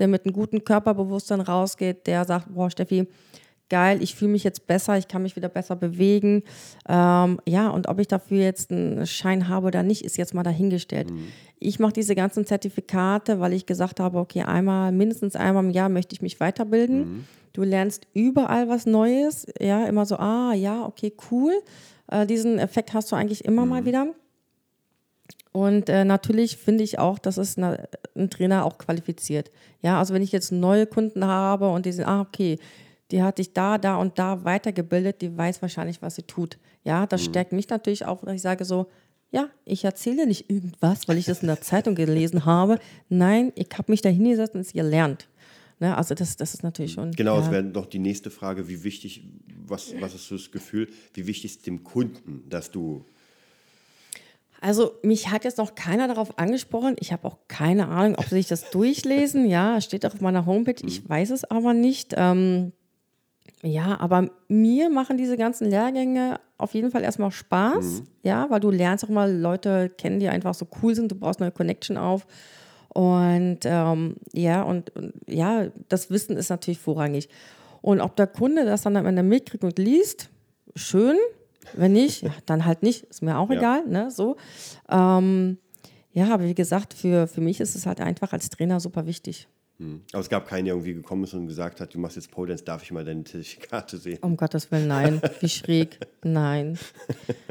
der 0.00 0.08
mit 0.08 0.24
einem 0.26 0.34
guten 0.34 0.64
Körperbewusstsein 0.64 1.40
rausgeht, 1.40 2.06
der 2.08 2.24
sagt, 2.24 2.52
boah, 2.52 2.70
Steffi, 2.70 3.06
geil, 3.68 4.02
ich 4.02 4.14
fühle 4.14 4.32
mich 4.32 4.44
jetzt 4.44 4.66
besser, 4.66 4.96
ich 4.98 5.08
kann 5.08 5.22
mich 5.22 5.36
wieder 5.36 5.48
besser 5.48 5.76
bewegen. 5.76 6.42
Ähm, 6.88 7.40
ja, 7.46 7.68
und 7.70 7.88
ob 7.88 7.98
ich 7.98 8.08
dafür 8.08 8.42
jetzt 8.42 8.70
einen 8.70 9.06
Schein 9.06 9.48
habe 9.48 9.66
oder 9.68 9.82
nicht, 9.82 10.04
ist 10.04 10.16
jetzt 10.16 10.34
mal 10.34 10.42
dahingestellt. 10.42 11.10
Mhm. 11.10 11.28
Ich 11.58 11.78
mache 11.78 11.92
diese 11.92 12.14
ganzen 12.14 12.46
Zertifikate, 12.46 13.40
weil 13.40 13.52
ich 13.52 13.66
gesagt 13.66 14.00
habe, 14.00 14.18
okay, 14.18 14.42
einmal, 14.42 14.92
mindestens 14.92 15.36
einmal 15.36 15.64
im 15.64 15.70
Jahr 15.70 15.88
möchte 15.88 16.14
ich 16.14 16.22
mich 16.22 16.40
weiterbilden. 16.40 16.98
Mhm. 16.98 17.24
Du 17.52 17.62
lernst 17.62 18.06
überall 18.12 18.68
was 18.68 18.84
Neues, 18.84 19.46
ja, 19.60 19.86
immer 19.86 20.06
so, 20.06 20.16
ah, 20.16 20.52
ja, 20.54 20.84
okay, 20.84 21.12
cool. 21.30 21.52
Äh, 22.10 22.26
diesen 22.26 22.58
Effekt 22.58 22.92
hast 22.92 23.12
du 23.12 23.16
eigentlich 23.16 23.44
immer 23.44 23.64
mhm. 23.64 23.70
mal 23.70 23.84
wieder. 23.86 24.08
Und 25.52 25.88
äh, 25.88 26.04
natürlich 26.04 26.56
finde 26.56 26.82
ich 26.82 26.98
auch, 26.98 27.20
dass 27.20 27.36
es 27.36 27.56
ein 27.56 28.28
Trainer 28.28 28.64
auch 28.64 28.76
qualifiziert. 28.76 29.52
Ja, 29.82 30.00
also 30.00 30.12
wenn 30.12 30.22
ich 30.22 30.32
jetzt 30.32 30.50
neue 30.50 30.84
Kunden 30.84 31.24
habe 31.24 31.68
und 31.68 31.86
die 31.86 31.92
sind, 31.92 32.06
ah, 32.06 32.22
okay, 32.22 32.58
die 33.14 33.22
hat 33.22 33.36
sich 33.36 33.52
da, 33.52 33.78
da 33.78 33.96
und 33.96 34.18
da 34.18 34.44
weitergebildet, 34.44 35.22
die 35.22 35.36
weiß 35.36 35.62
wahrscheinlich, 35.62 36.02
was 36.02 36.16
sie 36.16 36.24
tut. 36.24 36.58
Ja, 36.82 37.06
das 37.06 37.22
mhm. 37.22 37.26
stärkt 37.26 37.52
mich 37.52 37.68
natürlich 37.68 38.04
auch, 38.04 38.24
dass 38.24 38.34
ich 38.34 38.42
sage 38.42 38.64
so, 38.64 38.88
ja, 39.30 39.48
ich 39.64 39.84
erzähle 39.84 40.26
nicht 40.26 40.50
irgendwas, 40.50 41.06
weil 41.06 41.18
ich 41.18 41.26
das 41.26 41.40
in 41.40 41.46
der 41.46 41.60
Zeitung 41.60 41.94
gelesen 41.94 42.44
habe. 42.44 42.80
Nein, 43.08 43.52
ich 43.54 43.68
habe 43.78 43.92
mich 43.92 44.02
da 44.02 44.08
hingesetzt 44.08 44.54
und 44.54 44.62
es 44.62 44.72
gelernt. 44.72 45.28
Ne, 45.78 45.96
also 45.96 46.14
das, 46.14 46.36
das 46.36 46.54
ist 46.54 46.64
natürlich 46.64 46.92
schon. 46.92 47.12
Genau, 47.12 47.38
es 47.38 47.46
ja. 47.46 47.52
wäre 47.52 47.64
doch 47.64 47.86
die 47.86 47.98
nächste 48.00 48.30
Frage, 48.30 48.68
wie 48.68 48.82
wichtig, 48.82 49.28
was, 49.64 49.94
was 50.00 50.14
hast 50.14 50.30
du 50.30 50.36
das 50.36 50.50
Gefühl, 50.50 50.88
wie 51.14 51.26
wichtig 51.28 51.52
ist 51.52 51.66
dem 51.66 51.84
Kunden, 51.84 52.44
dass 52.48 52.72
du 52.72 53.04
also 54.60 54.92
mich 55.02 55.30
hat 55.30 55.44
jetzt 55.44 55.58
noch 55.58 55.74
keiner 55.74 56.08
darauf 56.08 56.38
angesprochen. 56.38 56.96
Ich 56.98 57.12
habe 57.12 57.28
auch 57.28 57.36
keine 57.48 57.88
Ahnung, 57.88 58.14
ob 58.16 58.24
sie 58.24 58.36
sich 58.36 58.48
das 58.48 58.70
durchlesen. 58.70 59.46
Ja, 59.46 59.78
steht 59.82 60.06
auch 60.06 60.14
auf 60.14 60.22
meiner 60.22 60.46
Homepage. 60.46 60.82
Ich 60.86 61.04
mhm. 61.04 61.08
weiß 61.10 61.30
es 61.30 61.44
aber 61.44 61.74
nicht. 61.74 62.14
Ähm, 62.16 62.72
ja, 63.64 63.98
aber 63.98 64.28
mir 64.48 64.90
machen 64.90 65.16
diese 65.16 65.38
ganzen 65.38 65.70
Lehrgänge 65.70 66.38
auf 66.58 66.74
jeden 66.74 66.90
Fall 66.90 67.02
erstmal 67.02 67.30
Spaß. 67.30 68.00
Mhm. 68.00 68.06
Ja, 68.22 68.50
weil 68.50 68.60
du 68.60 68.70
lernst 68.70 69.04
auch 69.04 69.08
mal 69.08 69.34
Leute 69.34 69.88
kennen, 69.88 70.20
die 70.20 70.28
einfach 70.28 70.52
so 70.54 70.66
cool 70.82 70.94
sind. 70.94 71.10
Du 71.10 71.14
baust 71.14 71.40
eine 71.40 71.50
Connection 71.50 71.96
auf. 71.96 72.26
Und 72.90 73.60
ähm, 73.64 74.16
ja, 74.32 74.62
und, 74.62 74.94
und, 74.94 75.14
ja, 75.26 75.68
das 75.88 76.10
Wissen 76.10 76.36
ist 76.36 76.50
natürlich 76.50 76.78
vorrangig. 76.78 77.30
Und 77.80 78.00
ob 78.00 78.16
der 78.16 78.26
Kunde 78.26 78.66
das 78.66 78.82
dann 78.82 78.96
am 78.96 79.06
Ende 79.06 79.22
mitkriegt 79.22 79.64
und 79.64 79.78
liest, 79.78 80.28
schön. 80.74 81.16
Wenn 81.72 81.92
nicht, 81.92 82.22
ja, 82.22 82.30
dann 82.44 82.66
halt 82.66 82.82
nicht, 82.82 83.04
ist 83.04 83.22
mir 83.22 83.38
auch 83.38 83.48
ja. 83.50 83.56
egal. 83.56 83.86
Ne? 83.86 84.10
So. 84.10 84.36
Ähm, 84.90 85.56
ja, 86.12 86.32
aber 86.32 86.44
wie 86.44 86.54
gesagt, 86.54 86.92
für, 86.92 87.26
für 87.26 87.40
mich 87.40 87.60
ist 87.60 87.74
es 87.74 87.86
halt 87.86 88.02
einfach 88.02 88.34
als 88.34 88.50
Trainer 88.50 88.78
super 88.78 89.06
wichtig. 89.06 89.48
Hm. 89.78 90.02
Aber 90.12 90.20
es 90.20 90.28
gab 90.28 90.46
keinen, 90.46 90.66
der 90.66 90.74
irgendwie 90.74 90.94
gekommen 90.94 91.24
ist 91.24 91.34
und 91.34 91.48
gesagt 91.48 91.80
hat, 91.80 91.94
du 91.94 91.98
machst 91.98 92.16
jetzt 92.16 92.30
Pole 92.30 92.48
Dance, 92.48 92.64
darf 92.64 92.82
ich 92.82 92.92
mal 92.92 93.04
deine 93.04 93.24
Zertifikate 93.24 93.96
sehen? 93.96 94.18
Um 94.22 94.36
Gottes 94.36 94.70
Willen, 94.70 94.86
nein. 94.86 95.20
Wie 95.40 95.48
schräg. 95.48 95.98
Nein. 96.22 96.78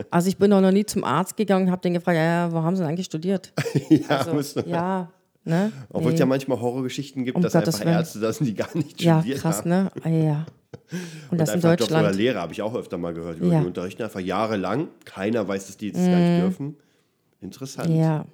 Also 0.09 0.29
ich 0.29 0.37
bin 0.37 0.51
auch 0.53 0.61
noch 0.61 0.71
nie 0.71 0.85
zum 0.85 1.03
Arzt 1.03 1.37
gegangen 1.37 1.67
und 1.67 1.71
habe 1.71 1.81
den 1.81 1.93
gefragt, 1.93 2.17
ja, 2.17 2.51
wo 2.51 2.63
haben 2.63 2.75
sie 2.75 2.81
denn 2.81 2.89
eigentlich 2.89 3.05
studiert? 3.05 3.53
ja, 3.89 4.25
also, 4.25 4.61
ja, 4.61 5.11
Ne? 5.45 5.73
Obwohl 5.89 6.11
nee. 6.11 6.13
es 6.13 6.19
ja 6.19 6.25
manchmal 6.25 6.61
Horrorgeschichten 6.61 7.25
gibt, 7.25 7.35
um 7.35 7.41
dass 7.41 7.51
Gottes 7.51 7.81
einfach 7.81 7.91
Ärzte 7.91 8.19
das 8.19 8.37
sind, 8.37 8.47
die 8.47 8.53
gar 8.53 8.69
nicht 8.75 8.91
studiert 9.01 9.25
Ja, 9.25 9.35
krass, 9.35 9.59
haben. 9.59 9.69
ne? 9.69 9.91
Ah, 10.01 10.09
ja. 10.09 10.45
Und, 11.31 11.37
das 11.37 11.53
in 11.53 11.59
Deutschland. 11.59 12.05
Oder 12.05 12.13
Lehrer 12.13 12.41
habe 12.41 12.53
ich 12.53 12.61
auch 12.61 12.73
öfter 12.75 12.97
mal 12.97 13.13
gehört. 13.13 13.39
Ja. 13.41 13.59
Die 13.59 13.67
unterrichten 13.67 14.03
einfach 14.03 14.21
jahrelang. 14.21 14.87
Keiner 15.03 15.45
weiß, 15.47 15.67
dass 15.67 15.77
die 15.77 15.91
das 15.91 16.01
mm. 16.01 16.05
gar 16.05 16.19
nicht 16.19 16.29
mhm. 16.29 16.41
dürfen. 16.41 16.75
Interessant. 17.41 17.89
Ja. 17.89 18.25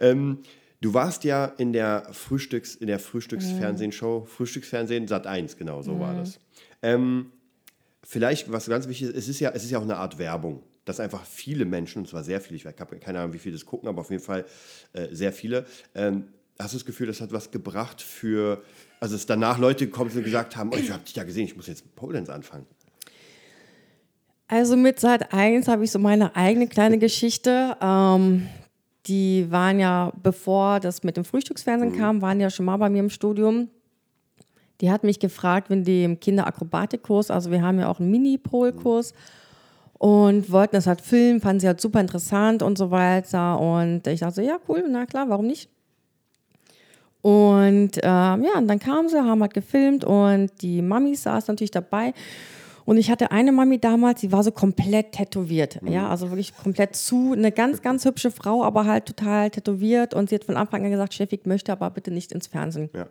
ähm, 0.00 0.38
du 0.80 0.94
warst 0.94 1.24
ja 1.24 1.44
in 1.44 1.72
der 1.72 2.08
Frühstücks, 2.12 2.74
in 2.74 2.86
der 2.86 2.98
Frühstücksfernsehshow, 2.98 4.20
mm. 4.20 4.26
Frühstücksfernsehen 4.26 5.08
Sat 5.08 5.26
1, 5.26 5.56
genau, 5.56 5.82
so 5.82 5.94
mm. 5.94 6.00
war 6.00 6.12
mhm. 6.12 6.18
das. 6.18 6.40
Ähm, 6.82 7.32
vielleicht, 8.02 8.50
was 8.50 8.66
ganz 8.66 8.88
wichtig 8.88 9.08
ist, 9.08 9.16
es 9.16 9.28
ist 9.28 9.40
ja, 9.40 9.50
es 9.50 9.64
ist 9.64 9.70
ja 9.70 9.78
auch 9.78 9.84
eine 9.84 9.96
Art 9.96 10.18
Werbung 10.18 10.62
dass 10.86 10.98
einfach 10.98 11.24
viele 11.24 11.66
Menschen, 11.66 12.00
und 12.00 12.08
zwar 12.08 12.24
sehr 12.24 12.40
viele, 12.40 12.56
ich 12.56 12.66
habe 12.66 12.98
keine 12.98 13.20
Ahnung, 13.20 13.32
wie 13.32 13.38
viele 13.38 13.54
das 13.54 13.64
gucken, 13.64 13.88
aber 13.88 14.00
auf 14.00 14.10
jeden 14.10 14.22
Fall 14.22 14.44
äh, 14.92 15.06
sehr 15.12 15.32
viele, 15.32 15.64
ähm, 15.94 16.24
hast 16.58 16.72
du 16.72 16.78
das 16.78 16.84
Gefühl, 16.84 17.06
das 17.06 17.20
hat 17.20 17.32
was 17.32 17.52
gebracht 17.52 18.02
für 18.02 18.62
also 19.00 19.16
es 19.16 19.24
danach 19.24 19.58
Leute 19.58 19.86
gekommen 19.86 20.10
sind 20.10 20.18
und 20.18 20.24
gesagt 20.24 20.56
haben, 20.56 20.70
oh, 20.72 20.76
ich 20.76 20.90
habe 20.90 21.02
dich 21.02 21.16
ja 21.16 21.24
gesehen, 21.24 21.44
ich 21.44 21.56
muss 21.56 21.66
jetzt 21.66 21.84
mit 21.84 21.94
Pole 21.96 22.14
Dance 22.14 22.32
anfangen. 22.32 22.66
Also 24.46 24.76
mit 24.76 25.00
Seit 25.00 25.32
1 25.32 25.68
habe 25.68 25.84
ich 25.84 25.90
so 25.90 25.98
meine 25.98 26.36
eigene 26.36 26.68
kleine 26.68 26.98
Geschichte. 26.98 27.76
Ähm, 27.80 28.48
die 29.06 29.50
waren 29.50 29.78
ja, 29.78 30.12
bevor 30.22 30.80
das 30.80 31.02
mit 31.02 31.16
dem 31.16 31.24
Frühstücksfernsehen 31.24 31.92
mhm. 31.92 31.98
kam, 31.98 32.22
waren 32.22 32.40
ja 32.40 32.50
schon 32.50 32.66
mal 32.66 32.76
bei 32.76 32.90
mir 32.90 33.00
im 33.00 33.10
Studium. 33.10 33.68
Die 34.80 34.90
hat 34.90 35.04
mich 35.04 35.18
gefragt, 35.18 35.70
wenn 35.70 35.84
die 35.84 36.04
im 36.04 36.20
Kinderakrobatik-Kurs, 36.20 37.30
also 37.30 37.50
wir 37.50 37.62
haben 37.62 37.78
ja 37.78 37.88
auch 37.88 38.00
einen 38.00 38.10
Mini-Pol-Kurs, 38.10 39.12
und 40.00 40.50
wollten 40.50 40.76
das 40.76 40.86
halt 40.86 41.02
filmen, 41.02 41.42
fanden 41.42 41.60
sie 41.60 41.66
halt 41.66 41.78
super 41.78 42.00
interessant 42.00 42.62
und 42.62 42.78
so 42.78 42.90
weiter. 42.90 43.60
Und 43.60 44.06
ich 44.06 44.20
dachte 44.20 44.36
so, 44.36 44.40
ja, 44.40 44.56
cool, 44.66 44.82
na 44.88 45.04
klar, 45.04 45.28
warum 45.28 45.46
nicht? 45.46 45.68
Und 47.20 47.98
ähm, 48.02 48.44
ja, 48.44 48.56
und 48.56 48.66
dann 48.66 48.78
kamen 48.78 49.10
sie, 49.10 49.20
haben 49.20 49.42
halt 49.42 49.52
gefilmt 49.52 50.04
und 50.06 50.50
die 50.62 50.80
Mami 50.80 51.14
saß 51.14 51.48
natürlich 51.48 51.70
dabei. 51.70 52.14
Und 52.90 52.96
ich 52.96 53.08
hatte 53.08 53.30
eine 53.30 53.52
Mami 53.52 53.78
damals, 53.78 54.20
die 54.20 54.32
war 54.32 54.42
so 54.42 54.50
komplett 54.50 55.12
tätowiert. 55.12 55.80
Mhm. 55.80 55.92
Ja, 55.92 56.08
also 56.08 56.30
wirklich 56.30 56.56
komplett 56.56 56.96
zu. 56.96 57.34
Eine 57.34 57.52
ganz, 57.52 57.82
ganz 57.82 58.04
hübsche 58.04 58.32
Frau, 58.32 58.64
aber 58.64 58.84
halt 58.84 59.06
total 59.06 59.48
tätowiert. 59.48 60.12
Und 60.12 60.28
sie 60.28 60.34
hat 60.34 60.42
von 60.42 60.56
Anfang 60.56 60.84
an 60.84 60.90
gesagt, 60.90 61.14
Chef, 61.14 61.32
ich 61.32 61.46
möchte 61.46 61.70
aber 61.70 61.88
bitte 61.90 62.10
nicht 62.10 62.32
ins 62.32 62.48
Fernsehen. 62.48 62.90
Ja. 62.92 63.06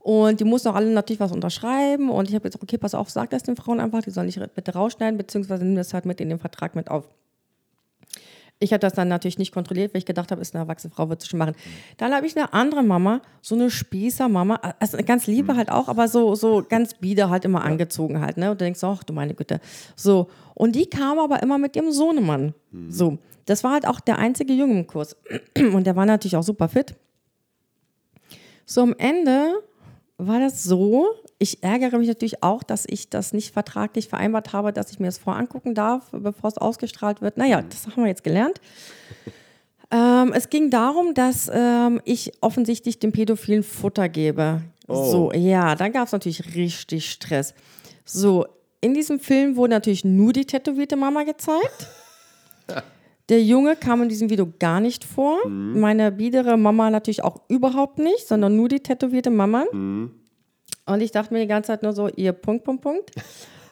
Und 0.00 0.40
die 0.40 0.44
mussten 0.44 0.66
auch 0.66 0.74
alle 0.74 0.90
natürlich 0.90 1.20
was 1.20 1.30
unterschreiben. 1.30 2.10
Und 2.10 2.28
ich 2.28 2.34
habe 2.34 2.48
jetzt, 2.48 2.60
okay, 2.60 2.76
pass 2.76 2.92
auf, 2.92 3.08
sag 3.08 3.30
das 3.30 3.44
den 3.44 3.54
Frauen 3.54 3.78
einfach, 3.78 4.02
die 4.02 4.10
sollen 4.10 4.26
nicht 4.26 4.40
bitte 4.56 4.72
rausschneiden, 4.72 5.16
beziehungsweise 5.16 5.64
nimm 5.64 5.76
das 5.76 5.94
halt 5.94 6.04
mit 6.04 6.20
in 6.20 6.28
den 6.28 6.40
Vertrag 6.40 6.74
mit 6.74 6.90
auf. 6.90 7.04
Ich 8.62 8.72
habe 8.72 8.80
das 8.80 8.92
dann 8.92 9.08
natürlich 9.08 9.38
nicht 9.38 9.52
kontrolliert, 9.52 9.94
weil 9.94 10.00
ich 10.00 10.06
gedacht 10.06 10.30
habe, 10.30 10.42
ist 10.42 10.54
eine 10.54 10.64
erwachsene 10.64 10.92
Frau, 10.92 11.08
wird 11.08 11.22
es 11.22 11.28
schon 11.28 11.38
machen. 11.38 11.54
Dann 11.96 12.12
habe 12.14 12.26
ich 12.26 12.36
eine 12.36 12.52
andere 12.52 12.82
Mama, 12.82 13.22
so 13.40 13.54
eine 13.54 13.70
Spießer-Mama, 13.70 14.60
also 14.78 14.98
ganz 14.98 15.26
liebe 15.26 15.56
halt 15.56 15.70
auch, 15.70 15.88
aber 15.88 16.08
so, 16.08 16.34
so 16.34 16.62
ganz 16.68 16.92
bieder 16.94 17.30
halt 17.30 17.46
immer 17.46 17.64
angezogen 17.64 18.20
halt, 18.20 18.36
ne? 18.36 18.50
Und 18.50 18.60
du 18.60 18.64
denkst, 18.64 18.84
ach 18.84 19.02
du 19.02 19.14
meine 19.14 19.32
Güte. 19.32 19.60
So. 19.96 20.28
Und 20.54 20.76
die 20.76 20.86
kam 20.86 21.18
aber 21.18 21.42
immer 21.42 21.56
mit 21.56 21.74
ihrem 21.74 21.90
Sohnemann. 21.90 22.54
Mhm. 22.70 22.92
So. 22.92 23.18
Das 23.46 23.64
war 23.64 23.72
halt 23.72 23.88
auch 23.88 23.98
der 23.98 24.18
einzige 24.18 24.52
Junge 24.52 24.78
im 24.78 24.86
Kurs. 24.86 25.16
Und 25.56 25.84
der 25.84 25.96
war 25.96 26.06
natürlich 26.06 26.36
auch 26.36 26.42
super 26.42 26.68
fit. 26.68 26.94
So 28.66 28.82
am 28.82 28.94
Ende 28.98 29.54
war 30.18 30.38
das 30.38 30.62
so, 30.62 31.06
ich 31.42 31.62
ärgere 31.62 31.98
mich 31.98 32.06
natürlich 32.06 32.42
auch, 32.42 32.62
dass 32.62 32.84
ich 32.86 33.08
das 33.08 33.32
nicht 33.32 33.52
vertraglich 33.52 34.08
vereinbart 34.08 34.52
habe, 34.52 34.74
dass 34.74 34.92
ich 34.92 35.00
mir 35.00 35.06
das 35.06 35.16
vorangucken 35.16 35.74
darf, 35.74 36.10
bevor 36.12 36.48
es 36.48 36.58
ausgestrahlt 36.58 37.22
wird. 37.22 37.38
Naja, 37.38 37.62
das 37.62 37.86
haben 37.86 38.02
wir 38.02 38.08
jetzt 38.08 38.22
gelernt. 38.22 38.60
Ähm, 39.90 40.34
es 40.34 40.50
ging 40.50 40.68
darum, 40.70 41.14
dass 41.14 41.50
ähm, 41.52 42.02
ich 42.04 42.32
offensichtlich 42.42 42.98
dem 42.98 43.12
Pädophilen 43.12 43.62
Futter 43.62 44.10
gebe. 44.10 44.60
Oh. 44.86 45.10
So, 45.10 45.32
ja, 45.32 45.74
da 45.74 45.88
gab 45.88 46.06
es 46.06 46.12
natürlich 46.12 46.54
richtig 46.54 47.10
Stress. 47.10 47.54
So, 48.04 48.46
in 48.82 48.92
diesem 48.92 49.18
Film 49.18 49.56
wurde 49.56 49.72
natürlich 49.72 50.04
nur 50.04 50.34
die 50.34 50.44
tätowierte 50.44 50.96
Mama 50.96 51.24
gezeigt. 51.24 51.88
Der 53.30 53.42
Junge 53.42 53.76
kam 53.76 54.02
in 54.02 54.08
diesem 54.08 54.28
Video 54.28 54.52
gar 54.58 54.80
nicht 54.80 55.04
vor. 55.04 55.46
Mhm. 55.48 55.80
Meine 55.80 56.12
biedere 56.12 56.58
Mama 56.58 56.90
natürlich 56.90 57.24
auch 57.24 57.40
überhaupt 57.48 57.98
nicht, 57.98 58.28
sondern 58.28 58.56
nur 58.56 58.68
die 58.68 58.80
tätowierte 58.80 59.30
Mama. 59.30 59.64
Mhm. 59.72 60.19
Und 60.90 61.00
ich 61.00 61.10
dachte 61.12 61.32
mir 61.32 61.40
die 61.40 61.46
ganze 61.46 61.68
Zeit 61.68 61.82
nur 61.82 61.92
so, 61.92 62.08
ihr 62.08 62.32
Punkt, 62.32 62.64
Punkt, 62.64 62.82
Punkt. 62.82 63.10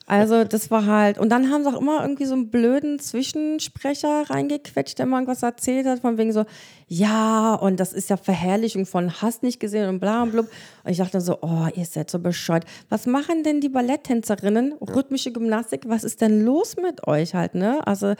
Also 0.06 0.44
das 0.44 0.70
war 0.70 0.86
halt, 0.86 1.18
und 1.18 1.28
dann 1.28 1.50
haben 1.50 1.64
sie 1.64 1.68
auch 1.68 1.78
immer 1.78 2.00
irgendwie 2.00 2.24
so 2.24 2.32
einen 2.32 2.48
blöden 2.48 2.98
Zwischensprecher 2.98 4.30
reingequetscht, 4.30 4.98
der 4.98 5.04
mal 5.04 5.18
irgendwas 5.18 5.42
erzählt 5.42 5.86
hat, 5.86 6.00
von 6.00 6.16
wegen 6.16 6.32
so, 6.32 6.46
ja, 6.86 7.54
und 7.54 7.78
das 7.78 7.92
ist 7.92 8.08
ja 8.08 8.16
Verherrlichung 8.16 8.86
von 8.86 9.20
Hass 9.20 9.42
nicht 9.42 9.60
gesehen 9.60 9.86
und 9.86 10.00
bla 10.00 10.22
und 10.22 10.32
blub. 10.32 10.46
Und 10.84 10.90
ich 10.90 10.96
dachte 10.96 11.20
so, 11.20 11.36
oh, 11.42 11.66
ihr 11.74 11.84
seid 11.84 12.08
so 12.08 12.20
bescheuert. 12.20 12.64
Was 12.88 13.04
machen 13.04 13.42
denn 13.42 13.60
die 13.60 13.68
Balletttänzerinnen, 13.68 14.72
rhythmische 14.80 15.30
Gymnastik, 15.30 15.82
was 15.86 16.04
ist 16.04 16.22
denn 16.22 16.42
los 16.42 16.76
mit 16.76 17.06
euch 17.06 17.34
halt, 17.34 17.54
ne? 17.54 17.86
Also 17.86 18.14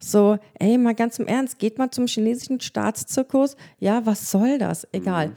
so, 0.00 0.38
ey, 0.58 0.78
mal 0.78 0.94
ganz 0.94 1.18
im 1.18 1.26
Ernst, 1.26 1.58
geht 1.58 1.76
mal 1.76 1.90
zum 1.90 2.06
chinesischen 2.06 2.62
Staatszirkus, 2.62 3.56
ja, 3.80 4.06
was 4.06 4.30
soll 4.30 4.56
das? 4.56 4.88
Egal. 4.92 5.28
Mhm. 5.28 5.34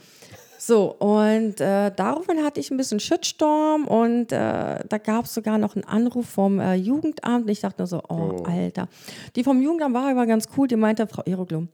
So, 0.67 0.91
und 0.99 1.61
äh, 1.61 1.93
daraufhin 1.95 2.43
hatte 2.43 2.59
ich 2.59 2.71
ein 2.71 2.75
bisschen 2.75 2.99
Shitstorm 2.99 3.87
und 3.87 4.33
äh, 4.33 4.83
da 4.85 4.97
gab 5.01 5.23
es 5.23 5.33
sogar 5.33 5.57
noch 5.57 5.77
einen 5.77 5.85
Anruf 5.85 6.27
vom 6.27 6.59
äh, 6.59 6.73
Jugendamt. 6.73 7.45
Und 7.45 7.49
ich 7.49 7.61
dachte 7.61 7.75
nur 7.77 7.87
so, 7.87 8.03
oh, 8.09 8.33
oh, 8.39 8.43
Alter. 8.43 8.89
Die 9.37 9.45
vom 9.45 9.61
Jugendamt 9.61 9.95
war 9.95 10.09
aber 10.09 10.25
ganz 10.25 10.49
cool. 10.57 10.67
Die 10.67 10.75
meinte, 10.75 11.07
Frau 11.07 11.21
Eroglum, 11.21 11.69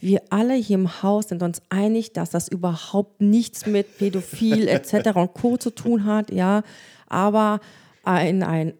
wir 0.00 0.22
alle 0.30 0.54
hier 0.54 0.76
im 0.76 1.02
Haus 1.02 1.28
sind 1.28 1.42
uns 1.42 1.60
einig, 1.68 2.14
dass 2.14 2.30
das 2.30 2.48
überhaupt 2.48 3.20
nichts 3.20 3.66
mit 3.66 3.98
Pädophil 3.98 4.66
etc. 4.66 5.14
und 5.14 5.34
Co. 5.34 5.58
zu 5.58 5.68
tun 5.68 6.06
hat, 6.06 6.32
ja. 6.32 6.62
Aber 7.08 7.60
ein, 8.02 8.42
ein, 8.42 8.72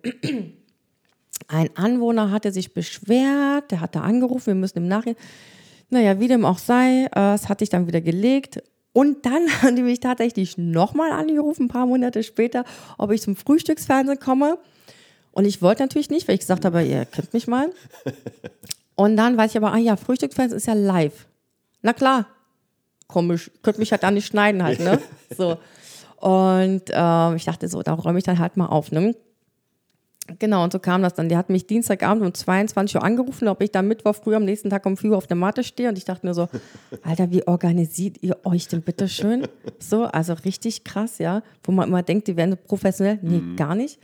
ein 1.48 1.68
Anwohner 1.76 2.30
hatte 2.30 2.52
sich 2.52 2.72
beschwert, 2.72 3.70
der 3.70 3.82
hatte 3.82 4.00
angerufen, 4.00 4.46
wir 4.46 4.54
müssen 4.54 4.78
im 4.78 4.88
Nachhinein. 4.88 5.20
Naja, 5.90 6.18
wie 6.20 6.28
dem 6.28 6.46
auch 6.46 6.56
sei, 6.56 7.06
äh, 7.14 7.34
es 7.34 7.50
hat 7.50 7.58
sich 7.58 7.68
dann 7.68 7.86
wieder 7.86 8.00
gelegt 8.00 8.62
Und 8.92 9.24
dann 9.24 9.48
haben 9.62 9.76
die 9.76 9.82
mich 9.82 10.00
tatsächlich 10.00 10.58
nochmal 10.58 11.12
angerufen, 11.12 11.64
ein 11.64 11.68
paar 11.68 11.86
Monate 11.86 12.22
später, 12.22 12.64
ob 12.98 13.10
ich 13.10 13.22
zum 13.22 13.36
Frühstücksfernsehen 13.36 14.18
komme. 14.18 14.58
Und 15.32 15.46
ich 15.46 15.62
wollte 15.62 15.82
natürlich 15.82 16.10
nicht, 16.10 16.28
weil 16.28 16.34
ich 16.34 16.40
gesagt 16.40 16.64
habe, 16.64 16.82
ihr 16.84 17.06
kennt 17.06 17.32
mich 17.32 17.46
mal. 17.46 17.70
Und 18.94 19.16
dann 19.16 19.36
weiß 19.36 19.52
ich 19.52 19.56
aber, 19.56 19.72
ah 19.72 19.78
ja, 19.78 19.96
Frühstücksfernsehen 19.96 20.58
ist 20.58 20.66
ja 20.66 20.74
live. 20.74 21.26
Na 21.80 21.92
klar, 21.94 22.26
komisch, 23.08 23.50
könnte 23.62 23.80
mich 23.80 23.92
halt 23.92 24.02
da 24.02 24.10
nicht 24.10 24.26
schneiden 24.26 24.62
halt, 24.62 24.80
ne? 24.80 25.00
So. 25.36 25.56
Und 26.20 26.90
äh, 26.90 27.34
ich 27.34 27.44
dachte 27.46 27.66
so, 27.68 27.82
da 27.82 27.94
räume 27.94 28.18
ich 28.18 28.24
dann 28.24 28.38
halt 28.38 28.56
mal 28.56 28.66
auf, 28.66 28.92
ne? 28.92 29.16
Genau, 30.38 30.64
und 30.64 30.72
so 30.72 30.78
kam 30.78 31.02
das 31.02 31.14
dann. 31.14 31.28
Die 31.28 31.36
hat 31.36 31.50
mich 31.50 31.66
Dienstagabend 31.66 32.24
um 32.24 32.34
22 32.34 32.96
Uhr 32.96 33.02
angerufen, 33.02 33.48
ob 33.48 33.62
ich 33.62 33.70
da 33.70 33.82
Mittwoch 33.82 34.14
früh 34.14 34.34
am 34.34 34.44
nächsten 34.44 34.70
Tag 34.70 34.86
um 34.86 34.96
4 34.96 35.10
Uhr 35.10 35.16
auf 35.16 35.26
der 35.26 35.36
Matte 35.36 35.64
stehe. 35.64 35.88
Und 35.88 35.98
ich 35.98 36.04
dachte 36.04 36.26
mir 36.26 36.34
so, 36.34 36.48
Alter, 37.02 37.30
wie 37.30 37.46
organisiert 37.46 38.16
ihr 38.22 38.38
euch 38.44 38.68
denn 38.68 38.82
bitte 38.82 39.08
schön? 39.08 39.46
So, 39.78 40.04
also 40.04 40.34
richtig 40.34 40.84
krass, 40.84 41.18
ja. 41.18 41.42
Wo 41.64 41.72
man 41.72 41.88
immer 41.88 42.02
denkt, 42.02 42.28
die 42.28 42.36
werden 42.36 42.56
professionell. 42.66 43.18
Nee, 43.22 43.38
mhm. 43.38 43.56
gar 43.56 43.74
nicht. 43.74 43.98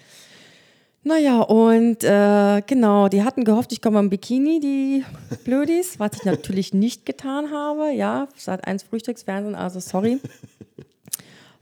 Naja, 1.04 1.40
und 1.40 2.02
äh, 2.04 2.60
genau, 2.66 3.08
die 3.08 3.22
hatten 3.22 3.44
gehofft, 3.44 3.72
ich 3.72 3.80
komme 3.80 4.00
im 4.00 4.10
Bikini, 4.10 4.60
die 4.60 5.04
Blödis, 5.44 5.98
was 5.98 6.10
ich 6.14 6.24
natürlich 6.24 6.74
nicht 6.74 7.06
getan 7.06 7.50
habe. 7.52 7.92
Ja, 7.92 8.28
seit 8.36 8.66
eins 8.66 8.82
Frühstücksfernsehen, 8.82 9.54
also 9.54 9.80
sorry. 9.80 10.20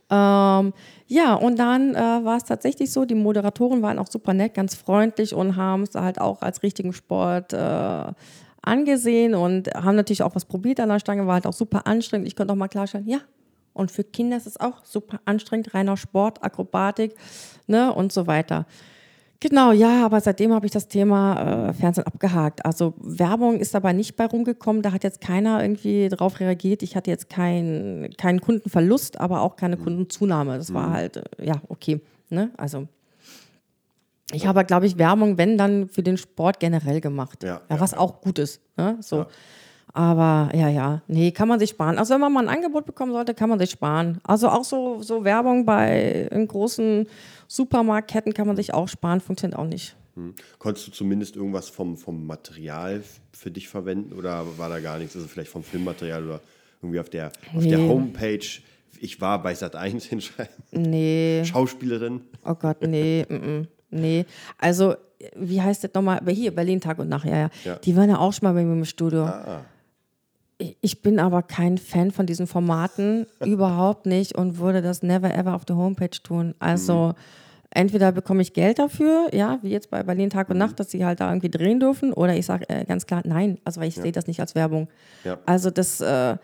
Ähm, 0.09 0.73
ja, 1.09 1.35
und 1.35 1.59
dann 1.59 1.95
äh, 1.95 1.99
war 1.99 2.37
es 2.37 2.45
tatsächlich 2.45 2.93
so, 2.93 3.05
die 3.05 3.15
Moderatoren 3.15 3.83
waren 3.83 3.99
auch 3.99 4.07
super 4.07 4.35
nett, 4.35 4.55
ganz 4.55 4.75
freundlich 4.75 5.35
und 5.35 5.57
haben 5.57 5.83
es 5.83 5.95
halt 5.95 6.21
auch 6.21 6.43
als 6.43 6.63
richtigen 6.63 6.93
Sport 6.93 7.53
äh, 7.53 8.13
angesehen 8.63 9.35
und 9.35 9.69
haben 9.75 9.97
natürlich 9.97 10.23
auch 10.23 10.35
was 10.35 10.45
probiert 10.45 10.81
an 10.81 10.89
der 10.89 11.01
Stange, 11.01 11.27
war 11.27 11.35
halt 11.35 11.47
auch 11.47 11.53
super 11.53 11.87
anstrengend. 11.87 12.29
Ich 12.29 12.37
konnte 12.37 12.53
auch 12.53 12.57
mal 12.57 12.69
klarstellen, 12.69 13.09
ja, 13.09 13.21
und 13.73 13.91
für 13.91 14.05
Kinder 14.05 14.37
ist 14.37 14.47
es 14.47 14.59
auch 14.59 14.85
super 14.85 15.21
anstrengend, 15.25 15.75
reiner 15.75 15.97
Sport, 15.97 16.43
Akrobatik 16.43 17.15
ne, 17.67 17.93
und 17.93 18.13
so 18.13 18.27
weiter. 18.27 18.67
Genau, 19.41 19.73
ja, 19.73 20.05
aber 20.05 20.21
seitdem 20.21 20.53
habe 20.55 20.67
ich 20.67 20.73
das 20.73 20.89
Thema 20.89 21.69
äh, 21.69 21.73
Fernsehen 21.75 22.07
abgehakt. 22.07 22.65
Also 22.65 22.95
Werbung 22.99 23.61
ist 23.61 23.75
dabei 23.75 23.93
nicht 23.93 24.17
bei 24.17 24.27
rumgekommen. 24.27 24.83
Da 24.83 24.93
hat 24.93 25.05
jetzt 25.05 25.21
keiner 25.21 25.63
irgendwie 25.63 26.09
drauf 26.09 26.41
reagiert. 26.41 26.83
Ich 26.83 26.97
hatte 26.97 27.11
jetzt 27.11 27.29
keinen 27.29 28.17
kein 28.17 28.41
Kundenverlust, 28.41 29.21
aber 29.21 29.43
auch 29.43 29.57
keine 29.57 29.77
mhm. 29.77 29.85
Kundenzunahme. 29.85 30.57
Das 30.57 30.73
war 30.73 30.89
mhm. 30.89 30.93
halt, 30.93 31.17
äh, 31.17 31.23
ja, 31.45 31.61
okay. 31.69 32.01
Ne? 32.31 32.51
Also 32.57 32.89
ich 34.33 34.47
habe, 34.47 34.65
glaube 34.65 34.87
ich, 34.87 34.99
Werbung, 34.99 35.39
wenn 35.39 35.59
dann 35.59 35.89
für 35.89 36.03
den 36.03 36.17
Sport 36.17 36.59
generell 36.59 37.01
gemacht. 37.01 37.43
Ja, 37.45 37.61
ja 37.69 37.81
was 37.81 37.93
ja. 37.93 37.99
auch 37.99 38.21
gut 38.21 38.39
ist. 38.39 38.61
Ne? 38.77 38.97
So. 39.01 39.19
Ja. 39.19 39.27
Aber 39.97 40.51
ja, 40.55 40.69
ja, 40.69 41.01
nee, 41.09 41.31
kann 41.31 41.49
man 41.49 41.59
sich 41.59 41.71
sparen. 41.71 41.97
Also 41.97 42.13
wenn 42.13 42.21
man 42.21 42.31
mal 42.31 42.47
ein 42.47 42.55
Angebot 42.55 42.85
bekommen 42.85 43.13
sollte, 43.13 43.33
kann 43.33 43.49
man 43.49 43.59
sich 43.59 43.71
sparen. 43.71 44.21
Also 44.25 44.51
auch 44.51 44.63
so, 44.63 45.01
so 45.01 45.25
Werbung 45.25 45.65
bei 45.65 46.29
in 46.31 46.47
großen 46.47 47.09
Supermarktketten 47.49 48.35
kann 48.35 48.47
man 48.47 48.57
sich 48.57 48.75
auch 48.75 48.89
sparen, 48.89 49.23
funktioniert 49.23 49.59
auch 49.59 49.65
nicht. 49.65 49.97
Hm. 50.17 50.35
Konntest 50.59 50.89
du 50.89 50.93
zumindest 50.93 51.35
irgendwas 51.35 51.71
vom, 51.71 51.97
vom 51.97 52.27
Material 52.27 53.03
für 53.33 53.51
dich 53.51 53.69
verwenden 53.69 54.13
oder 54.13 54.45
war 54.59 54.69
da 54.69 54.81
gar 54.81 54.99
nichts? 54.99 55.17
Also 55.17 55.29
vielleicht 55.29 55.51
vom 55.51 55.63
Filmmaterial 55.63 56.27
oder 56.27 56.41
irgendwie 56.83 57.01
auf 57.01 57.09
der, 57.09 57.29
auf 57.55 57.63
nee. 57.63 57.71
der 57.71 57.79
Homepage. 57.79 58.47
Ich 59.01 59.19
war 59.23 59.43
bei 59.43 59.55
Sat 59.55 59.77
1 59.77 60.05
hinschreiben. 60.05 60.53
Nee. 60.73 61.43
Schauspielerin. 61.47 62.21
Oh 62.45 62.55
Gott, 62.55 62.83
nee. 62.83 63.25
m 63.31 63.43
-m. 63.43 63.67
Nee. 63.89 64.27
Also, 64.59 64.97
wie 65.37 65.63
heißt 65.63 65.85
das 65.85 65.95
nochmal? 65.95 66.21
Hier, 66.29 66.55
Berlin 66.55 66.83
Tag 66.83 66.99
und 66.99 67.09
Nacht, 67.09 67.25
ja, 67.25 67.37
ja. 67.39 67.51
ja. 67.65 67.77
Die 67.77 67.97
waren 67.97 68.11
ja 68.11 68.19
auch 68.19 68.35
schon 68.35 68.47
mal 68.47 68.53
bei 68.53 68.63
mir 68.63 68.75
im 68.75 68.85
Studio. 68.85 69.25
Ah. 69.25 69.65
Ich 70.59 71.03
bin 71.03 71.19
aber 71.19 71.43
kein 71.43 71.77
Fan 71.77 72.11
von 72.11 72.25
diesen 72.25 72.47
Formaten, 72.47 73.27
überhaupt 73.45 74.07
nicht 74.07 74.35
und 74.37 74.59
würde 74.59 74.81
das 74.81 75.03
never 75.03 75.35
ever 75.35 75.55
auf 75.55 75.65
der 75.65 75.77
Homepage 75.77 76.23
tun. 76.23 76.55
Also 76.59 77.09
mhm. 77.09 77.15
entweder 77.71 78.13
bekomme 78.13 78.41
ich 78.41 78.55
Geld 78.55 78.79
dafür, 78.79 79.29
ja, 79.35 79.59
wie 79.63 79.69
jetzt 79.69 79.91
bei 79.91 80.03
Berlin 80.03 80.31
Tag 80.31 80.49
und 80.49 80.57
mhm. 80.57 80.61
Nacht, 80.61 80.81
dass 80.81 80.91
sie 80.91 81.05
halt 81.05 81.21
da 81.21 81.29
irgendwie 81.29 81.51
drehen 81.51 81.79
dürfen, 81.79 82.13
oder 82.15 82.35
ich 82.35 82.47
sage 82.47 82.69
äh, 82.71 82.85
ganz 82.87 83.07
klar 83.07 83.21
nein, 83.25 83.59
also 83.65 83.81
weil 83.81 83.89
ich 83.89 83.97
ja. 83.97 84.03
sehe 84.03 84.13
das 84.13 84.27
nicht 84.27 84.41
als 84.41 84.55
Werbung. 84.55 84.89
Ja. 85.25 85.39
Also 85.45 85.71
das, 85.71 86.01
äh, 86.01 86.37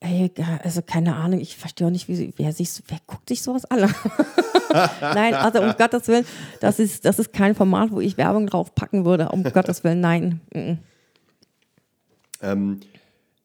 ey, 0.00 0.32
also 0.62 0.80
keine 0.80 1.14
Ahnung, 1.16 1.40
ich 1.40 1.58
verstehe 1.58 1.86
auch 1.86 1.90
nicht, 1.90 2.08
wie, 2.08 2.32
wer, 2.38 2.52
sich, 2.52 2.70
wer 2.88 2.98
guckt 3.06 3.28
sich 3.28 3.42
sowas 3.42 3.66
an? 3.66 3.80
nein, 5.00 5.34
also 5.34 5.60
um 5.60 5.74
Gottes 5.78 6.08
Willen, 6.08 6.24
das 6.60 6.78
ist, 6.78 7.04
das 7.04 7.18
ist 7.18 7.34
kein 7.34 7.54
Format, 7.54 7.90
wo 7.90 8.00
ich 8.00 8.16
Werbung 8.16 8.46
drauf 8.46 8.74
packen 8.74 9.04
würde, 9.04 9.28
um 9.28 9.42
Gottes 9.44 9.84
Willen, 9.84 10.00
nein. 10.00 10.40
Mhm. 10.54 10.78
Ähm, 12.42 12.80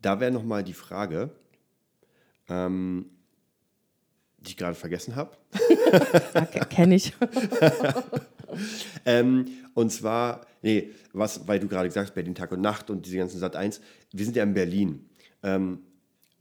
da 0.06 0.20
wäre 0.20 0.32
nochmal 0.32 0.64
die 0.64 0.74
Frage, 0.74 1.32
ähm, 2.47 3.10
die 4.38 4.51
ich 4.51 4.58
gerade 4.58 4.76
vergessen 4.76 5.16
habe. 5.16 5.36
okay, 6.36 6.62
Kenne 6.70 6.95
ich. 6.95 7.14
ähm, 9.06 9.47
und 9.74 9.91
zwar, 9.91 10.45
nee, 10.62 10.91
was, 11.12 11.47
weil 11.47 11.60
du 11.60 11.68
gerade 11.68 11.88
gesagt 11.88 12.10
hast, 12.10 12.14
Berlin 12.14 12.36
Tag 12.36 12.51
und 12.51 12.62
Nacht 12.62 12.91
und 12.91 13.08
diese 13.08 13.18
ganzen 13.18 13.39
Sat 13.39 13.56
1, 13.56 13.82
wir 14.12 14.26
sind 14.26 14.36
ja 14.36 14.43
in 14.43 14.53
Berlin. 14.53 15.10
Ähm, 15.41 15.80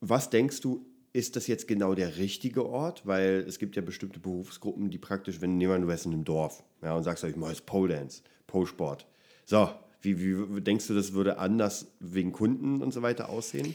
was 0.01 0.29
denkst 0.29 0.61
du, 0.61 0.85
ist 1.15 1.37
das 1.37 1.47
jetzt 1.47 1.67
genau 1.67 1.95
der 1.95 2.19
richtige 2.19 2.67
Ort? 2.67 3.07
Weil 3.07 3.47
es 3.49 3.59
gibt 3.59 3.77
ja 3.77 3.83
bestimmte 3.83 4.21
Berufsgruppen, 4.21 4.91
die 4.91 4.99
praktisch, 4.99 5.41
wenn 5.41 5.59
jemand, 5.59 5.85
du 5.85 5.89
wärst 5.89 6.05
in 6.05 6.13
einem 6.13 6.25
Dorf 6.25 6.63
ja, 6.83 6.95
und 6.95 7.05
sagst, 7.05 7.25
ich 7.25 7.37
mache 7.37 7.53
jetzt 7.53 7.65
Pole 7.65 7.95
Dance, 7.95 8.23
Pole 8.47 8.67
Sport. 8.67 9.07
So, 9.47 9.71
wie, 10.05 10.57
wie 10.57 10.61
denkst 10.61 10.87
du, 10.87 10.95
das 10.95 11.13
würde 11.13 11.39
anders 11.39 11.87
wegen 12.01 12.33
Kunden 12.33 12.83
und 12.83 12.93
so 12.93 13.03
weiter 13.03 13.29
aussehen? 13.29 13.75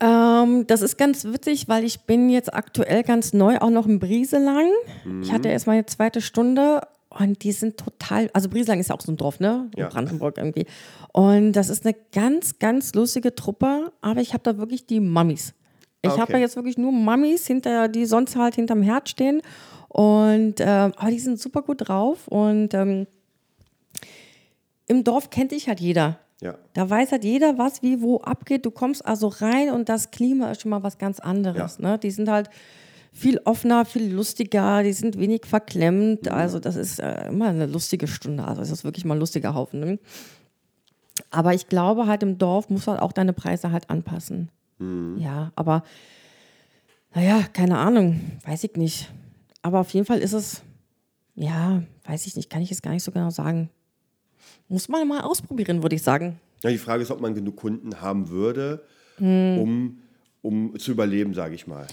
Ähm, 0.00 0.66
das 0.66 0.82
ist 0.82 0.98
ganz 0.98 1.24
witzig, 1.24 1.68
weil 1.68 1.84
ich 1.84 2.00
bin 2.00 2.28
jetzt 2.28 2.52
aktuell 2.52 3.02
ganz 3.02 3.32
neu 3.32 3.58
auch 3.58 3.70
noch 3.70 3.86
in 3.86 3.98
Brieselang. 3.98 4.70
Mhm. 5.04 5.22
Ich 5.22 5.32
hatte 5.32 5.48
erst 5.48 5.66
meine 5.66 5.86
zweite 5.86 6.20
Stunde 6.20 6.82
und 7.08 7.42
die 7.42 7.52
sind 7.52 7.78
total, 7.78 8.28
also 8.34 8.48
Brieselang 8.48 8.78
ist 8.78 8.88
ja 8.88 8.94
auch 8.94 9.00
so 9.00 9.10
ein 9.10 9.16
Dorf, 9.16 9.40
ne? 9.40 9.70
In 9.74 9.80
ja. 9.80 9.88
Brandenburg 9.88 10.36
irgendwie. 10.36 10.66
Und 11.12 11.52
das 11.52 11.70
ist 11.70 11.86
eine 11.86 11.96
ganz, 12.12 12.58
ganz 12.58 12.94
lustige 12.94 13.34
Truppe, 13.34 13.92
aber 14.02 14.20
ich 14.20 14.34
habe 14.34 14.42
da 14.42 14.58
wirklich 14.58 14.86
die 14.86 15.00
Mummies. 15.00 15.54
Ich 16.02 16.10
okay. 16.10 16.20
habe 16.20 16.32
da 16.32 16.38
jetzt 16.38 16.56
wirklich 16.56 16.76
nur 16.76 16.92
Mummies, 16.92 17.46
hinter, 17.46 17.88
die 17.88 18.04
sonst 18.04 18.36
halt 18.36 18.54
hinterm 18.54 18.82
Herd 18.82 19.08
stehen. 19.08 19.40
Und, 19.88 20.60
äh, 20.60 20.64
aber 20.64 21.10
die 21.10 21.18
sind 21.18 21.40
super 21.40 21.62
gut 21.62 21.88
drauf 21.88 22.28
und 22.28 22.74
ähm, 22.74 23.06
im 24.86 25.04
Dorf 25.04 25.30
kennt 25.30 25.52
dich 25.52 25.68
halt 25.68 25.80
jeder. 25.80 26.18
Ja. 26.40 26.56
Da 26.74 26.88
weiß 26.88 27.12
halt 27.12 27.24
jeder, 27.24 27.58
was 27.58 27.82
wie 27.82 28.02
wo 28.02 28.20
abgeht. 28.20 28.66
Du 28.66 28.70
kommst 28.70 29.04
also 29.04 29.28
rein 29.28 29.70
und 29.70 29.88
das 29.88 30.10
Klima 30.10 30.50
ist 30.50 30.62
schon 30.62 30.70
mal 30.70 30.82
was 30.82 30.98
ganz 30.98 31.18
anderes. 31.18 31.78
Ja. 31.78 31.90
Ne? 31.90 31.98
Die 31.98 32.10
sind 32.10 32.28
halt 32.28 32.50
viel 33.12 33.40
offener, 33.44 33.86
viel 33.86 34.12
lustiger, 34.12 34.82
die 34.82 34.92
sind 34.92 35.18
wenig 35.18 35.46
verklemmt. 35.46 36.26
Ja. 36.26 36.32
Also 36.32 36.58
das 36.58 36.76
ist 36.76 37.00
äh, 37.00 37.28
immer 37.28 37.48
eine 37.48 37.66
lustige 37.66 38.06
Stunde. 38.06 38.44
Also 38.44 38.60
es 38.60 38.70
ist 38.70 38.84
wirklich 38.84 39.06
mal 39.06 39.14
ein 39.14 39.20
lustiger 39.20 39.54
Haufen. 39.54 39.80
Ne? 39.80 39.98
Aber 41.30 41.54
ich 41.54 41.68
glaube 41.68 42.06
halt 42.06 42.22
im 42.22 42.36
Dorf 42.36 42.68
muss 42.68 42.86
halt 42.86 43.00
auch 43.00 43.12
deine 43.12 43.32
Preise 43.32 43.72
halt 43.72 43.88
anpassen. 43.88 44.50
Mhm. 44.78 45.16
Ja, 45.18 45.52
aber 45.56 45.82
naja, 47.14 47.42
keine 47.54 47.78
Ahnung, 47.78 48.20
weiß 48.44 48.64
ich 48.64 48.76
nicht. 48.76 49.10
Aber 49.62 49.80
auf 49.80 49.90
jeden 49.90 50.04
Fall 50.04 50.18
ist 50.18 50.34
es, 50.34 50.62
ja, 51.34 51.82
weiß 52.04 52.26
ich 52.26 52.36
nicht, 52.36 52.50
kann 52.50 52.60
ich 52.60 52.68
jetzt 52.68 52.82
gar 52.82 52.90
nicht 52.90 53.02
so 53.02 53.10
genau 53.10 53.30
sagen. 53.30 53.70
Muss 54.68 54.88
man 54.88 55.06
mal 55.06 55.20
ausprobieren, 55.20 55.82
würde 55.82 55.96
ich 55.96 56.02
sagen. 56.02 56.40
Ja, 56.62 56.70
die 56.70 56.78
Frage 56.78 57.02
ist, 57.02 57.10
ob 57.10 57.20
man 57.20 57.34
genug 57.34 57.56
Kunden 57.56 58.00
haben 58.00 58.28
würde, 58.28 58.82
hm. 59.18 59.58
um, 59.58 59.98
um 60.42 60.78
zu 60.78 60.92
überleben, 60.92 61.34
sage 61.34 61.54
ich 61.54 61.66
mal. 61.66 61.86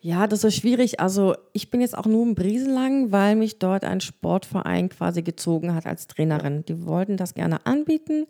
Ja, 0.00 0.26
das 0.26 0.44
ist 0.44 0.54
schwierig. 0.54 1.00
Also 1.00 1.34
ich 1.52 1.70
bin 1.70 1.80
jetzt 1.80 1.96
auch 1.96 2.06
nur 2.06 2.24
im 2.24 2.34
Briesenlang, 2.34 3.10
weil 3.10 3.34
mich 3.34 3.58
dort 3.58 3.84
ein 3.84 4.00
Sportverein 4.00 4.88
quasi 4.88 5.22
gezogen 5.22 5.74
hat 5.74 5.86
als 5.86 6.06
Trainerin. 6.06 6.64
Die 6.64 6.86
wollten 6.86 7.16
das 7.16 7.34
gerne 7.34 7.66
anbieten. 7.66 8.26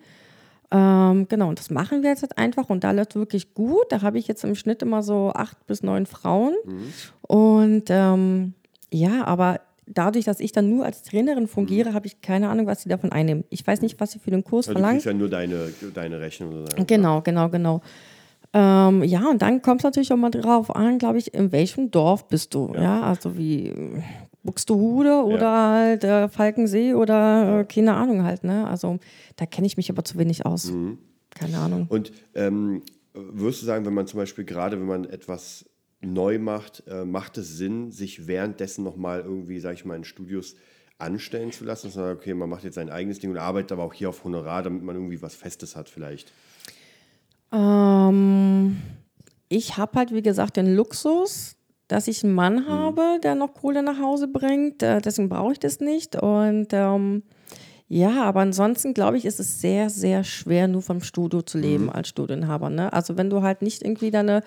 Ähm, 0.70 1.26
genau, 1.28 1.49
und 1.49 1.59
das 1.59 1.70
machen 1.70 2.03
wir 2.03 2.11
jetzt 2.11 2.22
halt 2.22 2.36
einfach 2.36 2.68
und 2.68 2.84
da 2.84 2.91
läuft 2.91 3.14
wirklich 3.14 3.55
gut. 3.55 3.86
Da 3.91 4.03
habe 4.03 4.18
ich 4.18 4.28
jetzt 4.28 4.45
im 4.45 4.55
Schnitt 4.55 4.82
immer 4.82 5.03
so 5.03 5.32
acht 5.34 5.66
bis 5.66 5.82
neun 5.82 6.07
Frauen. 6.07 6.55
Mhm. 6.64 6.93
Und 7.22 7.84
ähm, 7.89 8.55
ja, 8.91 9.24
aber 9.24 9.61
dadurch, 9.93 10.24
dass 10.24 10.41
ich 10.41 10.53
dann 10.53 10.68
nur 10.68 10.84
als 10.84 11.03
Trainerin 11.03 11.47
fungiere, 11.47 11.91
mhm. 11.91 11.95
habe 11.95 12.07
ich 12.07 12.20
keine 12.20 12.49
Ahnung, 12.49 12.66
was 12.66 12.82
sie 12.82 12.89
davon 12.89 13.12
einnehmen. 13.12 13.45
Ich 13.51 13.66
weiß 13.66 13.80
nicht, 13.82 14.01
was 14.01 14.12
sie 14.12 14.18
für 14.18 14.30
den 14.30 14.45
Kurs 14.45 14.68
also 14.68 14.78
verlangen. 14.78 15.01
Du 15.03 15.09
ja 15.09 15.14
nur 15.14 15.28
deine, 15.28 15.72
deine 15.95 16.20
Rechnung. 16.20 16.53
Sozusagen. 16.53 16.86
Genau, 16.86 17.20
genau, 17.22 17.49
genau. 17.49 17.80
Ähm, 18.53 19.05
ja, 19.05 19.28
und 19.28 19.43
dann 19.43 19.61
kommt 19.61 19.80
es 19.80 19.84
natürlich 19.84 20.12
auch 20.12 20.16
mal 20.16 20.30
drauf 20.30 20.74
an, 20.74 20.99
glaube 20.99 21.18
ich, 21.18 21.34
in 21.34 21.53
welchem 21.53 21.91
Dorf 21.91 22.28
bist 22.28 22.55
du. 22.55 22.72
Ja, 22.74 22.82
ja 22.82 23.03
also 23.03 23.36
wie 23.36 23.74
Buxtehude 24.43 25.22
oder 25.24 25.41
ja. 25.43 25.72
halt 25.72 26.05
äh, 26.05 26.28
Falkensee 26.28 26.95
oder 26.95 27.61
äh, 27.61 27.64
keine 27.64 27.95
Ahnung 27.95 28.22
halt. 28.22 28.45
Ne? 28.45 28.66
Also 28.66 28.99
da 29.36 29.45
kenne 29.45 29.66
ich 29.66 29.76
mich 29.76 29.91
aber 29.91 30.05
zu 30.05 30.18
wenig 30.18 30.47
aus. 30.47 30.70
Mhm. 30.70 30.99
Keine 31.30 31.59
Ahnung. 31.59 31.86
Und 31.91 32.12
ähm, 32.34 32.82
würdest 33.12 33.62
du 33.62 33.66
sagen, 33.66 33.84
wenn 33.84 33.95
man 33.95 34.07
zum 34.07 34.18
Beispiel 34.18 34.45
gerade, 34.45 34.78
wenn 34.80 34.86
man 34.86 35.05
etwas 35.05 35.66
neu 36.01 36.38
macht, 36.38 36.84
äh, 36.86 37.05
macht 37.05 37.38
es 37.38 37.57
Sinn, 37.57 37.90
sich 37.90 38.26
währenddessen 38.26 38.84
nochmal 38.84 39.20
irgendwie, 39.20 39.59
sag 39.61 39.74
ich 39.74 39.84
mal, 39.84 39.96
in 39.96 40.05
Studios 40.05 40.55
anstellen 40.99 41.53
zu 41.53 41.64
lassen? 41.64 41.90
Sondern, 41.90 42.16
okay, 42.16 42.34
man 42.34 42.49
macht 42.49 42.64
jetzt 42.64 42.76
sein 42.76 42.90
eigenes 42.90 43.18
Ding 43.18 43.30
und 43.30 43.38
arbeitet 43.38 43.72
aber 43.72 43.84
auch 43.84 43.94
hier 43.94 44.09
auf 44.09 44.24
Honorar, 44.24 44.62
damit 44.62 44.82
man 44.82 44.96
irgendwie 44.96 45.22
was 45.22 45.34
Festes 45.34 45.76
hat 45.76 45.88
vielleicht? 45.88 46.32
Ähm, 47.53 48.76
ich 49.49 49.76
habe 49.76 49.99
halt, 49.99 50.12
wie 50.12 50.22
gesagt, 50.22 50.57
den 50.57 50.74
Luxus, 50.74 51.57
dass 51.88 52.07
ich 52.07 52.22
einen 52.22 52.34
Mann 52.34 52.57
mhm. 52.57 52.68
habe, 52.68 53.18
der 53.22 53.34
noch 53.34 53.55
Kohle 53.55 53.82
nach 53.82 53.99
Hause 53.99 54.28
bringt. 54.28 54.82
Äh, 54.82 55.01
deswegen 55.01 55.28
brauche 55.28 55.53
ich 55.53 55.59
das 55.59 55.80
nicht. 55.80 56.16
Und 56.16 56.68
ähm, 56.72 57.22
ja, 57.88 58.22
aber 58.24 58.40
ansonsten 58.40 58.92
glaube 58.92 59.16
ich, 59.16 59.24
ist 59.24 59.40
es 59.40 59.61
sehr, 59.61 59.88
sehr 59.88 60.22
schwer, 60.22 60.68
nur 60.68 60.82
vom 60.82 61.01
Studio 61.01 61.40
zu 61.40 61.59
leben 61.59 61.84
mhm. 61.84 61.90
als 61.90 62.09
Studioinhaber. 62.09 62.68
Ne? 62.68 62.92
Also 62.92 63.16
wenn 63.16 63.30
du 63.30 63.42
halt 63.42 63.62
nicht 63.62 63.82
irgendwie 63.82 64.11
deine 64.11 64.42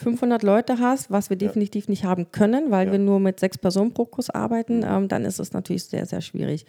500 0.00 0.42
Leute 0.42 0.78
hast, 0.78 1.10
was 1.10 1.30
wir 1.30 1.36
definitiv 1.36 1.86
ja. 1.86 1.90
nicht 1.90 2.04
haben 2.04 2.32
können, 2.32 2.70
weil 2.70 2.86
ja. 2.86 2.92
wir 2.92 2.98
nur 2.98 3.20
mit 3.20 3.38
sechs 3.38 3.58
Personen 3.58 3.92
pro 3.92 4.06
Kurs 4.06 4.30
arbeiten, 4.30 4.78
mhm. 4.78 4.84
ähm, 4.84 5.08
dann 5.08 5.24
ist 5.24 5.38
es 5.38 5.52
natürlich 5.52 5.84
sehr, 5.84 6.06
sehr 6.06 6.20
schwierig. 6.20 6.66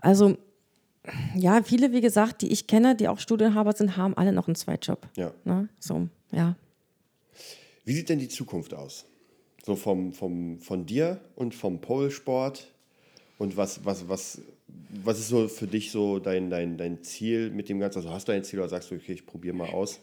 Also 0.00 0.36
ja, 1.34 1.62
viele, 1.62 1.92
wie 1.92 2.00
gesagt, 2.00 2.42
die 2.42 2.52
ich 2.52 2.66
kenne, 2.66 2.94
die 2.94 3.08
auch 3.08 3.18
Studienhaber 3.18 3.72
sind, 3.72 3.96
haben 3.96 4.16
alle 4.16 4.32
noch 4.32 4.48
einen 4.48 4.54
Zweitjob. 4.54 5.08
Ja. 5.16 5.32
Ne? 5.44 5.68
So, 5.78 6.08
ja. 6.30 6.56
Wie 7.84 7.94
sieht 7.94 8.08
denn 8.08 8.18
die 8.18 8.28
Zukunft 8.28 8.74
aus? 8.74 9.06
So 9.64 9.76
vom, 9.76 10.12
vom, 10.12 10.58
von 10.60 10.86
dir 10.86 11.20
und 11.36 11.54
vom 11.54 11.80
Polsport? 11.80 12.66
Und 13.38 13.56
was, 13.56 13.84
was, 13.86 14.06
was, 14.08 14.42
was 15.02 15.18
ist 15.18 15.28
so 15.28 15.48
für 15.48 15.66
dich 15.66 15.90
so 15.90 16.18
dein, 16.18 16.50
dein, 16.50 16.76
dein 16.76 17.02
Ziel 17.02 17.50
mit 17.50 17.70
dem 17.70 17.80
Ganzen? 17.80 17.98
Also 17.98 18.10
hast 18.10 18.28
du 18.28 18.32
ein 18.32 18.44
Ziel 18.44 18.58
oder 18.58 18.68
sagst 18.68 18.90
du, 18.90 18.96
okay, 18.96 19.14
ich 19.14 19.24
probiere 19.24 19.56
mal 19.56 19.70
aus? 19.70 20.00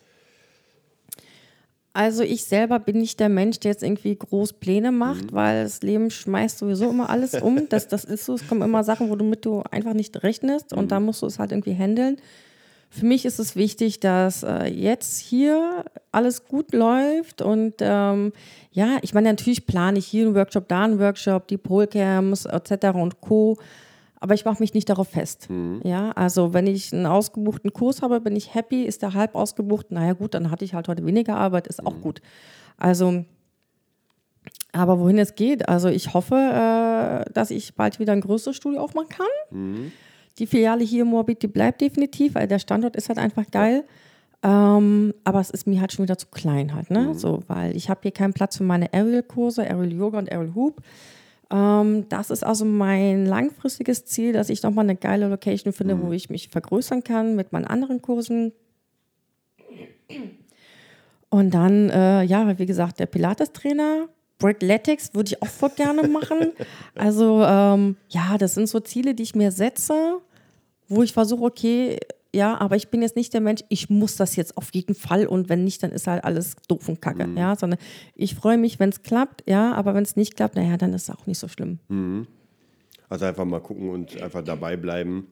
Also 1.98 2.22
ich 2.22 2.44
selber 2.46 2.78
bin 2.78 3.00
nicht 3.00 3.20
der 3.20 3.28
Mensch, 3.28 3.60
der 3.60 3.72
jetzt 3.72 3.82
irgendwie 3.82 4.16
groß 4.16 4.54
Pläne 4.54 4.92
macht, 4.92 5.32
mhm. 5.32 5.36
weil 5.36 5.64
das 5.64 5.82
Leben 5.82 6.12
schmeißt 6.12 6.60
sowieso 6.60 6.92
immer 6.92 7.10
alles 7.10 7.34
um. 7.34 7.58
Das, 7.70 7.88
das 7.88 8.04
ist 8.06 8.24
so, 8.24 8.36
es 8.36 8.48
kommen 8.48 8.62
immer 8.62 8.84
Sachen, 8.84 9.10
wo 9.10 9.16
du 9.16 9.26
mit 9.26 9.44
du 9.44 9.64
einfach 9.72 9.96
nicht 9.96 10.22
rechnest 10.22 10.74
und 10.74 10.84
mhm. 10.86 10.88
da 10.90 11.00
musst 11.00 11.24
du 11.24 11.26
es 11.26 11.40
halt 11.40 11.52
irgendwie 11.52 11.74
handeln. 11.74 12.18
Für 12.92 13.08
mich 13.08 13.26
ist 13.26 13.40
es 13.40 13.56
wichtig, 13.56 14.00
dass 14.00 14.44
äh, 14.44 14.68
jetzt 14.68 15.18
hier 15.18 15.86
alles 16.12 16.46
gut 16.46 16.72
läuft 16.72 17.42
und 17.42 17.74
ähm, 17.80 18.32
ja, 18.72 19.00
ich 19.02 19.16
meine, 19.16 19.30
natürlich 19.30 19.66
plane 19.66 19.98
ich 19.98 20.06
hier 20.06 20.28
einen 20.28 20.36
Workshop, 20.36 20.68
da 20.68 20.84
einen 20.84 21.00
Workshop, 21.00 21.48
die 21.48 21.58
Polcamps 21.58 22.46
etc. 22.46 22.90
und 22.94 23.22
Co 23.22 23.58
aber 24.20 24.34
ich 24.34 24.46
mache 24.46 24.62
mich 24.62 24.74
nicht 24.74 24.90
darauf 24.90 25.10
fest. 25.10 25.50
Mhm. 25.50 25.82
Ja, 25.84 26.12
also 26.12 26.54
wenn 26.54 26.68
ich 26.68 26.92
einen 26.94 27.06
ausgebuchten 27.06 27.72
Kurs 27.72 28.02
habe, 28.02 28.20
bin 28.20 28.36
ich 28.36 28.54
happy. 28.56 28.84
Ist 28.84 29.02
der 29.02 29.14
halb 29.14 29.36
ausgebucht? 29.36 29.92
Naja, 29.92 30.14
gut, 30.14 30.34
dann 30.34 30.50
hatte 30.50 30.66
ich 30.66 30.74
halt 30.74 30.88
heute 30.88 31.06
weniger 31.06 31.36
Arbeit, 31.36 31.68
ist 31.68 31.82
mhm. 31.82 31.88
auch 31.88 32.02
gut. 32.02 32.22
Also, 32.78 33.26
aber 34.72 35.00
wohin 35.00 35.18
es 35.18 35.36
geht, 35.36 35.68
also 35.68 35.90
ich 35.90 36.14
hoffe, 36.14 36.36
äh, 36.36 37.32
dass 37.34 37.52
ich 37.52 37.76
bald 37.76 38.00
wieder 38.00 38.14
ein 38.14 38.22
größeres 38.22 38.56
Studio 38.56 38.82
aufmachen 38.82 39.10
kann. 39.10 39.28
Mhm. 39.52 39.92
Die 40.40 40.48
Filiale 40.48 40.84
hier 40.84 41.04
in 41.04 41.10
Moabit, 41.10 41.42
die 41.42 41.48
bleibt 41.48 41.82
definitiv, 41.82 42.36
weil 42.36 42.48
der 42.48 42.60
Standort 42.60 42.96
ist 42.96 43.10
halt 43.10 43.18
einfach 43.18 43.50
geil. 43.50 43.86
Ähm, 44.44 45.16
aber 45.24 45.40
es 45.40 45.50
ist 45.50 45.66
mir 45.66 45.82
halt 45.82 45.94
schon 45.94 46.04
wieder 46.04 46.18
zu 46.18 46.28
klein 46.28 46.76
halt, 46.76 46.92
ne? 46.92 47.00
Mhm. 47.10 47.14
So, 47.16 47.42
weil 47.48 47.76
ich 47.76 47.90
habe 47.90 48.02
hier 48.04 48.12
keinen 48.12 48.34
Platz 48.34 48.58
für 48.58 48.64
meine 48.64 48.94
Aerial-Kurse, 48.94 49.64
Aerial 49.64 49.92
Yoga 49.92 50.20
und 50.20 50.32
Aerial 50.32 50.54
Hoop. 50.54 50.82
Ähm, 51.52 52.10
das 52.10 52.30
ist 52.30 52.44
also 52.44 52.66
mein 52.66 53.26
langfristiges 53.26 54.06
Ziel, 54.06 54.34
dass 54.34 54.50
ich 54.50 54.64
nochmal 54.64 54.86
eine 54.86 54.96
geile 54.96 55.28
Location 55.30 55.74
finde, 55.74 55.96
mhm. 55.96 56.04
wo 56.04 56.12
ich 56.12 56.30
mich 56.30 56.50
vergrößern 56.50 57.04
kann 57.04 57.36
mit 57.36 57.54
meinen 57.54 57.66
anderen 57.66 58.02
Kursen. 58.02 58.52
Und 61.30 61.54
dann, 61.54 61.90
äh, 61.90 62.24
ja, 62.24 62.58
wie 62.58 62.66
gesagt, 62.66 63.00
der 63.00 63.06
Pilates-Trainer. 63.06 64.08
Breakletics 64.40 65.14
würde 65.14 65.30
ich 65.30 65.42
auch 65.42 65.48
voll 65.48 65.72
gerne 65.76 66.08
machen. 66.08 66.52
Also, 66.96 67.44
ähm, 67.44 67.96
ja, 68.10 68.38
das 68.38 68.56
sind 68.56 68.68
so 68.68 68.80
Ziele, 68.80 69.14
die 69.14 69.24
ich 69.24 69.36
mir 69.36 69.52
setze, 69.52 70.20
wo 70.88 71.04
ich 71.04 71.14
versuche, 71.14 71.44
okay, 71.44 72.00
ja, 72.38 72.56
aber 72.60 72.76
ich 72.76 72.90
bin 72.90 73.02
jetzt 73.02 73.16
nicht 73.16 73.34
der 73.34 73.42
Mensch, 73.42 73.64
ich 73.68 73.90
muss 73.90 74.16
das 74.16 74.36
jetzt 74.36 74.58
auf 74.58 74.70
jeden 74.74 74.94
Fall 74.94 75.26
und 75.26 75.50
wenn 75.50 75.64
nicht, 75.64 75.82
dann 75.82 75.92
ist 75.92 76.06
halt 76.06 76.24
alles 76.24 76.56
doof 76.68 76.88
und 76.88 77.02
kacke, 77.02 77.26
mhm. 77.26 77.36
ja, 77.36 77.56
sondern 77.56 77.80
ich 78.16 78.36
freue 78.36 78.58
mich, 78.58 78.80
wenn 78.80 78.90
es 78.90 79.02
klappt, 79.02 79.44
ja, 79.50 79.74
aber 79.74 79.96
wenn 79.96 80.04
es 80.04 80.16
nicht 80.16 80.36
klappt, 80.36 80.56
naja, 80.56 80.78
dann 80.78 80.94
ist 80.94 81.10
es 81.10 81.16
auch 81.16 81.26
nicht 81.26 81.40
so 81.40 81.48
schlimm. 81.48 81.80
Mhm. 81.90 82.28
Also 83.10 83.26
einfach 83.26 83.46
mal 83.46 83.60
gucken 83.60 83.90
und 83.90 84.22
einfach 84.22 84.44
dabei 84.44 84.78
bleiben. 84.78 85.28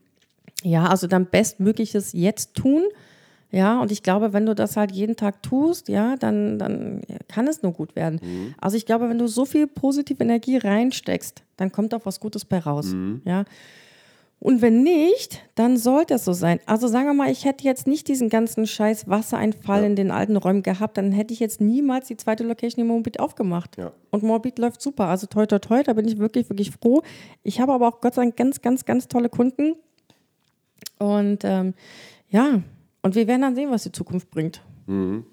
Ja, 0.63 0.87
also 0.87 1.05
dann 1.05 1.27
Bestmögliches 1.27 2.13
jetzt 2.13 2.55
tun, 2.55 2.83
ja, 3.51 3.79
und 3.79 3.91
ich 3.91 4.01
glaube, 4.01 4.33
wenn 4.33 4.47
du 4.47 4.55
das 4.55 4.75
halt 4.75 4.91
jeden 4.91 5.15
Tag 5.15 5.43
tust, 5.43 5.87
ja, 5.87 6.15
dann, 6.17 6.57
dann 6.57 7.01
kann 7.27 7.47
es 7.47 7.61
nur 7.61 7.71
gut 7.71 7.95
werden. 7.95 8.19
Mhm. 8.21 8.55
Also 8.59 8.77
ich 8.77 8.87
glaube, 8.87 9.07
wenn 9.09 9.19
du 9.19 9.27
so 9.27 9.45
viel 9.45 9.67
positive 9.67 10.23
Energie 10.23 10.57
reinsteckst, 10.57 11.43
dann 11.55 11.71
kommt 11.71 11.93
auch 11.93 12.05
was 12.05 12.19
Gutes 12.19 12.45
bei 12.45 12.57
raus, 12.57 12.87
mhm. 12.87 13.21
ja. 13.25 13.45
Und 14.45 14.61
wenn 14.61 14.83
nicht, 14.83 15.41
dann 15.55 15.75
sollte 15.75 16.13
es 16.13 16.23
so 16.23 16.31
sein. 16.31 16.59
Also 16.67 16.87
sagen 16.87 17.07
wir 17.07 17.15
mal, 17.15 17.31
ich 17.31 17.45
hätte 17.45 17.63
jetzt 17.63 17.87
nicht 17.87 18.07
diesen 18.07 18.29
ganzen 18.29 18.67
scheiß 18.67 19.09
Wassereinfall 19.09 19.81
ja. 19.81 19.87
in 19.87 19.95
den 19.95 20.11
alten 20.11 20.35
Räumen 20.35 20.61
gehabt, 20.61 20.99
dann 20.99 21.11
hätte 21.11 21.33
ich 21.33 21.39
jetzt 21.39 21.61
niemals 21.61 22.09
die 22.09 22.15
zweite 22.15 22.43
Location 22.43 22.81
in 22.83 22.87
Morbid 22.87 23.19
aufgemacht. 23.19 23.75
Ja. 23.79 23.91
Und 24.11 24.21
Morbid 24.21 24.59
läuft 24.59 24.83
super. 24.83 25.05
Also 25.05 25.25
toi, 25.25 25.47
toi, 25.47 25.57
toi, 25.57 25.81
da 25.81 25.93
bin 25.93 26.07
ich 26.07 26.19
wirklich, 26.19 26.47
wirklich 26.47 26.69
froh. 26.69 27.01
Ich 27.41 27.59
habe 27.59 27.73
aber 27.73 27.87
auch 27.87 28.01
Gott 28.01 28.13
sei 28.13 28.21
Dank 28.21 28.37
ganz, 28.37 28.61
ganz, 28.61 28.85
ganz 28.85 29.07
tolle 29.07 29.29
Kunden. 29.29 29.77
Und 30.99 31.39
ähm, 31.43 31.73
ja, 32.29 32.61
und 33.01 33.15
wir 33.15 33.25
werden 33.25 33.41
dann 33.41 33.55
sehen, 33.55 33.71
was 33.71 33.81
die 33.81 33.93
Zukunft 33.93 34.29
bringt. 34.29 34.61
Mhm. 34.85 35.25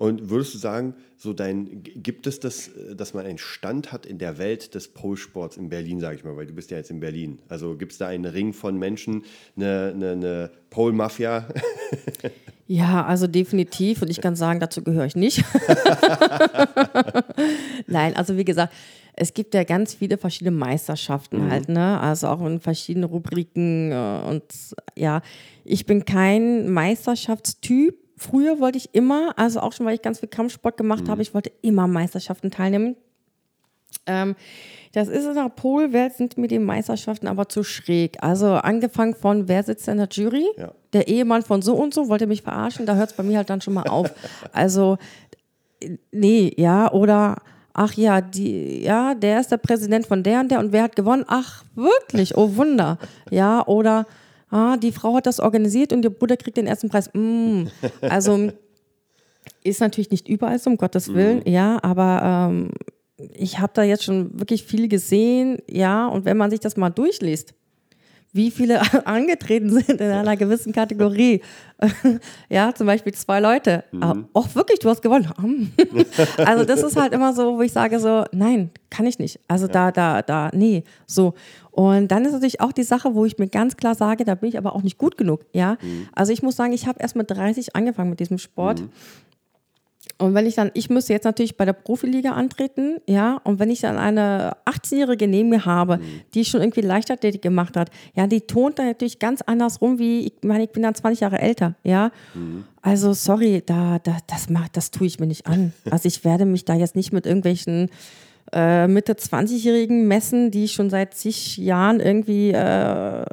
Und 0.00 0.30
würdest 0.30 0.54
du 0.54 0.58
sagen, 0.58 0.94
so 1.18 1.34
dein, 1.34 1.82
gibt 1.82 2.26
es 2.26 2.40
das, 2.40 2.70
dass 2.96 3.12
man 3.12 3.26
einen 3.26 3.36
Stand 3.36 3.92
hat 3.92 4.06
in 4.06 4.16
der 4.16 4.38
Welt 4.38 4.74
des 4.74 4.88
Pole-Sports 4.88 5.58
in 5.58 5.68
Berlin, 5.68 6.00
sage 6.00 6.16
ich 6.16 6.24
mal, 6.24 6.34
weil 6.38 6.46
du 6.46 6.54
bist 6.54 6.70
ja 6.70 6.78
jetzt 6.78 6.90
in 6.90 7.00
Berlin. 7.00 7.38
Also 7.50 7.76
gibt 7.76 7.92
es 7.92 7.98
da 7.98 8.08
einen 8.08 8.24
Ring 8.24 8.54
von 8.54 8.78
Menschen, 8.78 9.24
eine, 9.56 9.92
eine, 9.94 10.12
eine 10.12 10.50
Pole-Mafia? 10.70 11.46
Ja, 12.66 13.04
also 13.04 13.26
definitiv. 13.26 14.00
Und 14.00 14.10
ich 14.10 14.20
kann 14.20 14.36
sagen, 14.36 14.60
dazu 14.60 14.84
gehöre 14.84 15.04
ich 15.04 15.16
nicht. 15.16 15.42
Nein, 17.88 18.14
also 18.14 18.36
wie 18.36 18.44
gesagt, 18.44 18.72
es 19.14 19.34
gibt 19.34 19.54
ja 19.54 19.64
ganz 19.64 19.94
viele 19.94 20.18
verschiedene 20.18 20.56
Meisterschaften 20.56 21.46
mhm. 21.46 21.50
halt, 21.50 21.68
ne? 21.68 21.98
Also 21.98 22.28
auch 22.28 22.46
in 22.46 22.60
verschiedenen 22.60 23.10
Rubriken 23.10 23.90
äh, 23.90 24.20
und 24.24 24.44
ja, 24.96 25.20
ich 25.64 25.84
bin 25.84 26.04
kein 26.04 26.70
Meisterschaftstyp 26.70 27.96
früher 28.20 28.60
wollte 28.60 28.78
ich 28.78 28.94
immer, 28.94 29.32
also 29.36 29.60
auch 29.60 29.72
schon, 29.72 29.86
weil 29.86 29.94
ich 29.94 30.02
ganz 30.02 30.20
viel 30.20 30.28
Kampfsport 30.28 30.76
gemacht 30.76 31.04
mhm. 31.04 31.08
habe, 31.08 31.22
ich 31.22 31.34
wollte 31.34 31.50
immer 31.62 31.86
Meisterschaften 31.86 32.50
teilnehmen. 32.50 32.96
Ähm, 34.06 34.36
das 34.92 35.08
ist 35.08 35.24
in 35.24 35.34
der 35.34 35.48
Polwelt, 35.48 36.14
sind 36.14 36.36
mir 36.36 36.48
die 36.48 36.58
Meisterschaften 36.58 37.26
aber 37.26 37.48
zu 37.48 37.62
schräg. 37.62 38.22
Also 38.22 38.54
angefangen 38.54 39.14
von, 39.14 39.48
wer 39.48 39.62
sitzt 39.62 39.88
in 39.88 39.96
der 39.96 40.08
Jury? 40.10 40.46
Ja. 40.56 40.72
Der 40.92 41.08
Ehemann 41.08 41.42
von 41.42 41.62
so 41.62 41.74
und 41.74 41.94
so 41.94 42.08
wollte 42.08 42.26
mich 42.26 42.42
verarschen, 42.42 42.86
da 42.86 42.94
hört 42.94 43.10
es 43.10 43.16
bei 43.16 43.22
mir 43.22 43.38
halt 43.38 43.50
dann 43.50 43.60
schon 43.60 43.74
mal 43.74 43.88
auf. 43.88 44.10
Also, 44.52 44.98
nee, 46.10 46.52
ja, 46.56 46.92
oder 46.92 47.36
ach 47.72 47.94
ja, 47.94 48.20
die, 48.20 48.82
ja, 48.82 49.14
der 49.14 49.40
ist 49.40 49.50
der 49.50 49.56
Präsident 49.56 50.06
von 50.06 50.22
der 50.22 50.40
und 50.40 50.50
der 50.50 50.58
und 50.58 50.72
wer 50.72 50.82
hat 50.82 50.96
gewonnen? 50.96 51.24
Ach, 51.26 51.64
wirklich, 51.74 52.36
oh 52.36 52.56
Wunder. 52.56 52.98
Ja, 53.30 53.66
oder 53.66 54.06
ah, 54.50 54.76
die 54.76 54.92
Frau 54.92 55.14
hat 55.14 55.26
das 55.26 55.40
organisiert 55.40 55.92
und 55.92 56.02
der 56.02 56.10
Bruder 56.10 56.36
kriegt 56.36 56.56
den 56.56 56.66
ersten 56.66 56.88
Preis. 56.88 57.10
Mm. 57.12 57.64
Also 58.02 58.50
ist 59.64 59.80
natürlich 59.80 60.10
nicht 60.10 60.28
überall 60.28 60.58
so, 60.58 60.70
um 60.70 60.76
Gottes 60.76 61.12
Willen, 61.12 61.38
mhm. 61.38 61.52
ja, 61.52 61.78
aber 61.82 62.50
ähm, 62.50 62.70
ich 63.34 63.58
habe 63.58 63.72
da 63.74 63.82
jetzt 63.82 64.04
schon 64.04 64.38
wirklich 64.38 64.64
viel 64.64 64.88
gesehen, 64.88 65.58
ja, 65.68 66.06
und 66.06 66.24
wenn 66.24 66.36
man 66.36 66.50
sich 66.50 66.60
das 66.60 66.76
mal 66.76 66.90
durchliest, 66.90 67.54
wie 68.32 68.50
viele 68.50 68.80
angetreten 69.06 69.70
sind 69.70 70.00
in 70.00 70.10
einer 70.10 70.36
gewissen 70.36 70.72
Kategorie. 70.72 71.42
ja, 72.48 72.72
zum 72.74 72.86
Beispiel 72.86 73.12
zwei 73.12 73.40
Leute. 73.40 73.84
Mhm. 73.90 74.28
Auch 74.32 74.54
wirklich, 74.54 74.78
du 74.78 74.88
hast 74.88 75.02
gewonnen. 75.02 75.32
also 76.38 76.64
das 76.64 76.82
ist 76.82 76.96
halt 76.96 77.12
immer 77.12 77.32
so, 77.32 77.56
wo 77.56 77.62
ich 77.62 77.72
sage 77.72 77.98
so, 77.98 78.24
nein, 78.32 78.70
kann 78.88 79.06
ich 79.06 79.18
nicht. 79.18 79.40
Also 79.48 79.66
ja. 79.66 79.90
da, 79.90 79.92
da, 79.92 80.22
da, 80.22 80.50
nee, 80.54 80.84
so. 81.06 81.34
Und 81.70 82.08
dann 82.08 82.24
ist 82.24 82.32
natürlich 82.32 82.60
auch 82.60 82.72
die 82.72 82.82
Sache, 82.82 83.14
wo 83.14 83.24
ich 83.24 83.38
mir 83.38 83.48
ganz 83.48 83.76
klar 83.76 83.94
sage, 83.94 84.24
da 84.24 84.34
bin 84.34 84.48
ich 84.48 84.58
aber 84.58 84.74
auch 84.74 84.82
nicht 84.82 84.98
gut 84.98 85.16
genug. 85.16 85.44
Ja, 85.52 85.76
mhm. 85.80 86.08
also 86.12 86.32
ich 86.32 86.42
muss 86.42 86.56
sagen, 86.56 86.72
ich 86.72 86.86
habe 86.86 87.00
erst 87.00 87.16
mit 87.16 87.30
30 87.30 87.76
angefangen 87.76 88.10
mit 88.10 88.20
diesem 88.20 88.38
Sport. 88.38 88.80
Mhm. 88.80 88.90
Und 90.20 90.34
wenn 90.34 90.46
ich 90.46 90.54
dann, 90.54 90.70
ich 90.74 90.90
müsste 90.90 91.12
jetzt 91.12 91.24
natürlich 91.24 91.56
bei 91.56 91.64
der 91.64 91.72
Profiliga 91.72 92.32
antreten, 92.32 92.98
ja, 93.06 93.40
und 93.44 93.58
wenn 93.58 93.70
ich 93.70 93.80
dann 93.80 93.96
eine 93.96 94.52
18-Jährige 94.66 95.26
neben 95.26 95.48
mir 95.48 95.64
habe, 95.64 95.96
mhm. 95.96 96.02
die 96.34 96.44
schon 96.44 96.60
irgendwie 96.60 96.82
Leichtathletik 96.82 97.42
gemacht 97.42 97.76
hat, 97.76 97.90
ja, 98.14 98.26
die 98.26 98.42
tont 98.42 98.78
dann 98.78 98.86
natürlich 98.86 99.18
ganz 99.18 99.40
anders 99.42 99.80
rum, 99.80 99.98
wie, 99.98 100.26
ich 100.26 100.32
meine, 100.42 100.64
ich 100.64 100.70
bin 100.70 100.82
dann 100.82 100.94
20 100.94 101.20
Jahre 101.20 101.40
älter, 101.40 101.74
ja. 101.84 102.12
Mhm. 102.34 102.64
Also, 102.82 103.12
sorry, 103.12 103.62
da, 103.64 103.98
da, 103.98 104.18
das, 104.26 104.50
macht, 104.50 104.76
das 104.76 104.90
tue 104.90 105.06
ich 105.06 105.20
mir 105.20 105.26
nicht 105.26 105.46
an. 105.46 105.72
Also, 105.90 106.06
ich 106.06 106.24
werde 106.24 106.44
mich 106.44 106.64
da 106.64 106.74
jetzt 106.74 106.96
nicht 106.96 107.12
mit 107.12 107.26
irgendwelchen 107.26 107.90
äh, 108.52 108.86
Mitte 108.88 109.14
20-Jährigen 109.14 110.06
messen, 110.06 110.50
die 110.50 110.68
schon 110.68 110.90
seit 110.90 111.14
zig 111.14 111.56
Jahren 111.56 112.00
irgendwie 112.00 112.50
äh, 112.50 113.24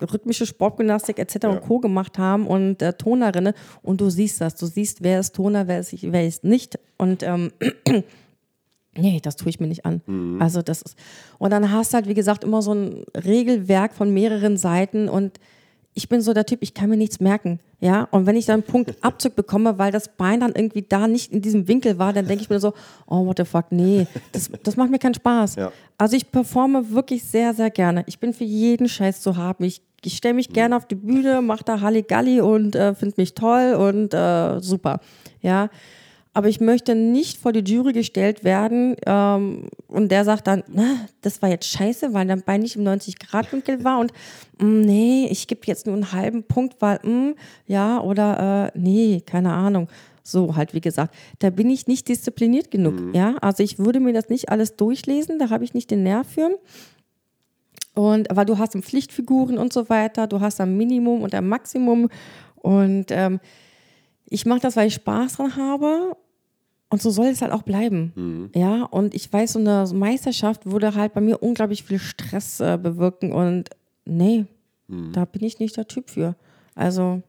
rhythmische 0.00 0.46
Sportgymnastik 0.46 1.18
etc. 1.18 1.36
Ja. 1.42 1.48
und 1.50 1.62
Co. 1.62 1.78
gemacht 1.78 2.18
haben 2.18 2.46
und 2.46 2.82
äh, 2.82 2.92
Tonerinnen 2.92 3.54
und 3.82 4.00
du 4.00 4.10
siehst 4.10 4.40
das, 4.40 4.54
du 4.54 4.66
siehst, 4.66 5.02
wer 5.02 5.20
ist 5.20 5.34
Toner, 5.34 5.68
wer 5.68 5.80
ist, 5.80 5.94
wer 6.00 6.26
ist 6.26 6.44
nicht 6.44 6.78
und 6.98 7.22
ähm, 7.22 7.50
nee, 8.96 9.20
das 9.22 9.36
tue 9.36 9.48
ich 9.48 9.60
mir 9.60 9.68
nicht 9.68 9.86
an. 9.86 10.02
Mhm. 10.06 10.40
Also 10.40 10.62
das 10.62 10.82
ist 10.82 10.96
und 11.38 11.50
dann 11.50 11.72
hast 11.72 11.92
du 11.92 11.96
halt, 11.96 12.08
wie 12.08 12.14
gesagt, 12.14 12.44
immer 12.44 12.62
so 12.62 12.72
ein 12.72 13.04
Regelwerk 13.16 13.94
von 13.94 14.12
mehreren 14.12 14.56
Seiten 14.56 15.08
und 15.08 15.40
ich 15.96 16.10
bin 16.10 16.20
so 16.20 16.34
der 16.34 16.44
Typ, 16.44 16.58
ich 16.60 16.74
kann 16.74 16.90
mir 16.90 16.98
nichts 16.98 17.20
merken. 17.20 17.58
Ja, 17.80 18.06
und 18.10 18.26
wenn 18.26 18.36
ich 18.36 18.44
dann 18.44 18.60
einen 18.60 18.62
Punkt 18.62 18.94
Abzug 19.02 19.34
bekomme, 19.34 19.78
weil 19.78 19.90
das 19.90 20.08
Bein 20.14 20.40
dann 20.40 20.52
irgendwie 20.54 20.82
da 20.82 21.08
nicht 21.08 21.32
in 21.32 21.40
diesem 21.40 21.66
Winkel 21.68 21.98
war, 21.98 22.12
dann 22.12 22.26
denke 22.26 22.42
ich 22.42 22.50
mir 22.50 22.60
so, 22.60 22.74
oh, 23.06 23.24
what 23.24 23.38
the 23.38 23.44
fuck, 23.44 23.66
nee, 23.70 24.06
das, 24.32 24.50
das 24.62 24.76
macht 24.76 24.90
mir 24.90 24.98
keinen 24.98 25.14
Spaß. 25.14 25.56
Ja. 25.56 25.72
Also 25.96 26.16
ich 26.16 26.30
performe 26.30 26.90
wirklich 26.90 27.24
sehr, 27.24 27.54
sehr 27.54 27.70
gerne. 27.70 28.04
Ich 28.06 28.18
bin 28.18 28.34
für 28.34 28.44
jeden 28.44 28.88
Scheiß 28.88 29.22
zu 29.22 29.36
haben. 29.36 29.64
Ich, 29.64 29.80
ich 30.04 30.18
stelle 30.18 30.34
mich 30.34 30.50
gerne 30.50 30.76
auf 30.76 30.86
die 30.86 30.96
Bühne, 30.96 31.40
mache 31.40 31.64
da 31.64 31.80
Halligalli 31.80 32.42
und 32.42 32.76
äh, 32.76 32.94
finde 32.94 33.14
mich 33.16 33.32
toll 33.32 33.74
und 33.74 34.12
äh, 34.12 34.60
super. 34.60 35.00
Ja, 35.40 35.70
aber 36.36 36.50
ich 36.50 36.60
möchte 36.60 36.94
nicht 36.94 37.38
vor 37.38 37.52
die 37.52 37.60
Jury 37.60 37.94
gestellt 37.94 38.44
werden 38.44 38.94
ähm, 39.06 39.70
und 39.88 40.12
der 40.12 40.22
sagt 40.26 40.46
dann, 40.46 40.64
na, 40.70 41.06
das 41.22 41.40
war 41.40 41.48
jetzt 41.48 41.66
scheiße, 41.66 42.12
weil 42.12 42.26
dein 42.26 42.42
Bein 42.42 42.60
nicht 42.60 42.76
im 42.76 42.84
90-Grad-Winkel 42.84 43.84
war 43.84 43.98
und 43.98 44.12
mm, 44.58 44.82
nee, 44.82 45.28
ich 45.30 45.46
gebe 45.46 45.62
jetzt 45.64 45.86
nur 45.86 45.94
einen 45.94 46.12
halben 46.12 46.42
Punkt, 46.42 46.76
weil, 46.80 46.98
mm, 46.98 47.36
ja, 47.66 48.02
oder 48.02 48.70
äh, 48.74 48.78
nee, 48.78 49.22
keine 49.24 49.54
Ahnung. 49.54 49.88
So 50.22 50.56
halt, 50.56 50.74
wie 50.74 50.82
gesagt, 50.82 51.14
da 51.38 51.48
bin 51.48 51.70
ich 51.70 51.86
nicht 51.86 52.06
diszipliniert 52.06 52.70
genug. 52.70 53.14
Ja, 53.14 53.36
also 53.40 53.62
ich 53.62 53.78
würde 53.78 54.00
mir 54.00 54.12
das 54.12 54.28
nicht 54.28 54.50
alles 54.50 54.76
durchlesen, 54.76 55.38
da 55.38 55.48
habe 55.48 55.64
ich 55.64 55.72
nicht 55.72 55.90
den 55.90 56.02
Nerv 56.02 56.26
für. 56.28 56.50
Und 57.94 58.28
weil 58.30 58.44
du 58.44 58.58
hast 58.58 58.74
im 58.74 58.82
Pflichtfiguren 58.82 59.56
und 59.56 59.72
so 59.72 59.88
weiter, 59.88 60.26
du 60.26 60.40
hast 60.40 60.60
ein 60.60 60.76
Minimum 60.76 61.22
und 61.22 61.34
ein 61.34 61.48
Maximum. 61.48 62.10
Und 62.56 63.06
ähm, 63.08 63.40
ich 64.28 64.44
mache 64.44 64.60
das, 64.60 64.76
weil 64.76 64.88
ich 64.88 64.94
Spaß 64.94 65.36
dran 65.36 65.56
habe. 65.56 66.16
Und 66.88 67.02
so 67.02 67.10
soll 67.10 67.26
es 67.26 67.42
halt 67.42 67.52
auch 67.52 67.62
bleiben. 67.62 68.50
Ja, 68.54 68.84
und 68.84 69.14
ich 69.14 69.32
weiß, 69.32 69.54
so 69.54 69.58
eine 69.58 69.88
Meisterschaft 69.92 70.66
würde 70.66 70.94
halt 70.94 71.14
bei 71.14 71.20
mir 71.20 71.42
unglaublich 71.42 71.82
viel 71.82 71.98
Stress 71.98 72.60
äh, 72.60 72.78
bewirken. 72.80 73.32
Und 73.32 73.70
nee, 74.04 74.46
da 75.12 75.24
bin 75.24 75.42
ich 75.42 75.58
nicht 75.58 75.76
der 75.76 75.88
Typ 75.88 76.10
für. 76.10 76.36
Also, 76.76 77.22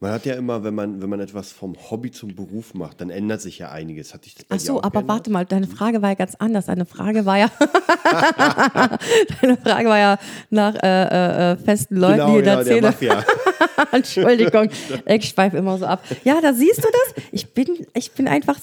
Man 0.00 0.10
hat 0.12 0.26
ja 0.26 0.34
immer, 0.34 0.64
wenn 0.64 0.74
man, 0.74 1.00
wenn 1.00 1.08
man 1.08 1.20
etwas 1.20 1.50
vom 1.52 1.76
Hobby 1.90 2.10
zum 2.10 2.34
Beruf 2.34 2.74
macht, 2.74 3.00
dann 3.00 3.08
ändert 3.08 3.40
sich 3.40 3.58
ja 3.58 3.70
einiges. 3.70 4.12
Hat 4.12 4.26
dich 4.26 4.34
das 4.34 4.44
ach 4.50 4.58
so, 4.58 4.78
aber 4.78 4.90
geändert? 4.90 5.08
warte 5.08 5.30
mal, 5.30 5.46
deine 5.46 5.66
Frage 5.66 6.02
war 6.02 6.10
ja 6.10 6.14
ganz 6.16 6.34
anders. 6.34 6.66
Deine 6.66 6.84
Frage 6.84 7.24
war 7.24 7.38
ja, 7.38 7.50
deine 9.40 9.56
Frage 9.56 9.88
war 9.88 9.98
ja 9.98 10.18
nach 10.50 10.74
äh, 10.74 10.88
äh, 10.88 11.52
äh, 11.52 11.56
festen 11.56 11.96
Leuten, 11.96 12.18
Genau, 12.18 12.32
die 12.32 12.38
in 12.38 12.44
der 12.44 12.54
ja, 12.54 12.64
Szene. 12.64 12.80
Mafia. 12.82 13.24
Entschuldigung, 13.92 14.68
ich 15.06 15.24
schweife 15.28 15.56
immer 15.56 15.78
so 15.78 15.86
ab. 15.86 16.02
Ja, 16.24 16.40
da 16.40 16.52
siehst 16.52 16.78
du 16.78 16.88
das. 16.88 17.24
Ich 17.32 17.54
bin, 17.54 17.86
ich 17.94 18.12
bin 18.12 18.28
einfach 18.28 18.58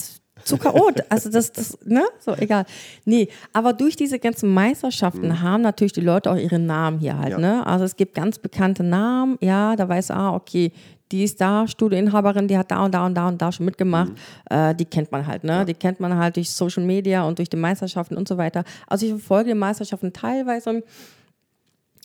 zu 0.48 0.58
chaot. 0.58 1.04
Also 1.10 1.30
das, 1.30 1.52
das, 1.52 1.78
ne? 1.86 2.04
So, 2.20 2.34
egal. 2.36 2.66
Nee, 3.06 3.28
aber 3.54 3.74
durch 3.74 3.96
diese 3.96 4.20
ganzen 4.20 4.54
Meisterschaften 4.54 5.42
haben 5.42 5.62
natürlich 5.62 5.94
die 5.94 6.02
Leute 6.02 6.32
auch 6.32 6.38
ihre 6.38 6.60
Namen 6.60 7.00
hier 7.00 7.18
halt, 7.18 7.32
Ja. 7.32 7.38
ne? 7.38 7.66
Also 7.68 7.86
es 7.86 7.96
gibt 7.96 8.16
ganz 8.16 8.40
bekannte 8.40 8.84
Namen, 8.84 9.38
ja, 9.42 9.76
da 9.76 9.88
weißt 9.88 10.10
du, 10.10 10.14
ah, 10.16 10.34
okay, 10.36 10.72
die 11.12 11.24
ist 11.24 11.40
da, 11.40 11.68
Studioinhaberin, 11.68 12.48
die 12.48 12.58
hat 12.58 12.70
da 12.72 12.84
und 12.84 12.94
da 12.94 13.06
und 13.06 13.16
da 13.16 13.28
und 13.30 13.42
da 13.42 13.52
schon 13.52 13.66
mitgemacht. 13.66 14.12
Äh, 14.50 14.76
die 14.76 14.84
kennt 14.86 15.12
man 15.12 15.26
halt, 15.26 15.44
ne? 15.44 15.64
Die 15.66 15.74
kennt 15.74 16.00
man 16.00 16.18
halt 16.18 16.36
durch 16.36 16.52
Social 16.52 16.84
Media 16.84 17.24
und 17.24 17.38
durch 17.40 17.50
die 17.50 17.56
Meisterschaften 17.58 18.18
und 18.18 18.28
so 18.28 18.38
weiter. 18.38 18.64
Also 18.88 19.06
ich 19.06 19.12
verfolge 19.14 19.52
die 19.52 19.56
Meisterschaften 19.56 20.12
teilweise. 20.12 20.84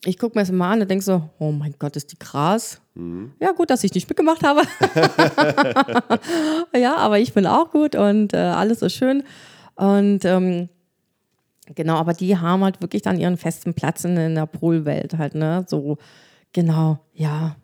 Ich 0.05 0.19
gucke 0.19 0.37
mir 0.37 0.43
das 0.43 0.51
mal 0.51 0.73
an 0.73 0.81
und 0.81 0.91
denke 0.91 1.05
so, 1.05 1.31
oh 1.39 1.53
mein 1.53 1.75
Gott, 1.79 1.95
ist 1.97 2.11
die 2.11 2.17
krass. 2.17 2.81
Ja, 3.41 3.53
gut, 3.53 3.71
dass 3.71 3.85
ich 3.85 3.95
nicht 3.95 4.09
mitgemacht 4.09 4.43
habe. 4.43 4.63
ja, 6.77 6.97
aber 6.97 7.21
ich 7.21 7.33
bin 7.33 7.47
auch 7.47 7.71
gut 7.71 7.95
und 7.95 8.35
äh, 8.35 8.39
alles 8.39 8.83
ist 8.83 8.95
schön. 8.95 9.23
Und 9.77 10.25
ähm, 10.25 10.69
genau, 11.75 11.97
aber 11.97 12.15
die 12.15 12.37
haben 12.37 12.65
halt 12.65 12.83
wirklich 12.83 13.03
dann 13.03 13.19
ihren 13.19 13.37
festen 13.37 13.75
Platz 13.75 14.05
in, 14.05 14.17
in 14.17 14.35
der 14.35 14.47
Polwelt 14.47 15.17
halt, 15.19 15.37
ne? 15.37 15.65
So, 15.69 15.99
genau, 16.53 16.99
ja, 17.15 17.57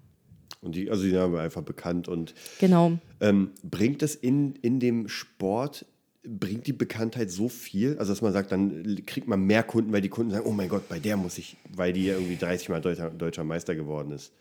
Und 0.60 0.74
die, 0.74 0.90
also 0.90 1.02
die 1.02 1.10
sind 1.10 1.18
aber 1.18 1.40
einfach 1.40 1.62
bekannt. 1.62 2.08
Und 2.08 2.34
genau. 2.58 2.92
ähm, 3.20 3.52
bringt 3.62 4.02
es 4.02 4.14
in, 4.14 4.54
in 4.56 4.80
dem 4.80 5.08
Sport, 5.08 5.86
bringt 6.24 6.66
die 6.66 6.72
Bekanntheit 6.72 7.30
so 7.30 7.48
viel? 7.48 7.98
Also 7.98 8.12
dass 8.12 8.22
man 8.22 8.32
sagt, 8.32 8.52
dann 8.52 9.04
kriegt 9.06 9.28
man 9.28 9.40
mehr 9.40 9.62
Kunden, 9.62 9.92
weil 9.92 10.00
die 10.00 10.08
Kunden 10.08 10.32
sagen, 10.32 10.46
oh 10.46 10.52
mein 10.52 10.68
Gott, 10.68 10.88
bei 10.88 10.98
der 10.98 11.16
muss 11.16 11.38
ich, 11.38 11.56
weil 11.74 11.92
die 11.92 12.06
ja 12.06 12.14
irgendwie 12.14 12.36
30 12.36 12.68
Mal 12.68 12.80
deutscher, 12.80 13.10
deutscher 13.10 13.44
Meister 13.44 13.74
geworden 13.74 14.12
ist. 14.12 14.32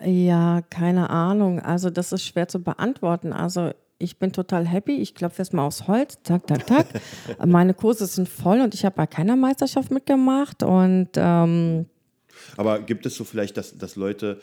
Ja, 0.00 0.62
keine 0.70 1.10
Ahnung. 1.10 1.60
Also 1.60 1.90
das 1.90 2.12
ist 2.12 2.24
schwer 2.24 2.48
zu 2.48 2.62
beantworten. 2.62 3.32
Also 3.32 3.72
ich 3.98 4.18
bin 4.18 4.32
total 4.32 4.66
happy. 4.66 4.96
Ich 4.96 5.14
klopfe 5.14 5.42
jetzt 5.42 5.52
mal 5.52 5.66
aufs 5.66 5.86
Holz. 5.88 6.18
Tak, 6.22 6.46
tak, 6.46 6.66
tak. 6.66 6.86
Meine 7.44 7.74
Kurse 7.74 8.06
sind 8.06 8.28
voll 8.28 8.60
und 8.60 8.74
ich 8.74 8.84
habe 8.84 8.96
bei 8.96 9.06
keiner 9.06 9.36
Meisterschaft 9.36 9.90
mitgemacht. 9.90 10.62
Und 10.62 11.10
ähm, 11.16 11.86
Aber 12.56 12.80
gibt 12.80 13.06
es 13.06 13.16
so 13.16 13.24
vielleicht, 13.24 13.56
dass, 13.56 13.76
dass 13.76 13.96
Leute 13.96 14.40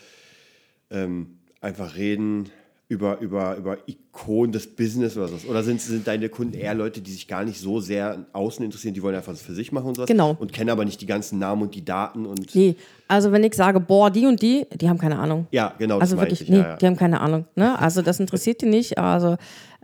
ähm, 0.90 1.38
einfach 1.60 1.96
reden 1.96 2.50
über, 2.88 3.18
über, 3.18 3.56
über 3.56 3.78
Ikonen 3.86 4.52
des 4.52 4.66
Business 4.76 5.16
oder 5.16 5.28
so? 5.28 5.48
Oder 5.48 5.64
sind, 5.64 5.80
sind 5.80 6.06
deine 6.06 6.28
Kunden 6.28 6.54
eher 6.54 6.74
Leute, 6.74 7.00
die 7.00 7.10
sich 7.10 7.26
gar 7.26 7.44
nicht 7.44 7.58
so 7.58 7.80
sehr 7.80 8.26
außen 8.32 8.64
interessieren, 8.64 8.94
die 8.94 9.02
wollen 9.02 9.16
einfach 9.16 9.32
das 9.32 9.42
für 9.42 9.54
sich 9.54 9.72
machen 9.72 9.88
und 9.88 9.96
sowas? 9.96 10.08
Genau. 10.08 10.36
Und 10.38 10.52
kennen 10.52 10.70
aber 10.70 10.84
nicht 10.84 11.00
die 11.00 11.06
ganzen 11.06 11.38
Namen 11.40 11.62
und 11.62 11.74
die 11.74 11.84
Daten 11.84 12.26
und. 12.26 12.54
nee, 12.54 12.76
also 13.08 13.32
wenn 13.32 13.42
ich 13.42 13.54
sage, 13.54 13.80
boah, 13.80 14.10
die 14.10 14.26
und 14.26 14.40
die, 14.40 14.66
die 14.72 14.88
haben 14.88 14.98
keine 14.98 15.18
Ahnung. 15.18 15.46
Ja, 15.50 15.74
genau. 15.78 15.98
Also 15.98 16.16
wirklich, 16.18 16.42
ich, 16.42 16.48
nee, 16.48 16.58
ja, 16.58 16.70
ja. 16.70 16.76
die 16.76 16.86
haben 16.86 16.96
keine 16.96 17.20
Ahnung. 17.20 17.46
Ne? 17.56 17.76
Also 17.78 18.02
das 18.02 18.20
interessiert 18.20 18.62
die 18.62 18.66
nicht. 18.66 18.98
Also 18.98 19.36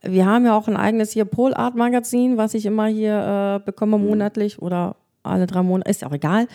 wir 0.03 0.27
haben 0.27 0.45
ja 0.45 0.57
auch 0.57 0.69
ein 0.69 0.77
eigenes 0.77 1.11
hier 1.11 1.25
Pol 1.25 1.55
Art 1.55 1.75
Magazin, 1.75 2.37
was 2.37 2.55
ich 2.55 2.67
immer 2.67 2.87
hier 2.87 3.61
äh, 3.61 3.65
bekomme 3.65 3.99
Mhm. 3.99 4.05
monatlich 4.07 4.63
oder 4.63 4.97
alle 5.25 5.47
drei 5.47 5.63
Monate, 5.63 5.91
ist 5.91 6.05
auch 6.05 6.13
egal. 6.13 6.47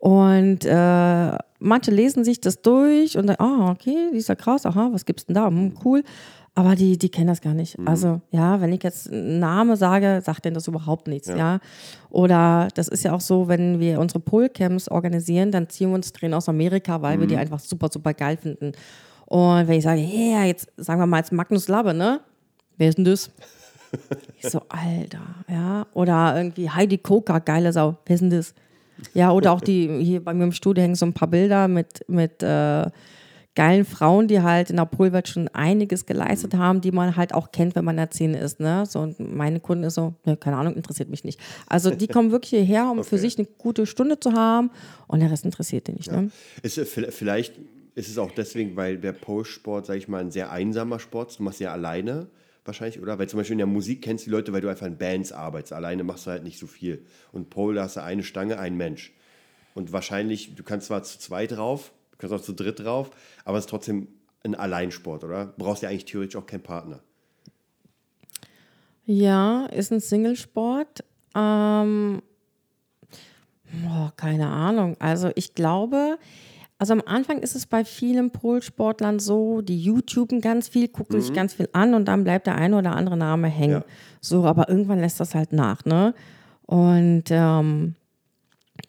Und 0.00 0.64
äh, 0.64 1.38
manche 1.58 1.90
lesen 1.90 2.24
sich 2.24 2.40
das 2.40 2.62
durch 2.62 3.18
und 3.18 3.26
dann, 3.26 3.36
ah, 3.38 3.70
okay, 3.70 4.10
die 4.12 4.16
ist 4.16 4.30
ja 4.30 4.34
krass, 4.34 4.64
aha, 4.64 4.88
was 4.92 5.04
gibt's 5.04 5.26
denn 5.26 5.34
da? 5.34 5.46
Hm, 5.46 5.74
cool. 5.84 6.02
Aber 6.54 6.74
die, 6.74 6.96
die 6.96 7.10
kennen 7.10 7.28
das 7.28 7.42
gar 7.42 7.52
nicht. 7.52 7.78
Mhm. 7.78 7.86
Also, 7.86 8.20
ja, 8.30 8.62
wenn 8.62 8.72
ich 8.72 8.82
jetzt 8.82 9.12
einen 9.12 9.38
Namen 9.38 9.76
sage, 9.76 10.22
sagt 10.24 10.46
denen 10.46 10.54
das 10.54 10.66
überhaupt 10.66 11.06
nichts, 11.06 11.28
ja. 11.28 11.60
Oder 12.08 12.68
das 12.74 12.88
ist 12.88 13.04
ja 13.04 13.12
auch 13.12 13.20
so, 13.20 13.46
wenn 13.46 13.78
wir 13.78 14.00
unsere 14.00 14.20
Polcamps 14.20 14.88
organisieren, 14.88 15.52
dann 15.52 15.68
ziehen 15.68 15.90
wir 15.90 15.96
uns 15.96 16.12
Tränen 16.12 16.34
aus 16.34 16.48
Amerika, 16.48 17.02
weil 17.02 17.20
wir 17.20 17.26
die 17.26 17.36
einfach 17.36 17.60
super, 17.60 17.88
super 17.92 18.14
geil 18.14 18.38
finden. 18.38 18.72
Und 19.26 19.68
wenn 19.68 19.78
ich 19.78 19.84
sage, 19.84 20.00
ja, 20.00 20.44
jetzt 20.44 20.72
sagen 20.78 20.98
wir 20.98 21.06
mal 21.06 21.18
jetzt 21.18 21.30
Magnus 21.30 21.68
Labbe, 21.68 21.92
ne? 21.92 22.20
Wer 22.78 22.88
ist 22.88 22.98
denn 22.98 23.04
das? 23.04 23.30
Ich 24.38 24.48
so, 24.48 24.62
Alter, 24.68 25.18
ja. 25.48 25.84
Oder 25.94 26.36
irgendwie 26.36 26.70
Heidi 26.70 26.96
Koka, 26.96 27.40
geile 27.40 27.72
Sau. 27.72 27.96
Wer 28.06 28.14
ist 28.14 28.20
denn 28.20 28.30
das? 28.30 28.54
Ja, 29.14 29.32
oder 29.32 29.52
auch 29.52 29.60
die, 29.60 29.88
hier 30.02 30.24
bei 30.24 30.34
mir 30.34 30.44
im 30.44 30.52
Studio 30.52 30.82
hängen 30.82 30.94
so 30.94 31.06
ein 31.06 31.12
paar 31.12 31.28
Bilder 31.28 31.68
mit, 31.68 32.04
mit 32.08 32.42
äh, 32.42 32.90
geilen 33.56 33.84
Frauen, 33.84 34.28
die 34.28 34.40
halt 34.42 34.70
in 34.70 34.76
der 34.76 34.84
Polwelt 34.84 35.26
schon 35.28 35.48
einiges 35.48 36.06
geleistet 36.06 36.54
haben, 36.54 36.80
die 36.80 36.92
man 36.92 37.16
halt 37.16 37.34
auch 37.34 37.50
kennt, 37.50 37.74
wenn 37.74 37.84
man 37.84 37.94
in 37.94 38.04
der 38.04 38.10
Szene 38.12 38.38
ist. 38.38 38.60
Ne? 38.60 38.84
So, 38.86 39.00
und 39.00 39.18
meine 39.18 39.58
Kunden 39.60 39.84
ist 39.84 39.94
so, 39.94 40.14
ne, 40.24 40.36
keine 40.36 40.56
Ahnung, 40.56 40.74
interessiert 40.74 41.08
mich 41.10 41.24
nicht. 41.24 41.40
Also 41.66 41.90
die 41.90 42.06
kommen 42.06 42.30
wirklich 42.30 42.50
hierher, 42.50 42.90
um 42.90 42.98
für 43.02 43.16
Okay. 43.16 43.18
sich 43.18 43.38
eine 43.38 43.48
gute 43.58 43.86
Stunde 43.86 44.20
zu 44.20 44.32
haben 44.34 44.70
und 45.08 45.20
der 45.20 45.30
Rest 45.30 45.44
interessiert 45.44 45.88
die 45.88 45.92
nicht. 45.92 46.10
Ne? 46.10 46.30
Ist, 46.62 46.78
äh, 46.78 46.82
vi- 46.82 47.10
vielleicht 47.10 47.54
ist 47.96 48.08
es 48.08 48.18
auch 48.18 48.30
deswegen, 48.30 48.76
weil 48.76 48.98
der 48.98 49.12
Pole-Sport, 49.12 49.86
sage 49.86 49.98
ich 49.98 50.06
mal, 50.06 50.20
ein 50.20 50.30
sehr 50.30 50.52
einsamer 50.52 51.00
Sport 51.00 51.30
ist. 51.30 51.40
Du 51.40 51.42
machst 51.42 51.58
ja 51.60 51.72
alleine 51.72 52.28
wahrscheinlich, 52.64 53.00
oder? 53.00 53.18
Weil 53.18 53.28
zum 53.28 53.38
Beispiel 53.38 53.54
in 53.54 53.58
der 53.58 53.66
Musik 53.66 54.02
kennst 54.02 54.26
du 54.26 54.30
die 54.30 54.36
Leute, 54.36 54.52
weil 54.52 54.60
du 54.60 54.68
einfach 54.68 54.86
in 54.86 54.98
Bands 54.98 55.32
arbeitest. 55.32 55.72
Alleine 55.72 56.04
machst 56.04 56.26
du 56.26 56.30
halt 56.30 56.44
nicht 56.44 56.58
so 56.58 56.66
viel. 56.66 57.04
Und 57.32 57.50
Pole, 57.50 57.76
da 57.76 57.84
hast 57.84 57.96
du 57.96 58.02
eine 58.02 58.22
Stange, 58.22 58.58
ein 58.58 58.76
Mensch. 58.76 59.12
Und 59.74 59.92
wahrscheinlich, 59.92 60.54
du 60.54 60.62
kannst 60.62 60.88
zwar 60.88 61.02
zu 61.02 61.18
zweit 61.18 61.52
drauf, 61.52 61.92
du 62.12 62.18
kannst 62.18 62.34
auch 62.34 62.40
zu 62.40 62.52
dritt 62.52 62.80
drauf, 62.80 63.10
aber 63.44 63.58
es 63.58 63.64
ist 63.64 63.70
trotzdem 63.70 64.08
ein 64.42 64.54
Alleinsport, 64.54 65.24
oder? 65.24 65.46
Brauchst 65.56 65.82
ja 65.82 65.88
eigentlich 65.88 66.06
theoretisch 66.06 66.36
auch 66.36 66.46
keinen 66.46 66.62
Partner. 66.62 67.00
Ja, 69.06 69.66
ist 69.66 69.92
ein 69.92 70.00
Singlesport. 70.00 71.04
Ähm, 71.34 72.22
boah, 73.84 74.12
keine 74.16 74.48
Ahnung. 74.48 74.96
Also 74.98 75.30
ich 75.34 75.54
glaube, 75.54 76.18
also 76.80 76.94
am 76.94 77.02
Anfang 77.04 77.40
ist 77.40 77.54
es 77.54 77.66
bei 77.66 77.84
vielen 77.84 78.30
Polsportlern 78.30 79.18
so, 79.18 79.60
die 79.60 79.78
YouTuben 79.78 80.40
ganz 80.40 80.66
viel, 80.66 80.88
gucken 80.88 81.20
sich 81.20 81.34
ganz 81.34 81.52
viel 81.52 81.68
an 81.74 81.92
und 81.92 82.06
dann 82.06 82.24
bleibt 82.24 82.46
der 82.46 82.54
eine 82.54 82.78
oder 82.78 82.96
andere 82.96 83.18
Name 83.18 83.48
hängen. 83.48 83.82
Ja. 83.82 83.84
So, 84.22 84.46
aber 84.46 84.70
irgendwann 84.70 84.98
lässt 84.98 85.20
das 85.20 85.34
halt 85.34 85.52
nach, 85.52 85.84
ne? 85.84 86.14
Und 86.64 87.24
ähm, 87.28 87.96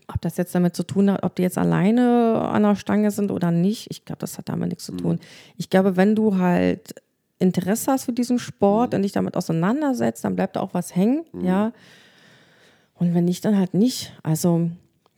ob 0.08 0.22
das 0.22 0.38
jetzt 0.38 0.56
damit 0.56 0.74
zu 0.74 0.84
tun 0.84 1.12
hat, 1.12 1.24
ob 1.24 1.36
die 1.36 1.42
jetzt 1.42 1.58
alleine 1.58 2.40
an 2.40 2.64
der 2.64 2.78
Stange 2.78 3.12
sind 3.12 3.30
oder 3.30 3.52
nicht, 3.52 3.92
ich 3.92 4.06
glaube, 4.06 4.20
das 4.20 4.38
hat 4.38 4.48
damit 4.48 4.70
nichts 4.70 4.86
zu 4.86 4.94
tun. 4.94 5.20
Ich 5.58 5.70
glaube, 5.70 5.98
wenn 5.98 6.16
du 6.16 6.38
halt 6.38 6.96
Interesse 7.40 7.92
hast 7.92 8.06
für 8.06 8.14
diesen 8.14 8.40
Sport 8.40 8.94
und 8.94 9.02
dich 9.02 9.12
damit 9.12 9.36
auseinandersetzt, 9.36 10.24
dann 10.24 10.38
bleibt 10.38 10.56
da 10.56 10.62
auch 10.62 10.74
was 10.74 10.96
hängen, 10.96 11.26
ja. 11.44 11.74
Und 12.94 13.14
wenn 13.14 13.26
nicht, 13.26 13.44
dann 13.44 13.58
halt 13.58 13.74
nicht. 13.74 14.14
Also, 14.24 14.70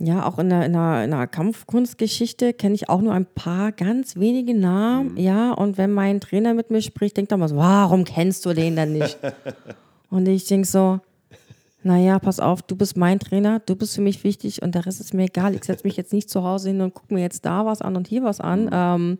ja, 0.05 0.25
auch 0.25 0.37
in 0.37 0.49
der, 0.49 0.65
in 0.65 0.73
der, 0.73 1.03
in 1.05 1.11
der 1.11 1.27
Kampfkunstgeschichte 1.27 2.53
kenne 2.53 2.75
ich 2.75 2.89
auch 2.89 3.01
nur 3.01 3.13
ein 3.13 3.25
paar 3.25 3.71
ganz 3.71 4.17
wenige 4.17 4.53
Namen, 4.53 5.17
ja. 5.17 5.53
Und 5.53 5.77
wenn 5.77 5.91
mein 5.91 6.19
Trainer 6.19 6.53
mit 6.53 6.71
mir 6.71 6.81
spricht, 6.81 7.15
denkt 7.15 7.31
er 7.31 7.37
mal 7.37 7.47
so, 7.47 7.55
warum 7.55 8.03
kennst 8.03 8.45
du 8.45 8.53
den 8.53 8.75
denn 8.75 8.93
nicht? 8.93 9.17
und 10.09 10.27
ich 10.27 10.45
denke 10.45 10.67
so, 10.67 10.99
naja, 11.83 12.19
pass 12.19 12.39
auf, 12.39 12.61
du 12.61 12.75
bist 12.75 12.97
mein 12.97 13.19
Trainer, 13.19 13.59
du 13.59 13.75
bist 13.75 13.95
für 13.95 14.01
mich 14.01 14.23
wichtig 14.23 14.61
und 14.61 14.75
der 14.75 14.85
Rest 14.85 14.99
ist 14.99 15.13
mir 15.13 15.25
egal. 15.25 15.53
Ich 15.55 15.63
setze 15.63 15.85
mich 15.85 15.95
jetzt 15.95 16.13
nicht 16.13 16.29
zu 16.29 16.43
Hause 16.43 16.69
hin 16.69 16.81
und 16.81 16.93
gucke 16.93 17.13
mir 17.13 17.21
jetzt 17.21 17.45
da 17.45 17.65
was 17.65 17.81
an 17.81 17.95
und 17.95 18.07
hier 18.07 18.23
was 18.23 18.41
an. 18.41 18.65
Mhm. 18.65 18.69
Ähm, 18.71 19.17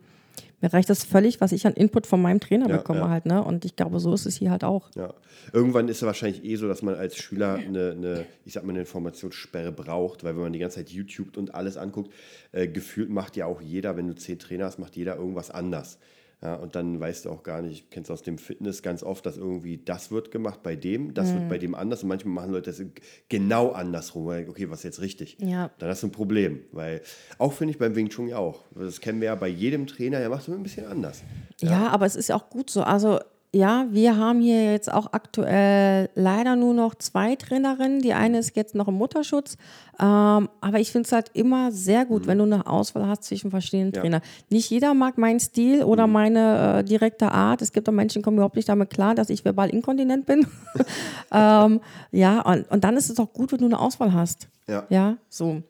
mir 0.64 0.72
reicht 0.72 0.88
das 0.88 1.04
völlig, 1.04 1.42
was 1.42 1.52
ich 1.52 1.66
an 1.66 1.74
Input 1.74 2.06
von 2.06 2.22
meinem 2.22 2.40
Trainer 2.40 2.68
ja, 2.68 2.78
bekomme 2.78 3.00
ja. 3.00 3.08
halt, 3.10 3.26
ne? 3.26 3.44
Und 3.44 3.66
ich 3.66 3.76
glaube, 3.76 4.00
so 4.00 4.14
ist 4.14 4.24
es 4.24 4.36
hier 4.36 4.50
halt 4.50 4.64
auch. 4.64 4.90
Ja. 4.94 5.12
Irgendwann 5.52 5.88
ist 5.88 5.98
es 5.98 6.02
wahrscheinlich 6.04 6.42
eh 6.42 6.56
so, 6.56 6.66
dass 6.68 6.80
man 6.80 6.94
als 6.94 7.16
Schüler 7.16 7.56
eine, 7.56 7.90
eine, 7.90 8.26
ich 8.46 8.54
sag 8.54 8.64
mal, 8.64 8.70
eine 8.70 8.80
Informationssperre 8.80 9.72
braucht, 9.72 10.24
weil 10.24 10.34
wenn 10.34 10.42
man 10.42 10.52
die 10.54 10.58
ganze 10.58 10.76
Zeit 10.76 10.88
YouTube 10.88 11.36
und 11.36 11.54
alles 11.54 11.76
anguckt, 11.76 12.10
äh, 12.52 12.66
gefühlt 12.66 13.10
macht 13.10 13.36
ja 13.36 13.44
auch 13.44 13.60
jeder, 13.60 13.98
wenn 13.98 14.08
du 14.08 14.14
zehn 14.14 14.38
Trainer 14.38 14.64
hast, 14.64 14.78
macht 14.78 14.96
jeder 14.96 15.16
irgendwas 15.16 15.50
anders. 15.50 15.98
Ja, 16.44 16.56
und 16.56 16.76
dann 16.76 17.00
weißt 17.00 17.24
du 17.24 17.30
auch 17.30 17.42
gar 17.42 17.62
nicht, 17.62 17.90
kennst 17.90 18.10
du 18.10 18.12
aus 18.12 18.22
dem 18.22 18.36
Fitness 18.36 18.82
ganz 18.82 19.02
oft, 19.02 19.24
dass 19.24 19.38
irgendwie 19.38 19.78
das 19.78 20.10
wird 20.10 20.30
gemacht 20.30 20.62
bei 20.62 20.76
dem, 20.76 21.14
das 21.14 21.30
mhm. 21.30 21.34
wird 21.36 21.48
bei 21.48 21.58
dem 21.58 21.74
anders 21.74 22.02
und 22.02 22.10
manchmal 22.10 22.34
machen 22.34 22.52
Leute 22.52 22.70
das 22.70 22.82
genau 23.30 23.70
andersrum, 23.70 24.26
weil, 24.26 24.46
okay, 24.50 24.68
was 24.68 24.80
ist 24.80 24.84
jetzt 24.84 25.00
richtig? 25.00 25.38
Ja. 25.40 25.70
Dann 25.78 25.88
hast 25.88 26.02
du 26.02 26.08
ein 26.08 26.12
Problem, 26.12 26.60
weil 26.70 27.00
auch 27.38 27.54
finde 27.54 27.72
ich 27.72 27.78
beim 27.78 27.96
Wing 27.96 28.10
Chun 28.10 28.28
ja 28.28 28.36
auch, 28.36 28.64
das 28.74 29.00
kennen 29.00 29.22
wir 29.22 29.26
ja 29.26 29.34
bei 29.36 29.48
jedem 29.48 29.86
Trainer, 29.86 30.18
der 30.18 30.28
macht 30.28 30.42
es 30.42 30.48
immer 30.48 30.58
ein 30.58 30.62
bisschen 30.62 30.86
anders. 30.86 31.22
Ja. 31.60 31.70
ja, 31.70 31.88
aber 31.88 32.04
es 32.04 32.14
ist 32.14 32.28
ja 32.28 32.36
auch 32.36 32.50
gut 32.50 32.68
so, 32.68 32.82
also 32.82 33.20
ja, 33.54 33.86
wir 33.90 34.16
haben 34.16 34.40
hier 34.40 34.72
jetzt 34.72 34.92
auch 34.92 35.12
aktuell 35.12 36.10
leider 36.14 36.56
nur 36.56 36.74
noch 36.74 36.96
zwei 36.96 37.36
Trainerinnen. 37.36 38.00
Die 38.00 38.12
eine 38.12 38.38
ist 38.38 38.56
jetzt 38.56 38.74
noch 38.74 38.88
im 38.88 38.94
Mutterschutz. 38.94 39.56
Ähm, 40.00 40.48
aber 40.60 40.80
ich 40.80 40.90
finde 40.90 41.06
es 41.06 41.12
halt 41.12 41.30
immer 41.34 41.70
sehr 41.70 42.04
gut, 42.04 42.24
mhm. 42.24 42.26
wenn 42.26 42.38
du 42.38 42.44
eine 42.44 42.66
Auswahl 42.66 43.06
hast 43.06 43.22
zwischen 43.24 43.50
verschiedenen 43.50 43.92
ja. 43.92 44.00
Trainern. 44.00 44.22
Nicht 44.50 44.70
jeder 44.70 44.92
mag 44.92 45.18
meinen 45.18 45.38
Stil 45.38 45.84
oder 45.84 46.08
mhm. 46.08 46.12
meine 46.12 46.78
äh, 46.78 46.84
direkte 46.84 47.30
Art. 47.30 47.62
Es 47.62 47.72
gibt 47.72 47.88
auch 47.88 47.92
Menschen, 47.92 48.18
die 48.18 48.22
kommen 48.24 48.38
überhaupt 48.38 48.56
nicht 48.56 48.68
damit 48.68 48.90
klar, 48.90 49.14
dass 49.14 49.30
ich 49.30 49.44
verbal 49.44 49.70
inkontinent 49.70 50.26
bin. 50.26 50.46
ähm, 51.32 51.80
ja, 52.10 52.40
und, 52.40 52.68
und 52.70 52.82
dann 52.82 52.96
ist 52.96 53.08
es 53.08 53.20
auch 53.20 53.32
gut, 53.32 53.52
wenn 53.52 53.60
du 53.60 53.66
eine 53.66 53.78
Auswahl 53.78 54.12
hast. 54.12 54.48
Ja. 54.66 54.84
Ja, 54.88 55.16
so. 55.28 55.62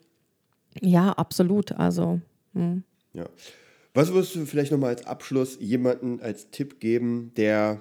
Ja, 0.81 1.13
absolut. 1.13 1.73
Also. 1.73 2.21
Mh. 2.55 2.63
Hm. 2.63 2.85
Ja. 3.13 3.25
Was 3.97 4.13
würdest 4.13 4.35
du 4.35 4.45
vielleicht 4.45 4.73
nochmal 4.73 4.91
als 4.91 5.07
Abschluss 5.07 5.57
jemanden 5.61 6.21
als 6.21 6.51
Tipp 6.51 6.81
geben, 6.81 7.31
der, 7.37 7.81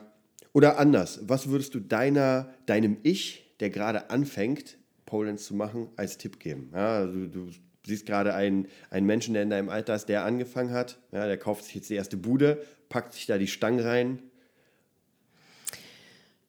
oder 0.53 0.77
anders, 0.77 1.21
was 1.23 1.49
würdest 1.49 1.73
du 1.73 1.79
deiner, 1.79 2.53
deinem 2.67 2.97
Ich, 3.01 3.55
der 3.59 3.71
gerade 3.71 4.11
anfängt, 4.11 4.77
Polands 5.07 5.45
zu 5.45 5.55
machen, 5.55 5.89
als 5.95 6.19
Tipp 6.19 6.39
geben? 6.39 6.69
Ja, 6.71 7.07
du, 7.07 7.27
du 7.27 7.49
siehst 7.83 8.05
gerade 8.05 8.35
einen, 8.35 8.67
einen 8.91 9.07
Menschen, 9.07 9.33
der 9.33 9.41
in 9.41 9.49
deinem 9.49 9.69
Alter 9.69 9.95
ist, 9.95 10.05
der 10.05 10.23
angefangen 10.23 10.69
hat, 10.69 10.99
ja, 11.11 11.25
der 11.25 11.37
kauft 11.37 11.65
sich 11.65 11.73
jetzt 11.73 11.89
die 11.89 11.95
erste 11.95 12.15
Bude, 12.15 12.63
packt 12.89 13.13
sich 13.13 13.25
da 13.25 13.39
die 13.39 13.47
Stangen 13.47 13.79
rein. 13.79 14.19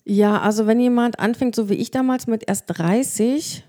Ja, 0.04 0.42
also 0.42 0.66
wenn 0.66 0.78
jemand 0.78 1.18
anfängt, 1.18 1.54
so 1.54 1.70
wie 1.70 1.74
ich 1.74 1.90
damals 1.90 2.26
mit 2.26 2.46
erst 2.46 2.64
30, 2.66 3.64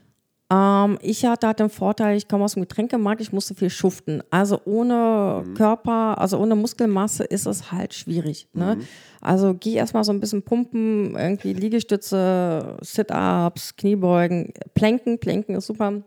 ähm, 0.51 0.99
ich 1.01 1.25
hatte 1.25 1.47
halt 1.47 1.59
den 1.59 1.69
Vorteil, 1.69 2.17
ich 2.17 2.27
komme 2.27 2.43
aus 2.43 2.53
dem 2.53 2.61
Getränkemarkt, 2.61 3.21
ich 3.21 3.33
musste 3.33 3.55
viel 3.55 3.69
schuften. 3.69 4.21
Also 4.29 4.61
ohne 4.65 5.43
mhm. 5.45 5.53
Körper, 5.55 6.19
also 6.19 6.37
ohne 6.37 6.55
Muskelmasse 6.55 7.23
ist 7.23 7.47
es 7.47 7.71
halt 7.71 7.93
schwierig. 7.93 8.47
Ne? 8.53 8.75
Mhm. 8.75 8.87
Also 9.21 9.55
geh 9.59 9.73
erstmal 9.73 10.03
so 10.03 10.11
ein 10.11 10.19
bisschen 10.19 10.43
pumpen, 10.43 11.15
irgendwie 11.15 11.53
Liegestütze, 11.53 12.77
Sit-Ups, 12.81 13.75
Kniebeugen, 13.75 14.53
Planken, 14.75 15.19
Planken 15.19 15.55
ist 15.55 15.65
super. 15.65 16.03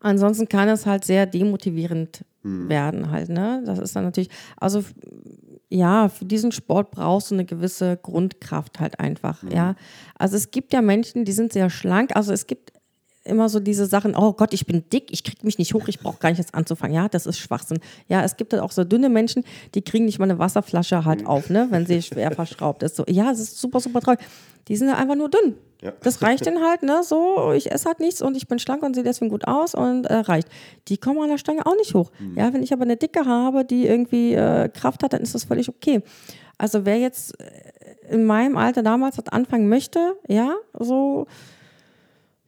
Ansonsten 0.00 0.48
kann 0.48 0.68
es 0.68 0.86
halt 0.86 1.04
sehr 1.04 1.26
demotivierend 1.26 2.24
mhm. 2.44 2.68
werden 2.68 3.10
halt, 3.10 3.30
ne? 3.30 3.64
Das 3.66 3.80
ist 3.80 3.96
dann 3.96 4.04
natürlich, 4.04 4.30
also 4.56 4.84
ja, 5.70 6.08
für 6.08 6.24
diesen 6.24 6.52
Sport 6.52 6.92
brauchst 6.92 7.30
du 7.30 7.34
eine 7.34 7.44
gewisse 7.44 7.96
Grundkraft 7.96 8.78
halt 8.78 9.00
einfach, 9.00 9.42
mhm. 9.42 9.50
ja. 9.50 9.74
Also 10.16 10.36
es 10.36 10.52
gibt 10.52 10.72
ja 10.72 10.82
Menschen, 10.82 11.24
die 11.24 11.32
sind 11.32 11.52
sehr 11.52 11.68
schlank, 11.68 12.14
also 12.14 12.32
es 12.32 12.46
gibt 12.46 12.77
immer 13.28 13.48
so 13.48 13.60
diese 13.60 13.86
Sachen, 13.86 14.16
oh 14.16 14.32
Gott, 14.32 14.52
ich 14.52 14.66
bin 14.66 14.84
dick, 14.92 15.12
ich 15.12 15.24
kriege 15.24 15.44
mich 15.44 15.58
nicht 15.58 15.74
hoch, 15.74 15.88
ich 15.88 16.00
brauche 16.00 16.18
gar 16.18 16.30
nicht 16.30 16.38
jetzt 16.38 16.54
anzufangen. 16.54 16.94
Ja, 16.94 17.08
das 17.08 17.26
ist 17.26 17.38
Schwachsinn. 17.38 17.78
Ja, 18.08 18.22
es 18.24 18.36
gibt 18.36 18.52
halt 18.52 18.62
auch 18.62 18.72
so 18.72 18.84
dünne 18.84 19.08
Menschen, 19.08 19.44
die 19.74 19.82
kriegen 19.82 20.04
nicht 20.04 20.18
mal 20.18 20.24
eine 20.24 20.38
Wasserflasche 20.38 21.04
halt 21.04 21.26
auf, 21.26 21.50
ne, 21.50 21.68
wenn 21.70 21.86
sie 21.86 22.02
schwer 22.02 22.30
verschraubt 22.32 22.82
ist. 22.82 22.96
So, 22.96 23.04
ja, 23.08 23.30
es 23.30 23.40
ist 23.40 23.58
super, 23.58 23.80
super 23.80 24.00
traurig. 24.00 24.20
Die 24.68 24.76
sind 24.76 24.90
einfach 24.90 25.14
nur 25.14 25.30
dünn. 25.30 25.54
Ja. 25.80 25.92
Das 26.02 26.22
reicht 26.22 26.44
denen 26.44 26.62
halt, 26.62 26.82
ne? 26.82 27.02
So, 27.04 27.52
ich 27.52 27.70
esse 27.70 27.86
halt 27.86 28.00
nichts 28.00 28.20
und 28.20 28.36
ich 28.36 28.48
bin 28.48 28.58
schlank 28.58 28.82
und 28.82 28.94
sehe 28.94 29.04
deswegen 29.04 29.30
gut 29.30 29.46
aus 29.46 29.74
und 29.74 30.06
äh, 30.06 30.14
reicht. 30.14 30.48
Die 30.88 30.98
kommen 30.98 31.20
an 31.22 31.28
der 31.28 31.38
Stange 31.38 31.64
auch 31.66 31.76
nicht 31.76 31.94
hoch. 31.94 32.10
Mhm. 32.18 32.36
Ja, 32.36 32.52
wenn 32.52 32.62
ich 32.62 32.72
aber 32.72 32.82
eine 32.82 32.96
Dicke 32.96 33.24
habe, 33.24 33.64
die 33.64 33.86
irgendwie 33.86 34.34
äh, 34.34 34.68
Kraft 34.68 35.02
hat, 35.04 35.12
dann 35.12 35.22
ist 35.22 35.34
das 35.34 35.44
völlig 35.44 35.68
okay. 35.68 36.02
Also 36.58 36.84
wer 36.84 36.98
jetzt 36.98 37.40
äh, 37.40 38.14
in 38.14 38.24
meinem 38.24 38.56
Alter 38.56 38.82
damals 38.82 39.18
hat 39.18 39.32
anfangen 39.32 39.68
möchte, 39.68 40.16
ja, 40.26 40.54
so 40.78 41.26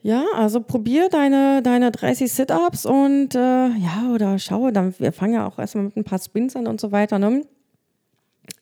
ja, 0.02 0.24
also 0.34 0.60
probier 0.60 1.08
deine, 1.10 1.62
deine 1.62 1.90
30 1.90 2.32
Sit-Ups 2.32 2.86
und 2.86 3.34
äh, 3.34 3.68
ja, 3.68 4.10
oder 4.14 4.38
schaue, 4.38 4.72
dann, 4.72 4.94
wir 4.98 5.12
fangen 5.12 5.34
ja 5.34 5.46
auch 5.46 5.58
erstmal 5.58 5.84
mit 5.84 5.96
ein 5.96 6.04
paar 6.04 6.18
Spins 6.18 6.56
an 6.56 6.66
und 6.66 6.80
so 6.80 6.90
weiter. 6.90 7.18
Ne? 7.18 7.44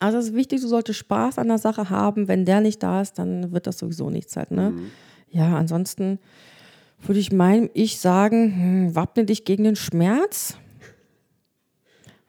Also 0.00 0.18
es 0.18 0.26
ist 0.26 0.34
wichtig, 0.34 0.60
du 0.60 0.68
solltest 0.68 0.98
Spaß 0.98 1.38
an 1.38 1.48
der 1.48 1.58
Sache 1.58 1.90
haben. 1.90 2.26
Wenn 2.26 2.44
der 2.44 2.60
nicht 2.60 2.82
da 2.82 3.00
ist, 3.00 3.18
dann 3.18 3.52
wird 3.52 3.66
das 3.66 3.78
sowieso 3.78 4.10
nichts 4.10 4.36
halt. 4.36 4.50
Ne? 4.50 4.70
Mhm. 4.70 4.90
Ja, 5.30 5.56
ansonsten 5.56 6.18
würde 7.02 7.20
ich 7.20 7.30
meinem 7.30 7.70
Ich 7.74 8.00
sagen, 8.00 8.54
hm, 8.54 8.94
wappne 8.96 9.24
dich 9.24 9.44
gegen 9.44 9.64
den 9.64 9.76
Schmerz. 9.76 10.56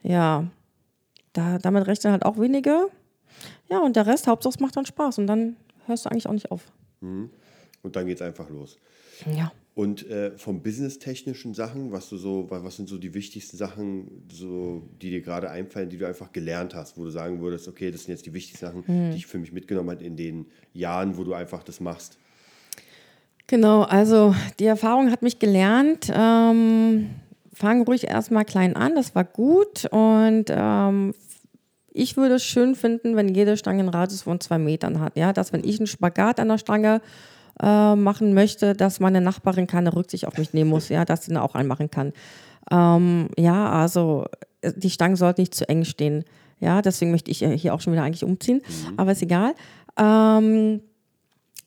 Ja, 0.04 0.48
da, 1.34 1.58
damit 1.58 1.88
rechnen 1.88 2.14
halt 2.14 2.26
auch 2.26 2.38
wenige. 2.38 2.88
Ja, 3.70 3.80
und 3.80 3.96
der 3.96 4.06
Rest, 4.06 4.28
Hauptsache 4.28 4.54
es 4.54 4.60
macht 4.60 4.76
dann 4.78 4.86
Spaß 4.86 5.18
und 5.18 5.28
dann 5.28 5.56
hörst 5.86 6.06
du 6.06 6.10
eigentlich 6.10 6.28
auch 6.28 6.34
nicht 6.34 6.52
auf. 6.52 6.72
Mhm. 7.02 7.30
Und 7.82 7.96
dann 7.96 8.06
geht 8.06 8.18
es 8.18 8.22
einfach 8.22 8.50
los. 8.50 8.78
Ja. 9.36 9.52
Und 9.76 10.10
äh, 10.10 10.38
vom 10.38 10.62
businesstechnischen 10.62 11.54
Sachen, 11.54 11.94
was 11.94 12.10
du 12.10 12.18
so, 12.18 12.48
was 12.50 12.76
sind 12.76 12.90
so 12.90 12.98
die 12.98 13.14
wichtigsten 13.14 13.56
Sachen, 13.56 14.26
so, 14.30 14.84
die 15.02 15.10
dir 15.10 15.22
gerade 15.22 15.50
einfallen, 15.50 15.90
die 15.90 15.98
du 15.98 16.06
einfach 16.06 16.34
gelernt 16.34 16.76
hast, 16.76 16.98
wo 16.98 17.06
du 17.06 17.12
sagen 17.12 17.40
würdest, 17.40 17.68
okay, 17.68 17.90
das 17.90 18.04
sind 18.04 18.12
jetzt 18.12 18.26
die 18.26 18.34
wichtigsten 18.34 18.66
Sachen, 18.66 18.84
mhm. 18.86 19.12
die 19.12 19.18
ich 19.18 19.28
für 19.28 19.38
mich 19.38 19.54
mitgenommen 19.54 19.92
habe 19.92 20.04
in 20.04 20.18
den 20.18 20.48
Jahren, 20.74 21.18
wo 21.18 21.24
du 21.24 21.34
einfach 21.34 21.64
das 21.64 21.80
machst? 21.80 22.18
Genau, 23.48 23.84
also 23.84 24.36
die 24.60 24.66
Erfahrung 24.66 25.12
hat 25.12 25.22
mich 25.22 25.40
gelernt. 25.40 26.12
Ähm, 26.14 27.10
fang 27.54 27.84
ruhig 27.84 28.08
erstmal 28.08 28.46
klein 28.46 28.76
an, 28.76 28.96
das 28.96 29.16
war 29.16 29.24
gut. 29.24 29.86
Und 29.92 30.46
ähm, 30.50 31.14
ich 31.92 32.16
würde 32.18 32.36
es 32.36 32.44
schön 32.44 32.76
finden, 32.76 33.16
wenn 33.16 33.34
jede 33.34 33.58
Stange 33.58 33.80
einen 33.80 33.90
Radius 33.90 34.24
von 34.24 34.40
zwei 34.40 34.58
Metern 34.58 35.00
hat. 35.00 35.18
Ja, 35.18 35.34
dass 35.34 35.52
wenn 35.54 35.64
ich 35.64 35.80
einen 35.80 35.88
Spagat 35.88 36.40
an 36.40 36.50
der 36.50 36.58
Stange 36.58 37.02
äh, 37.62 37.96
machen 37.96 38.34
möchte, 38.34 38.74
dass 38.74 39.00
meine 39.00 39.22
Nachbarin 39.22 39.68
keine 39.68 39.96
Rücksicht 39.96 40.26
auf 40.26 40.38
mich 40.38 40.54
nehmen 40.54 40.70
muss, 40.70 40.90
ja, 40.90 41.06
dass 41.06 41.26
sie 41.26 41.32
ihn 41.32 41.38
auch 41.38 41.56
einmachen 41.56 41.92
kann. 41.92 42.14
Ähm, 42.72 43.30
ja, 43.38 43.70
also 43.72 44.26
äh, 44.62 44.74
die 44.76 44.90
Stangen 44.90 45.16
sollten 45.16 45.42
nicht 45.42 45.56
zu 45.56 45.68
eng 45.68 45.86
stehen. 45.86 46.24
Ja, 46.60 46.82
deswegen 46.82 47.12
möchte 47.12 47.32
ich 47.32 47.40
hier 47.40 47.74
auch 47.74 47.82
schon 47.82 47.94
wieder 47.94 48.04
eigentlich 48.04 48.26
umziehen, 48.26 48.62
mhm. 48.68 48.94
aber 48.98 49.14
ist 49.14 49.22
egal. 49.22 49.54
Ähm, 49.98 50.82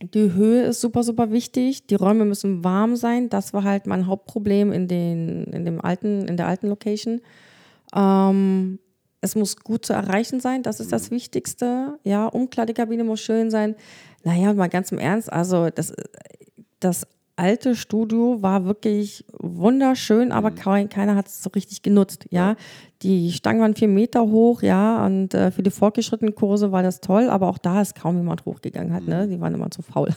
die 0.03 0.33
Höhe 0.33 0.65
ist 0.65 0.81
super, 0.81 1.03
super 1.03 1.31
wichtig. 1.31 1.87
Die 1.87 1.95
Räume 1.95 2.25
müssen 2.25 2.65
warm 2.65 2.97
sein. 2.97 3.29
Das 3.29 3.55
war 3.55 3.63
halt 3.63 3.87
mein 3.87 4.07
Hauptproblem 4.07 4.73
in, 4.73 4.89
den, 4.89 5.45
in, 5.45 5.65
dem 5.65 5.81
alten, 5.81 6.27
in 6.27 6.37
der 6.37 6.49
alten 6.49 6.69
Location. 6.69 7.21
Ähm, 7.95 8.79
es 9.21 9.37
muss 9.37 9.57
gut 9.57 9.87
zu 9.87 9.93
erreichen 9.93 10.41
sein, 10.41 10.65
das 10.65 10.81
ist 10.81 10.91
das 10.91 11.11
mhm. 11.11 11.15
Wichtigste. 11.15 11.99
Ja, 12.03 12.27
Umkleidekabine 12.27 13.05
muss 13.05 13.21
schön 13.21 13.51
sein. 13.51 13.77
Naja, 14.25 14.53
mal 14.55 14.69
ganz 14.69 14.93
im 14.93 14.99
Ernst, 14.99 15.33
also 15.33 15.71
das, 15.71 15.93
das 16.81 17.07
alte 17.37 17.75
Studio 17.75 18.43
war 18.43 18.65
wirklich 18.65 19.25
wunderschön, 19.33 20.33
aber 20.33 20.51
mhm. 20.51 20.89
keiner 20.89 21.17
hat 21.17 21.29
es 21.29 21.43
so 21.43 21.51
richtig 21.51 21.83
genutzt. 21.83 22.27
Ja, 22.31 22.57
die 23.03 23.33
Stangen 23.33 23.61
waren 23.61 23.75
vier 23.75 23.89
Meter 23.89 24.23
hoch, 24.23 24.63
ja, 24.63 25.05
und 25.05 25.35
äh, 25.35 25.51
für 25.51 25.63
die 25.63 25.71
fortgeschrittenen 25.71 26.35
Kurse 26.35 26.71
war 26.71 26.83
das 26.83 27.01
toll, 27.01 27.29
aber 27.29 27.49
auch 27.49 27.59
da 27.59 27.81
ist 27.81 27.95
kaum 27.95 28.17
jemand 28.17 28.45
hochgegangen 28.45 28.93
hat, 28.93 29.07
ne? 29.07 29.27
Mhm. 29.27 29.31
Die 29.31 29.41
waren 29.41 29.55
immer 29.55 29.71
zu 29.71 29.83
faul. 29.83 30.11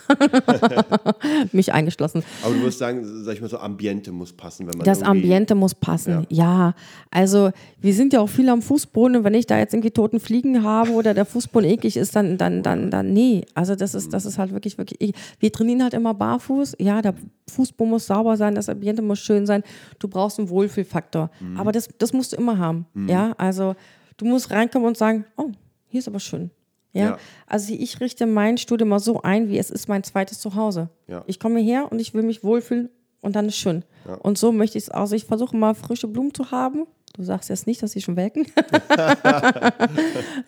Mich 1.51 1.73
eingeschlossen. 1.73 2.23
Aber 2.43 2.53
du 2.53 2.61
würdest 2.61 2.79
sagen, 2.79 3.03
sag 3.23 3.33
ich 3.33 3.41
mal 3.41 3.49
so, 3.49 3.57
Ambiente 3.57 4.11
muss 4.11 4.33
passen, 4.33 4.67
wenn 4.67 4.77
man. 4.77 4.85
Das 4.85 5.01
Ambiente 5.01 5.55
muss 5.55 5.73
passen, 5.73 6.27
ja. 6.29 6.45
ja. 6.45 6.75
Also 7.09 7.51
wir 7.79 7.93
sind 7.93 8.13
ja 8.13 8.21
auch 8.21 8.29
viel 8.29 8.49
am 8.49 8.61
Fußboden 8.61 9.17
und 9.17 9.23
wenn 9.23 9.33
ich 9.33 9.47
da 9.47 9.57
jetzt 9.57 9.73
irgendwie 9.73 9.91
toten 9.91 10.19
Fliegen 10.19 10.63
habe 10.63 10.91
oder 10.91 11.13
der 11.13 11.25
Fußboden 11.25 11.67
eklig 11.67 11.97
ist, 11.97 12.15
dann, 12.15 12.37
dann, 12.37 12.61
dann, 12.61 12.91
dann, 12.91 13.13
nee. 13.13 13.45
Also 13.55 13.75
das 13.75 13.95
ist, 13.95 14.13
das 14.13 14.25
ist 14.25 14.37
halt 14.37 14.51
wirklich, 14.51 14.77
wirklich. 14.77 15.01
Eklig. 15.01 15.15
Wir 15.39 15.51
trainieren 15.51 15.81
halt 15.81 15.93
immer 15.93 16.13
barfuß, 16.13 16.75
ja, 16.79 17.01
der 17.01 17.15
Fußboden 17.49 17.91
muss 17.91 18.07
sauber 18.07 18.37
sein, 18.37 18.53
das 18.53 18.69
Ambiente 18.69 19.01
muss 19.01 19.19
schön 19.19 19.45
sein. 19.45 19.63
Du 19.97 20.07
brauchst 20.07 20.39
einen 20.39 20.49
Wohlfühlfaktor. 20.49 21.31
Mhm. 21.39 21.59
Aber 21.59 21.71
das, 21.71 21.89
das 21.97 22.13
musst 22.13 22.33
du 22.33 22.37
immer 22.37 22.57
haben 22.57 22.74
haben. 22.75 22.85
Mhm. 22.93 23.09
Ja, 23.09 23.33
also 23.37 23.75
du 24.17 24.25
musst 24.25 24.51
reinkommen 24.51 24.87
und 24.87 24.97
sagen, 24.97 25.25
oh, 25.37 25.51
hier 25.87 25.99
ist 25.99 26.07
aber 26.07 26.19
schön. 26.19 26.51
Ja? 26.93 27.01
ja? 27.01 27.17
also 27.47 27.73
ich 27.73 27.99
richte 27.99 28.25
mein 28.25 28.57
Studio 28.57 28.87
mal 28.87 28.99
so 28.99 29.21
ein, 29.21 29.49
wie 29.49 29.57
es 29.57 29.69
ist 29.69 29.87
mein 29.87 30.03
zweites 30.03 30.39
Zuhause. 30.39 30.89
Ja. 31.07 31.23
Ich 31.27 31.39
komme 31.39 31.59
her 31.59 31.91
und 31.91 31.99
ich 31.99 32.13
will 32.13 32.23
mich 32.23 32.43
wohlfühlen 32.43 32.89
und 33.21 33.35
dann 33.35 33.47
ist 33.47 33.57
schön. 33.57 33.83
Ja. 34.07 34.15
Und 34.15 34.37
so 34.37 34.51
möchte 34.51 34.77
ich 34.77 34.85
es, 34.85 34.89
also 34.89 35.15
ich 35.15 35.25
versuche 35.25 35.55
mal 35.55 35.73
frische 35.73 36.07
Blumen 36.07 36.33
zu 36.33 36.51
haben. 36.51 36.85
Du 37.13 37.23
sagst 37.23 37.49
jetzt 37.49 37.65
nicht, 37.65 37.81
dass 37.81 37.91
sie 37.91 38.01
schon 38.01 38.17
welken. 38.17 38.45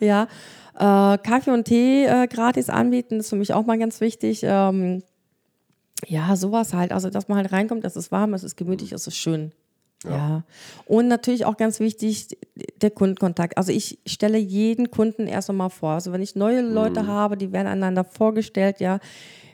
ja, 0.00 0.28
äh, 0.74 1.18
Kaffee 1.18 1.50
und 1.50 1.64
Tee 1.64 2.04
äh, 2.04 2.26
gratis 2.28 2.68
anbieten 2.68 3.20
ist 3.20 3.30
für 3.30 3.36
mich 3.36 3.54
auch 3.54 3.66
mal 3.66 3.78
ganz 3.78 4.00
wichtig. 4.00 4.40
Ähm, 4.42 5.02
Ja, 6.06 6.36
sowas 6.36 6.74
halt. 6.74 6.92
Also, 6.92 7.10
dass 7.10 7.28
man 7.28 7.38
halt 7.38 7.52
reinkommt, 7.52 7.84
es 7.84 7.96
ist 7.96 8.12
warm, 8.12 8.34
es 8.34 8.44
ist 8.44 8.56
gemütlich, 8.56 8.92
es 8.92 9.06
ist 9.06 9.16
schön. 9.16 9.52
Ja. 10.04 10.10
ja. 10.10 10.44
Und 10.86 11.08
natürlich 11.08 11.44
auch 11.44 11.56
ganz 11.56 11.80
wichtig, 11.80 12.38
der 12.80 12.90
Kundenkontakt. 12.90 13.56
Also 13.56 13.72
ich 13.72 13.98
stelle 14.06 14.38
jeden 14.38 14.90
Kunden 14.90 15.26
erst 15.26 15.50
einmal 15.50 15.70
vor. 15.70 15.92
Also 15.92 16.12
wenn 16.12 16.22
ich 16.22 16.36
neue 16.36 16.60
Leute 16.60 17.02
mhm. 17.02 17.06
habe, 17.08 17.36
die 17.36 17.52
werden 17.52 17.66
einander 17.66 18.04
vorgestellt, 18.04 18.80
ja. 18.80 19.00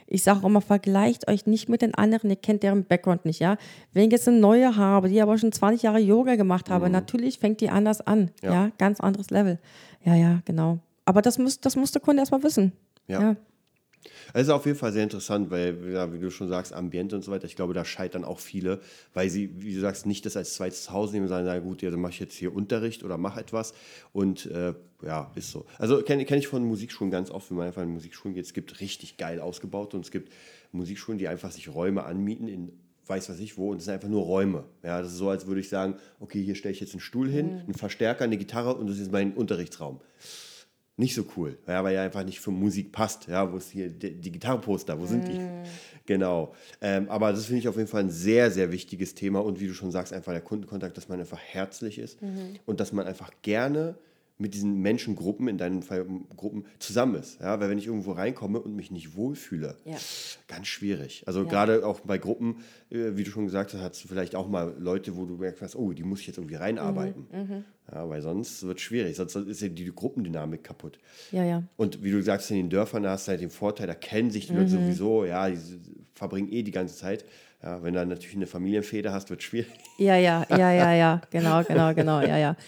Ich 0.07 0.21
sage 0.21 0.41
auch 0.41 0.43
immer, 0.43 0.61
vergleicht 0.61 1.27
euch 1.27 1.47
nicht 1.47 1.67
mit 1.67 1.81
den 1.81 1.95
anderen, 1.95 2.29
ihr 2.29 2.35
kennt 2.35 2.61
deren 2.61 2.85
Background 2.85 3.25
nicht, 3.25 3.39
ja. 3.39 3.57
Wenn 3.91 4.05
ich 4.05 4.11
jetzt 4.11 4.27
eine 4.27 4.37
neue 4.37 4.75
habe, 4.75 5.09
die 5.09 5.19
aber 5.19 5.35
schon 5.39 5.51
20 5.51 5.81
Jahre 5.81 5.97
Yoga 5.97 6.35
gemacht 6.35 6.69
habe, 6.69 6.85
mhm. 6.85 6.91
natürlich 6.91 7.39
fängt 7.39 7.59
die 7.59 7.69
anders 7.69 8.01
an, 8.01 8.29
ja. 8.43 8.53
ja. 8.53 8.71
Ganz 8.77 8.99
anderes 8.99 9.31
Level. 9.31 9.57
Ja, 10.03 10.13
ja, 10.13 10.41
genau. 10.45 10.77
Aber 11.05 11.23
das 11.23 11.39
muss, 11.39 11.59
das 11.59 11.75
muss 11.75 11.91
der 11.91 12.01
Kunde 12.01 12.21
erstmal 12.21 12.43
wissen. 12.43 12.71
ja. 13.07 13.21
ja. 13.21 13.35
Es 14.33 14.43
ist 14.43 14.49
auf 14.49 14.65
jeden 14.65 14.77
Fall 14.77 14.91
sehr 14.93 15.03
interessant, 15.03 15.51
weil, 15.51 15.77
ja, 15.91 16.11
wie 16.11 16.19
du 16.19 16.29
schon 16.29 16.49
sagst, 16.49 16.73
Ambiente 16.73 17.15
und 17.15 17.23
so 17.23 17.31
weiter, 17.31 17.45
ich 17.45 17.55
glaube, 17.55 17.73
da 17.73 17.85
scheitern 17.85 18.23
auch 18.23 18.39
viele, 18.39 18.79
weil 19.13 19.29
sie, 19.29 19.49
wie 19.61 19.73
du 19.73 19.81
sagst, 19.81 20.05
nicht 20.05 20.25
das 20.25 20.37
als 20.37 20.55
zweites 20.55 20.83
Zuhause 20.83 21.13
nehmen, 21.13 21.27
sondern 21.27 21.45
sagen, 21.45 21.63
gut, 21.63 21.81
ja, 21.81 21.91
dann 21.91 22.01
mache 22.01 22.13
ich 22.13 22.19
jetzt 22.19 22.35
hier 22.35 22.53
Unterricht 22.53 23.03
oder 23.03 23.17
mache 23.17 23.39
etwas 23.39 23.73
und 24.13 24.45
äh, 24.47 24.73
ja, 25.03 25.31
ist 25.35 25.51
so. 25.51 25.65
Also 25.77 26.01
kenne 26.01 26.25
kenn 26.25 26.39
ich 26.39 26.47
von 26.47 26.63
Musikschulen 26.63 27.11
ganz 27.11 27.29
oft, 27.29 27.49
wenn 27.49 27.57
man 27.57 27.67
einfach 27.67 27.83
in 27.83 27.89
Musikschulen 27.89 28.35
geht, 28.35 28.45
es 28.45 28.53
gibt 28.53 28.79
richtig 28.79 29.17
geil 29.17 29.39
ausgebaute 29.39 29.95
und 29.95 30.05
es 30.05 30.11
gibt 30.11 30.31
Musikschulen, 30.71 31.17
die 31.17 31.27
einfach 31.27 31.51
sich 31.51 31.73
Räume 31.73 32.03
anmieten 32.03 32.47
in 32.47 32.71
weiß 33.07 33.29
was 33.29 33.39
ich 33.39 33.55
wo 33.55 33.69
und 33.69 33.77
es 33.77 33.85
sind 33.85 33.93
einfach 33.93 34.09
nur 34.09 34.23
Räume. 34.23 34.63
Ja, 34.81 34.99
das 34.99 35.11
ist 35.11 35.17
so, 35.17 35.29
als 35.29 35.45
würde 35.45 35.61
ich 35.61 35.69
sagen, 35.69 35.95
okay, 36.19 36.41
hier 36.41 36.55
stelle 36.55 36.73
ich 36.73 36.79
jetzt 36.79 36.93
einen 36.93 37.01
Stuhl 37.01 37.29
hin, 37.29 37.53
mhm. 37.53 37.59
einen 37.59 37.73
Verstärker, 37.75 38.23
eine 38.23 38.37
Gitarre 38.37 38.75
und 38.75 38.89
das 38.89 38.97
ist 38.97 39.11
mein 39.11 39.33
Unterrichtsraum 39.33 39.99
nicht 40.97 41.13
so 41.13 41.25
cool, 41.35 41.57
ja, 41.67 41.83
weil 41.83 41.93
ja 41.93 42.03
einfach 42.03 42.23
nicht 42.23 42.39
für 42.39 42.51
Musik 42.51 42.91
passt. 42.91 43.27
Ja, 43.27 43.51
wo 43.51 43.57
ist 43.57 43.71
hier 43.71 43.89
die, 43.89 44.15
die 44.15 44.31
Gitarrenposter, 44.31 44.97
wo 44.97 45.05
sind 45.05 45.27
die? 45.27 45.39
Mm. 45.39 45.63
Genau. 46.05 46.53
Ähm, 46.81 47.09
aber 47.09 47.31
das 47.31 47.47
finde 47.47 47.59
ich 47.59 47.67
auf 47.67 47.75
jeden 47.75 47.89
Fall 47.89 48.01
ein 48.01 48.09
sehr, 48.09 48.49
sehr 48.49 48.71
wichtiges 48.71 49.13
Thema 49.13 49.43
und 49.43 49.59
wie 49.59 49.67
du 49.67 49.73
schon 49.73 49.91
sagst, 49.91 50.13
einfach 50.13 50.31
der 50.31 50.41
Kundenkontakt, 50.41 50.95
dass 50.95 51.09
man 51.09 51.19
einfach 51.19 51.39
herzlich 51.39 51.99
ist 51.99 52.21
mhm. 52.21 52.59
und 52.65 52.79
dass 52.79 52.93
man 52.93 53.07
einfach 53.07 53.31
gerne 53.41 53.95
mit 54.37 54.53
diesen 54.53 54.81
Menschengruppen, 54.81 55.47
in 55.47 55.57
deinem 55.57 55.81
Fall 55.81 56.05
Gruppen, 56.35 56.65
zusammen 56.79 57.15
ist. 57.15 57.39
Ja, 57.39 57.59
weil 57.59 57.69
wenn 57.69 57.77
ich 57.77 57.87
irgendwo 57.87 58.11
reinkomme 58.11 58.59
und 58.59 58.75
mich 58.75 58.91
nicht 58.91 59.15
wohlfühle, 59.15 59.77
ja. 59.85 59.95
ganz 60.47 60.67
schwierig. 60.67 61.23
Also 61.25 61.43
ja. 61.43 61.49
gerade 61.49 61.85
auch 61.85 62.01
bei 62.01 62.17
Gruppen, 62.17 62.57
äh, 62.89 63.15
wie 63.15 63.23
du 63.23 63.31
schon 63.31 63.45
gesagt 63.45 63.73
hast, 63.73 63.81
hast 63.81 64.03
du 64.03 64.07
vielleicht 64.09 64.35
auch 64.35 64.49
mal 64.49 64.75
Leute, 64.77 65.15
wo 65.15 65.25
du 65.25 65.37
merkst, 65.37 65.75
oh, 65.75 65.93
die 65.93 66.03
muss 66.03 66.19
ich 66.19 66.27
jetzt 66.27 66.37
irgendwie 66.37 66.55
reinarbeiten. 66.55 67.27
Mhm. 67.31 67.39
Mhm. 67.39 67.63
Ja, 67.91 68.09
weil 68.09 68.21
sonst 68.21 68.63
wird 68.63 68.79
es 68.79 68.83
schwierig, 68.83 69.15
sonst 69.15 69.35
ist 69.35 69.61
ja 69.61 69.69
die 69.69 69.93
Gruppendynamik 69.93 70.63
kaputt. 70.63 70.99
Ja, 71.31 71.43
ja. 71.43 71.63
Und 71.77 72.03
wie 72.03 72.11
du 72.11 72.21
sagst, 72.21 72.49
in 72.51 72.57
den 72.57 72.69
Dörfern 72.69 73.03
da 73.03 73.11
hast 73.11 73.27
du 73.27 73.31
halt 73.31 73.41
den 73.41 73.51
Vorteil, 73.51 73.87
da 73.87 73.93
kennen 73.93 74.31
sich 74.31 74.47
die 74.47 74.53
mhm. 74.53 74.59
Leute 74.59 74.71
sowieso, 74.71 75.23
ja, 75.23 75.49
die 75.49 75.59
verbringen 76.13 76.51
eh 76.51 76.63
die 76.63 76.71
ganze 76.71 76.95
Zeit. 76.95 77.23
Ja, 77.63 77.81
wenn 77.83 77.93
du 77.93 77.99
dann 77.99 78.09
natürlich 78.09 78.35
eine 78.35 78.47
Familienfeder 78.47 79.13
hast, 79.13 79.29
wird 79.29 79.39
es 79.39 79.45
schwierig. 79.45 79.71
Ja, 79.97 80.17
ja, 80.17 80.45
ja, 80.49 80.71
ja, 80.71 80.93
ja, 80.93 81.21
genau, 81.29 81.63
genau, 81.63 81.93
genau, 81.93 82.21
ja, 82.21 82.37
ja. 82.37 82.57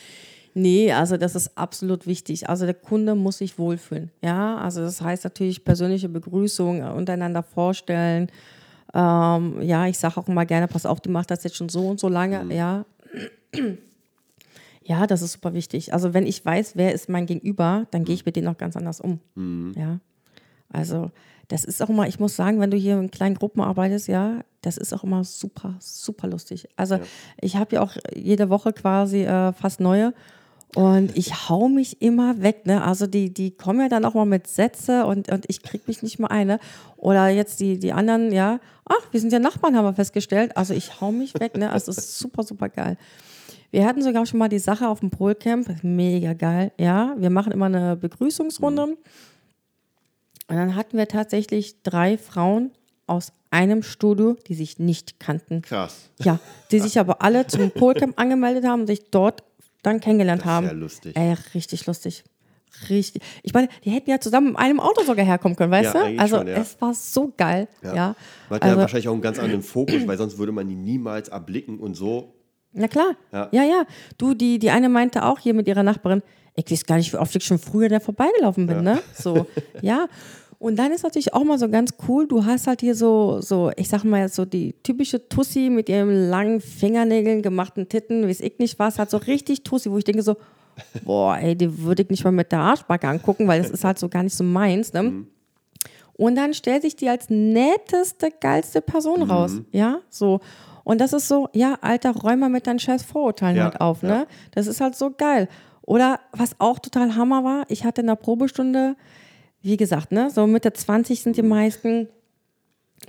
Nee, 0.58 0.92
also 0.92 1.18
das 1.18 1.36
ist 1.36 1.56
absolut 1.56 2.08
wichtig. 2.08 2.50
Also 2.50 2.66
der 2.66 2.74
Kunde 2.74 3.14
muss 3.14 3.38
sich 3.38 3.60
wohlfühlen. 3.60 4.10
Ja, 4.24 4.58
also 4.58 4.82
das 4.82 5.00
heißt 5.00 5.24
natürlich 5.24 5.64
persönliche 5.64 6.10
Begrüßung, 6.10 6.82
äh, 6.82 6.90
untereinander 6.90 7.44
vorstellen. 7.44 8.32
Ähm, 8.92 9.62
ja, 9.62 9.86
ich 9.86 10.00
sage 10.00 10.18
auch 10.18 10.28
immer 10.28 10.48
gerne, 10.48 10.68
pass 10.68 10.88
auf, 10.88 11.00
die 11.00 11.10
macht 11.10 11.30
das 11.30 11.44
jetzt 11.44 11.58
schon 11.58 11.70
so 11.70 11.88
und 11.88 12.00
so 12.00 12.10
lange. 12.10 12.44
Mhm. 12.44 12.52
Ja. 12.52 12.86
Ja, 14.84 15.06
das 15.06 15.22
ist 15.22 15.34
super 15.34 15.54
wichtig. 15.54 15.94
Also 15.94 16.16
wenn 16.16 16.26
ich 16.26 16.44
weiß, 16.44 16.76
wer 16.76 16.94
ist 16.94 17.08
mein 17.08 17.28
Gegenüber, 17.28 17.86
dann 17.92 18.04
gehe 18.04 18.16
ich 18.16 18.26
mit 18.26 18.36
denen 18.36 18.48
auch 18.48 18.58
ganz 18.58 18.76
anders 18.76 19.00
um. 19.00 19.20
Mhm. 19.36 19.74
Ja. 19.76 20.00
Also 20.70 21.12
das 21.50 21.66
ist 21.66 21.84
auch 21.84 21.90
immer, 21.90 22.08
ich 22.08 22.20
muss 22.20 22.36
sagen, 22.36 22.60
wenn 22.60 22.72
du 22.72 22.78
hier 22.78 22.98
in 22.98 23.12
kleinen 23.12 23.36
Gruppen 23.36 23.62
arbeitest, 23.62 24.08
ja, 24.08 24.44
das 24.62 24.78
ist 24.78 24.92
auch 24.94 25.04
immer 25.04 25.24
super, 25.24 25.76
super 25.80 26.28
lustig. 26.28 26.68
Also 26.78 26.96
ja. 26.96 27.02
ich 27.42 27.58
habe 27.58 27.76
ja 27.76 27.84
auch 27.84 27.96
jede 28.16 28.50
Woche 28.50 28.74
quasi 28.74 29.24
äh, 29.24 29.54
fast 29.54 29.82
neue 29.82 30.14
und 30.76 31.18
ich 31.18 31.50
hau 31.50 31.70
mich 31.70 32.02
immer 32.02 32.42
weg, 32.42 32.66
ne? 32.66 32.84
Also 32.84 33.08
die, 33.08 33.34
die 33.34 33.52
kommen 33.52 33.80
ja 33.80 33.90
dann 33.90 34.06
auch 34.06 34.14
mal 34.14 34.26
mit 34.26 34.48
Sätze 34.48 35.06
und, 35.06 35.32
und 35.32 35.46
ich 35.48 35.64
krieg 35.64 35.88
mich 35.88 36.04
nicht 36.04 36.20
mal 36.20 36.28
eine. 36.28 36.60
Oder 36.98 37.30
jetzt 37.30 37.60
die, 37.60 37.80
die 37.80 37.94
anderen, 37.94 38.32
ja, 38.32 38.60
ach, 38.86 39.08
wir 39.12 39.20
sind 39.20 39.32
ja 39.32 39.40
Nachbarn, 39.40 39.76
haben 39.76 39.86
wir 39.86 39.94
festgestellt. 39.94 40.56
Also 40.58 40.74
ich 40.74 41.00
hau 41.00 41.12
mich 41.12 41.34
weg, 41.40 41.58
ne? 41.58 41.72
Also 41.72 41.92
es 41.92 41.98
ist 41.98 42.20
super, 42.20 42.44
super 42.44 42.70
geil. 42.70 42.98
Wir 43.72 43.86
hatten 43.86 44.02
sogar 44.02 44.26
schon 44.26 44.40
mal 44.40 44.50
die 44.50 44.60
Sache 44.60 44.88
auf 44.88 45.00
dem 45.00 45.10
Polcamp, 45.10 45.84
mega 45.84 46.34
geil, 46.34 46.72
ja. 46.78 47.16
Wir 47.18 47.30
machen 47.30 47.54
immer 47.54 47.66
eine 47.68 47.96
Begrüßungsrunde. 47.96 48.84
Und 48.84 50.56
dann 50.56 50.76
hatten 50.76 50.98
wir 50.98 51.08
tatsächlich 51.08 51.82
drei 51.84 52.18
Frauen 52.18 52.72
aus 53.08 53.32
einem 53.50 53.84
Studio, 53.84 54.36
die 54.48 54.54
sich 54.54 54.80
nicht 54.80 55.20
kannten. 55.20 55.62
Krass. 55.62 56.10
Ja, 56.20 56.40
die 56.72 56.80
sich 56.80 57.00
aber 57.00 57.22
alle 57.22 57.48
zum 57.48 57.72
Polcamp 57.72 58.20
angemeldet 58.20 58.66
haben 58.66 58.82
und 58.82 58.88
sich 58.88 59.10
dort 59.10 59.44
dann 59.88 60.00
kennengelernt 60.00 60.42
das 60.42 60.46
ist 60.46 60.52
haben. 60.52 60.68
Ja, 60.68 60.74
lustig. 60.74 61.18
Ey, 61.18 61.36
richtig 61.54 61.86
lustig. 61.86 62.24
Richtig. 62.90 63.22
Ich 63.44 63.54
meine, 63.54 63.70
die 63.84 63.90
hätten 63.90 64.10
ja 64.10 64.20
zusammen 64.20 64.50
in 64.50 64.56
einem 64.56 64.80
Auto 64.80 65.04
sogar 65.04 65.26
herkommen 65.26 65.56
können, 65.56 65.72
weißt 65.72 65.96
ja, 65.96 66.10
du? 66.10 66.20
Also 66.20 66.38
schon, 66.38 66.48
ja. 66.48 66.58
es 66.58 66.80
war 66.80 66.94
so 66.94 67.34
geil. 67.36 67.68
Ja. 67.82 67.96
ja. 67.96 68.16
Man 68.50 68.56
hat 68.58 68.64
also, 68.64 68.76
ja 68.76 68.82
wahrscheinlich 68.82 69.08
auch 69.08 69.14
einen 69.14 69.22
ganz 69.22 69.40
anderen 69.40 69.64
Fokus, 69.64 70.06
weil 70.06 70.18
sonst 70.18 70.38
würde 70.38 70.52
man 70.52 70.68
die 70.68 70.76
niemals 70.76 71.30
erblicken 71.30 71.80
und 71.80 71.96
so. 71.96 72.36
Na 72.74 72.88
klar. 72.88 73.16
Ja, 73.32 73.50
ja. 73.52 73.64
ja. 73.64 73.86
Du, 74.18 74.34
die, 74.34 74.60
die 74.60 74.70
eine 74.70 74.90
meinte 74.90 75.26
auch 75.26 75.40
hier 75.40 75.54
mit 75.54 75.68
ihrer 75.68 75.84
Nachbarin, 75.84 76.22
ich 76.56 76.70
weiß 76.72 76.86
gar 76.86 76.98
nicht, 76.98 77.14
wie 77.14 77.18
oft 77.18 77.36
ich 77.36 77.44
schon 77.44 77.60
früher 77.60 77.90
da 77.90 78.00
vorbeigelaufen 78.00 78.68
bin, 78.68 78.84
ne? 78.84 79.02
So, 79.14 79.48
ja. 79.82 80.08
Und 80.60 80.78
dann 80.78 80.92
ist 80.92 81.04
natürlich 81.04 81.34
auch 81.34 81.44
mal 81.44 81.60
so 81.60 81.70
ganz 81.70 81.94
cool, 82.08 82.28
du 82.28 82.44
hast 82.46 82.66
halt 82.66 82.82
hier 82.82 82.96
so, 82.96 83.42
so 83.42 83.72
ich 83.76 83.90
sag 83.90 84.04
mal 84.04 84.28
so 84.28 84.44
die 84.44 84.74
typische 84.82 85.30
Tussi 85.30 85.70
mit 85.70 85.88
ihren 85.88 86.30
langen 86.30 86.62
Fingernägeln, 86.62 87.44
gemachten 87.44 87.88
Titten, 87.90 88.28
weiß 88.28 88.40
ich 88.42 88.58
nicht 88.58 88.80
was, 88.80 88.98
hat 88.98 89.12
so 89.12 89.18
richtig 89.18 89.64
Tussi, 89.64 89.92
wo 89.92 90.00
ich 90.00 90.04
denke 90.04 90.24
so, 90.24 90.36
boah, 91.04 91.38
ey, 91.38 91.56
die 91.56 91.84
würde 91.84 92.04
ich 92.04 92.10
nicht 92.10 92.24
mal 92.24 92.32
mit 92.32 92.52
der 92.52 92.60
Arschbacke 92.60 93.08
angucken, 93.08 93.48
weil 93.48 93.62
das 93.62 93.70
ist 93.70 93.84
halt 93.84 94.00
so 94.00 94.10
gar 94.10 94.24
nicht 94.24 94.36
so 94.36 94.44
meins, 94.44 94.94
ne? 94.94 95.04
Mhm. 95.04 95.28
Und 96.14 96.36
dann 96.36 96.56
stellt 96.56 96.82
sich 96.82 96.96
die 96.96 97.10
als 97.10 97.30
netteste, 97.30 98.32
geilste 98.32 98.82
Person 98.82 99.20
mhm. 99.20 99.32
raus, 99.32 99.62
ja, 99.72 100.00
so. 100.10 100.40
Und 100.84 101.02
das 101.02 101.14
ist 101.14 101.28
so, 101.28 101.50
ja, 101.54 101.78
alter, 101.82 102.16
räum 102.16 102.40
mal 102.40 102.50
mit 102.50 102.66
deinen 102.66 102.80
scheiß 102.80 103.04
Vorurteilen 103.04 103.58
ja, 103.58 103.66
halt 103.66 103.82
auf, 103.82 104.02
ne? 104.02 104.10
Ja. 104.10 104.28
Das 104.52 104.66
ist 104.66 104.82
halt 104.82 104.96
so 104.96 105.12
geil. 105.12 105.50
Oder 105.84 106.20
was 106.32 106.60
auch 106.60 106.80
total 106.80 107.16
Hammer 107.16 107.44
war, 107.44 107.66
ich 107.68 107.86
hatte 107.86 108.02
in 108.02 108.08
der 108.08 108.16
Probestunde 108.16 108.96
wie 109.68 109.76
gesagt, 109.76 110.14
ne, 110.14 110.30
so 110.34 110.48
Mitte 110.48 110.72
20 110.72 111.22
sind 111.22 111.36
die 111.36 111.42
meisten 111.42 112.08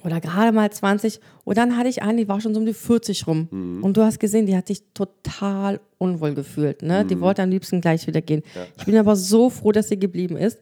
oder 0.02 0.20
gerade 0.20 0.50
mal 0.50 0.68
20. 0.68 1.20
Und 1.44 1.56
dann 1.56 1.76
hatte 1.76 1.88
ich 1.88 2.02
eine, 2.02 2.18
die 2.18 2.28
war 2.28 2.40
schon 2.40 2.52
so 2.52 2.58
um 2.58 2.66
die 2.66 2.74
40 2.74 3.28
rum. 3.28 3.46
Mhm. 3.50 3.84
Und 3.84 3.96
du 3.96 4.02
hast 4.02 4.18
gesehen, 4.18 4.46
die 4.46 4.56
hat 4.56 4.66
sich 4.66 4.82
total 4.92 5.78
unwohl 5.98 6.34
gefühlt. 6.34 6.82
Ne? 6.82 7.04
Mhm. 7.04 7.08
Die 7.08 7.20
wollte 7.20 7.42
am 7.42 7.50
liebsten 7.50 7.80
gleich 7.80 8.08
wieder 8.08 8.20
gehen. 8.20 8.42
Ja. 8.56 8.66
Ich 8.76 8.84
bin 8.84 8.96
aber 8.96 9.14
so 9.14 9.50
froh, 9.50 9.70
dass 9.70 9.88
sie 9.88 9.98
geblieben 9.98 10.36
ist. 10.36 10.58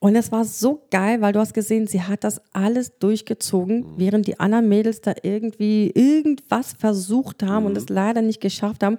Und 0.00 0.16
es 0.16 0.30
war 0.30 0.44
so 0.44 0.82
geil, 0.90 1.22
weil 1.22 1.32
du 1.32 1.40
hast 1.40 1.54
gesehen, 1.54 1.86
sie 1.86 2.02
hat 2.02 2.24
das 2.24 2.42
alles 2.52 2.98
durchgezogen, 2.98 3.78
mhm. 3.78 3.94
während 3.96 4.26
die 4.26 4.38
anderen 4.38 4.68
Mädels 4.68 5.00
da 5.00 5.14
irgendwie 5.22 5.90
irgendwas 5.94 6.74
versucht 6.74 7.42
haben 7.42 7.64
und 7.64 7.72
mhm. 7.72 7.78
es 7.78 7.88
leider 7.88 8.20
nicht 8.20 8.42
geschafft 8.42 8.82
haben. 8.82 8.98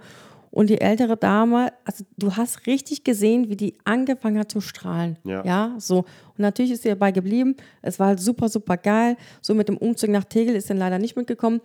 Und 0.56 0.70
die 0.70 0.80
ältere 0.80 1.18
Dame, 1.18 1.74
also 1.84 2.06
du 2.16 2.38
hast 2.38 2.66
richtig 2.66 3.04
gesehen, 3.04 3.50
wie 3.50 3.58
die 3.58 3.78
angefangen 3.84 4.40
hat 4.40 4.50
zu 4.50 4.62
strahlen. 4.62 5.18
Ja. 5.26 5.44
ja, 5.44 5.76
so. 5.80 5.98
Und 5.98 6.40
natürlich 6.40 6.72
ist 6.72 6.84
sie 6.84 6.90
dabei 6.90 7.12
geblieben. 7.12 7.58
Es 7.82 8.00
war 8.00 8.08
halt 8.08 8.22
super, 8.22 8.48
super 8.48 8.78
geil. 8.78 9.18
So 9.42 9.54
mit 9.54 9.68
dem 9.68 9.76
Umzug 9.76 10.12
nach 10.12 10.24
Tegel 10.24 10.56
ist 10.56 10.70
dann 10.70 10.78
leider 10.78 10.98
nicht 10.98 11.18
mitgekommen. 11.18 11.60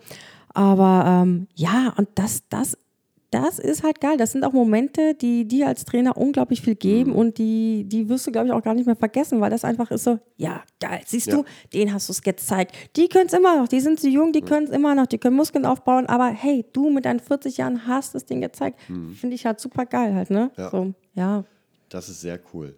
Aber 0.53 1.05
ähm, 1.23 1.47
ja, 1.55 1.93
und 1.95 2.09
das, 2.15 2.43
das 2.49 2.77
das 3.31 3.59
ist 3.59 3.83
halt 3.83 4.01
geil. 4.01 4.17
Das 4.17 4.33
sind 4.33 4.43
auch 4.43 4.51
Momente, 4.51 5.15
die 5.15 5.47
dir 5.47 5.67
als 5.67 5.85
Trainer 5.85 6.17
unglaublich 6.17 6.61
viel 6.61 6.75
geben 6.75 7.11
mhm. 7.11 7.17
und 7.17 7.37
die, 7.37 7.85
die 7.87 8.09
wirst 8.09 8.27
du, 8.27 8.31
glaube 8.31 8.47
ich, 8.47 8.53
auch 8.53 8.61
gar 8.61 8.73
nicht 8.73 8.85
mehr 8.85 8.95
vergessen, 8.95 9.39
weil 9.39 9.49
das 9.49 9.63
einfach 9.63 9.89
ist 9.89 10.03
so, 10.03 10.19
ja, 10.35 10.61
geil, 10.79 11.01
siehst 11.05 11.27
ja. 11.27 11.37
du, 11.37 11.45
den 11.73 11.93
hast 11.93 12.09
du 12.09 12.11
es 12.11 12.21
gezeigt. 12.21 12.75
Die 12.97 13.07
können 13.07 13.27
es 13.27 13.33
immer 13.33 13.57
noch, 13.57 13.69
die 13.69 13.79
sind 13.79 13.99
zu 13.99 14.09
jung, 14.09 14.33
die 14.33 14.41
können 14.41 14.67
es 14.67 14.71
immer 14.71 14.93
noch, 14.95 15.07
die 15.07 15.17
können 15.17 15.37
Muskeln 15.37 15.65
aufbauen, 15.65 16.05
aber 16.07 16.27
hey, 16.27 16.65
du 16.73 16.89
mit 16.89 17.05
deinen 17.05 17.21
40 17.21 17.57
Jahren 17.57 17.87
hast 17.87 18.13
das 18.15 18.25
Ding 18.25 18.41
gezeigt. 18.41 18.77
Mhm. 18.89 19.15
Finde 19.15 19.35
ich 19.35 19.45
halt 19.45 19.59
super 19.59 19.85
geil 19.85 20.13
halt, 20.13 20.29
ne? 20.29 20.51
Ja. 20.57 20.69
So, 20.69 20.93
ja. 21.15 21.45
Das 21.87 22.09
ist 22.09 22.21
sehr 22.21 22.39
cool. 22.53 22.75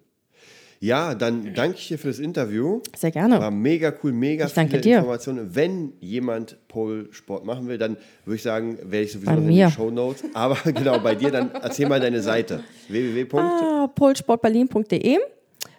Ja, 0.84 1.15
dann 1.15 1.53
danke 1.53 1.77
ich 1.77 1.88
dir 1.88 1.97
für 1.97 2.09
das 2.09 2.19
Interview. 2.19 2.81
Sehr 2.93 3.11
gerne. 3.11 3.39
War 3.39 3.51
mega 3.51 3.93
cool, 4.03 4.11
mega 4.11 4.47
ich 4.47 4.51
viele 4.51 4.81
dir. 4.81 4.97
Informationen. 4.97 5.55
Wenn 5.55 5.93
jemand 6.01 6.57
Pole-Sport 6.67 7.45
machen 7.45 7.69
will, 7.69 7.77
dann 7.77 7.95
würde 8.25 8.36
ich 8.36 8.43
sagen, 8.43 8.77
werde 8.84 9.05
ich 9.05 9.13
sowieso 9.13 9.31
bei 9.31 9.38
in 9.38 9.47
den 9.47 9.71
Show 9.71 9.89
Notes. 9.89 10.25
Aber 10.34 10.55
genau, 10.73 10.99
bei 10.99 11.15
dir, 11.15 11.31
dann 11.31 11.51
erzähl 11.51 11.88
mal 11.88 12.01
deine 12.01 12.21
Seite. 12.21 12.65
www.polsportberlin.de 12.89 15.19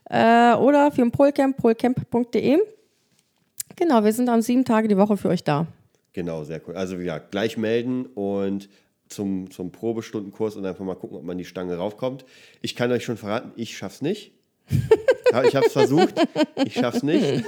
äh, 0.08 0.54
oder 0.54 0.90
für 0.90 1.02
ein 1.02 1.10
Polcamp, 1.10 1.58
polcamp.de. 1.58 2.60
Genau, 3.76 4.04
wir 4.04 4.12
sind 4.14 4.30
am 4.30 4.40
sieben 4.40 4.64
Tage 4.64 4.88
die 4.88 4.96
Woche 4.96 5.18
für 5.18 5.28
euch 5.28 5.44
da. 5.44 5.66
Genau, 6.14 6.44
sehr 6.44 6.62
cool. 6.66 6.76
Also 6.76 6.96
ja, 6.96 7.18
gleich 7.18 7.58
melden 7.58 8.06
und 8.06 8.70
zum, 9.10 9.50
zum 9.50 9.70
Probestundenkurs 9.70 10.56
und 10.56 10.64
einfach 10.64 10.82
mal 10.82 10.94
gucken, 10.94 11.18
ob 11.18 11.24
man 11.24 11.36
die 11.36 11.44
Stange 11.44 11.76
raufkommt. 11.76 12.24
Ich 12.62 12.74
kann 12.74 12.90
euch 12.90 13.04
schon 13.04 13.18
verraten, 13.18 13.52
ich 13.56 13.76
schaff's 13.76 14.00
nicht. 14.00 14.32
Ich 14.68 15.54
habe 15.56 15.66
es 15.66 15.72
versucht, 15.72 16.14
ich 16.64 16.74
schaffe 16.74 16.98
es 16.98 17.02
nicht. 17.02 17.44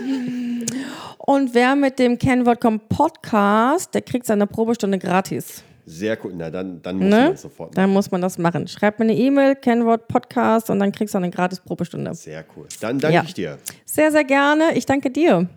Und 1.18 1.54
wer 1.54 1.74
mit 1.76 1.98
dem 1.98 2.18
Kennwort 2.18 2.60
kommt 2.60 2.88
Podcast, 2.88 3.92
der 3.94 4.02
kriegt 4.02 4.26
seine 4.26 4.46
Probestunde 4.46 4.98
gratis. 4.98 5.62
Sehr 5.88 6.18
cool. 6.24 6.32
Na, 6.36 6.50
dann, 6.50 6.82
dann 6.82 6.96
muss 6.96 7.04
Ne? 7.10 7.10
man 7.16 7.32
es 7.32 7.42
sofort 7.42 7.70
machen. 7.70 7.74
Dann 7.76 7.90
muss 7.92 8.10
man 8.10 8.20
das 8.20 8.38
machen. 8.38 8.66
Schreib 8.66 8.98
mir 8.98 9.04
eine 9.04 9.14
E-Mail, 9.14 9.54
Kennwort 9.54 10.08
Podcast 10.08 10.68
und 10.70 10.80
dann 10.80 10.90
kriegst 10.90 11.14
du 11.14 11.18
eine 11.18 11.30
gratis 11.30 11.60
Probestunde. 11.60 12.12
Sehr 12.14 12.44
cool. 12.56 12.66
Dann 12.80 12.98
danke 12.98 13.14
Ja. 13.14 13.22
ich 13.24 13.34
dir. 13.34 13.58
Sehr, 13.84 14.10
sehr 14.10 14.24
gerne. 14.24 14.74
Ich 14.76 14.84
danke 14.84 15.10
dir. 15.10 15.48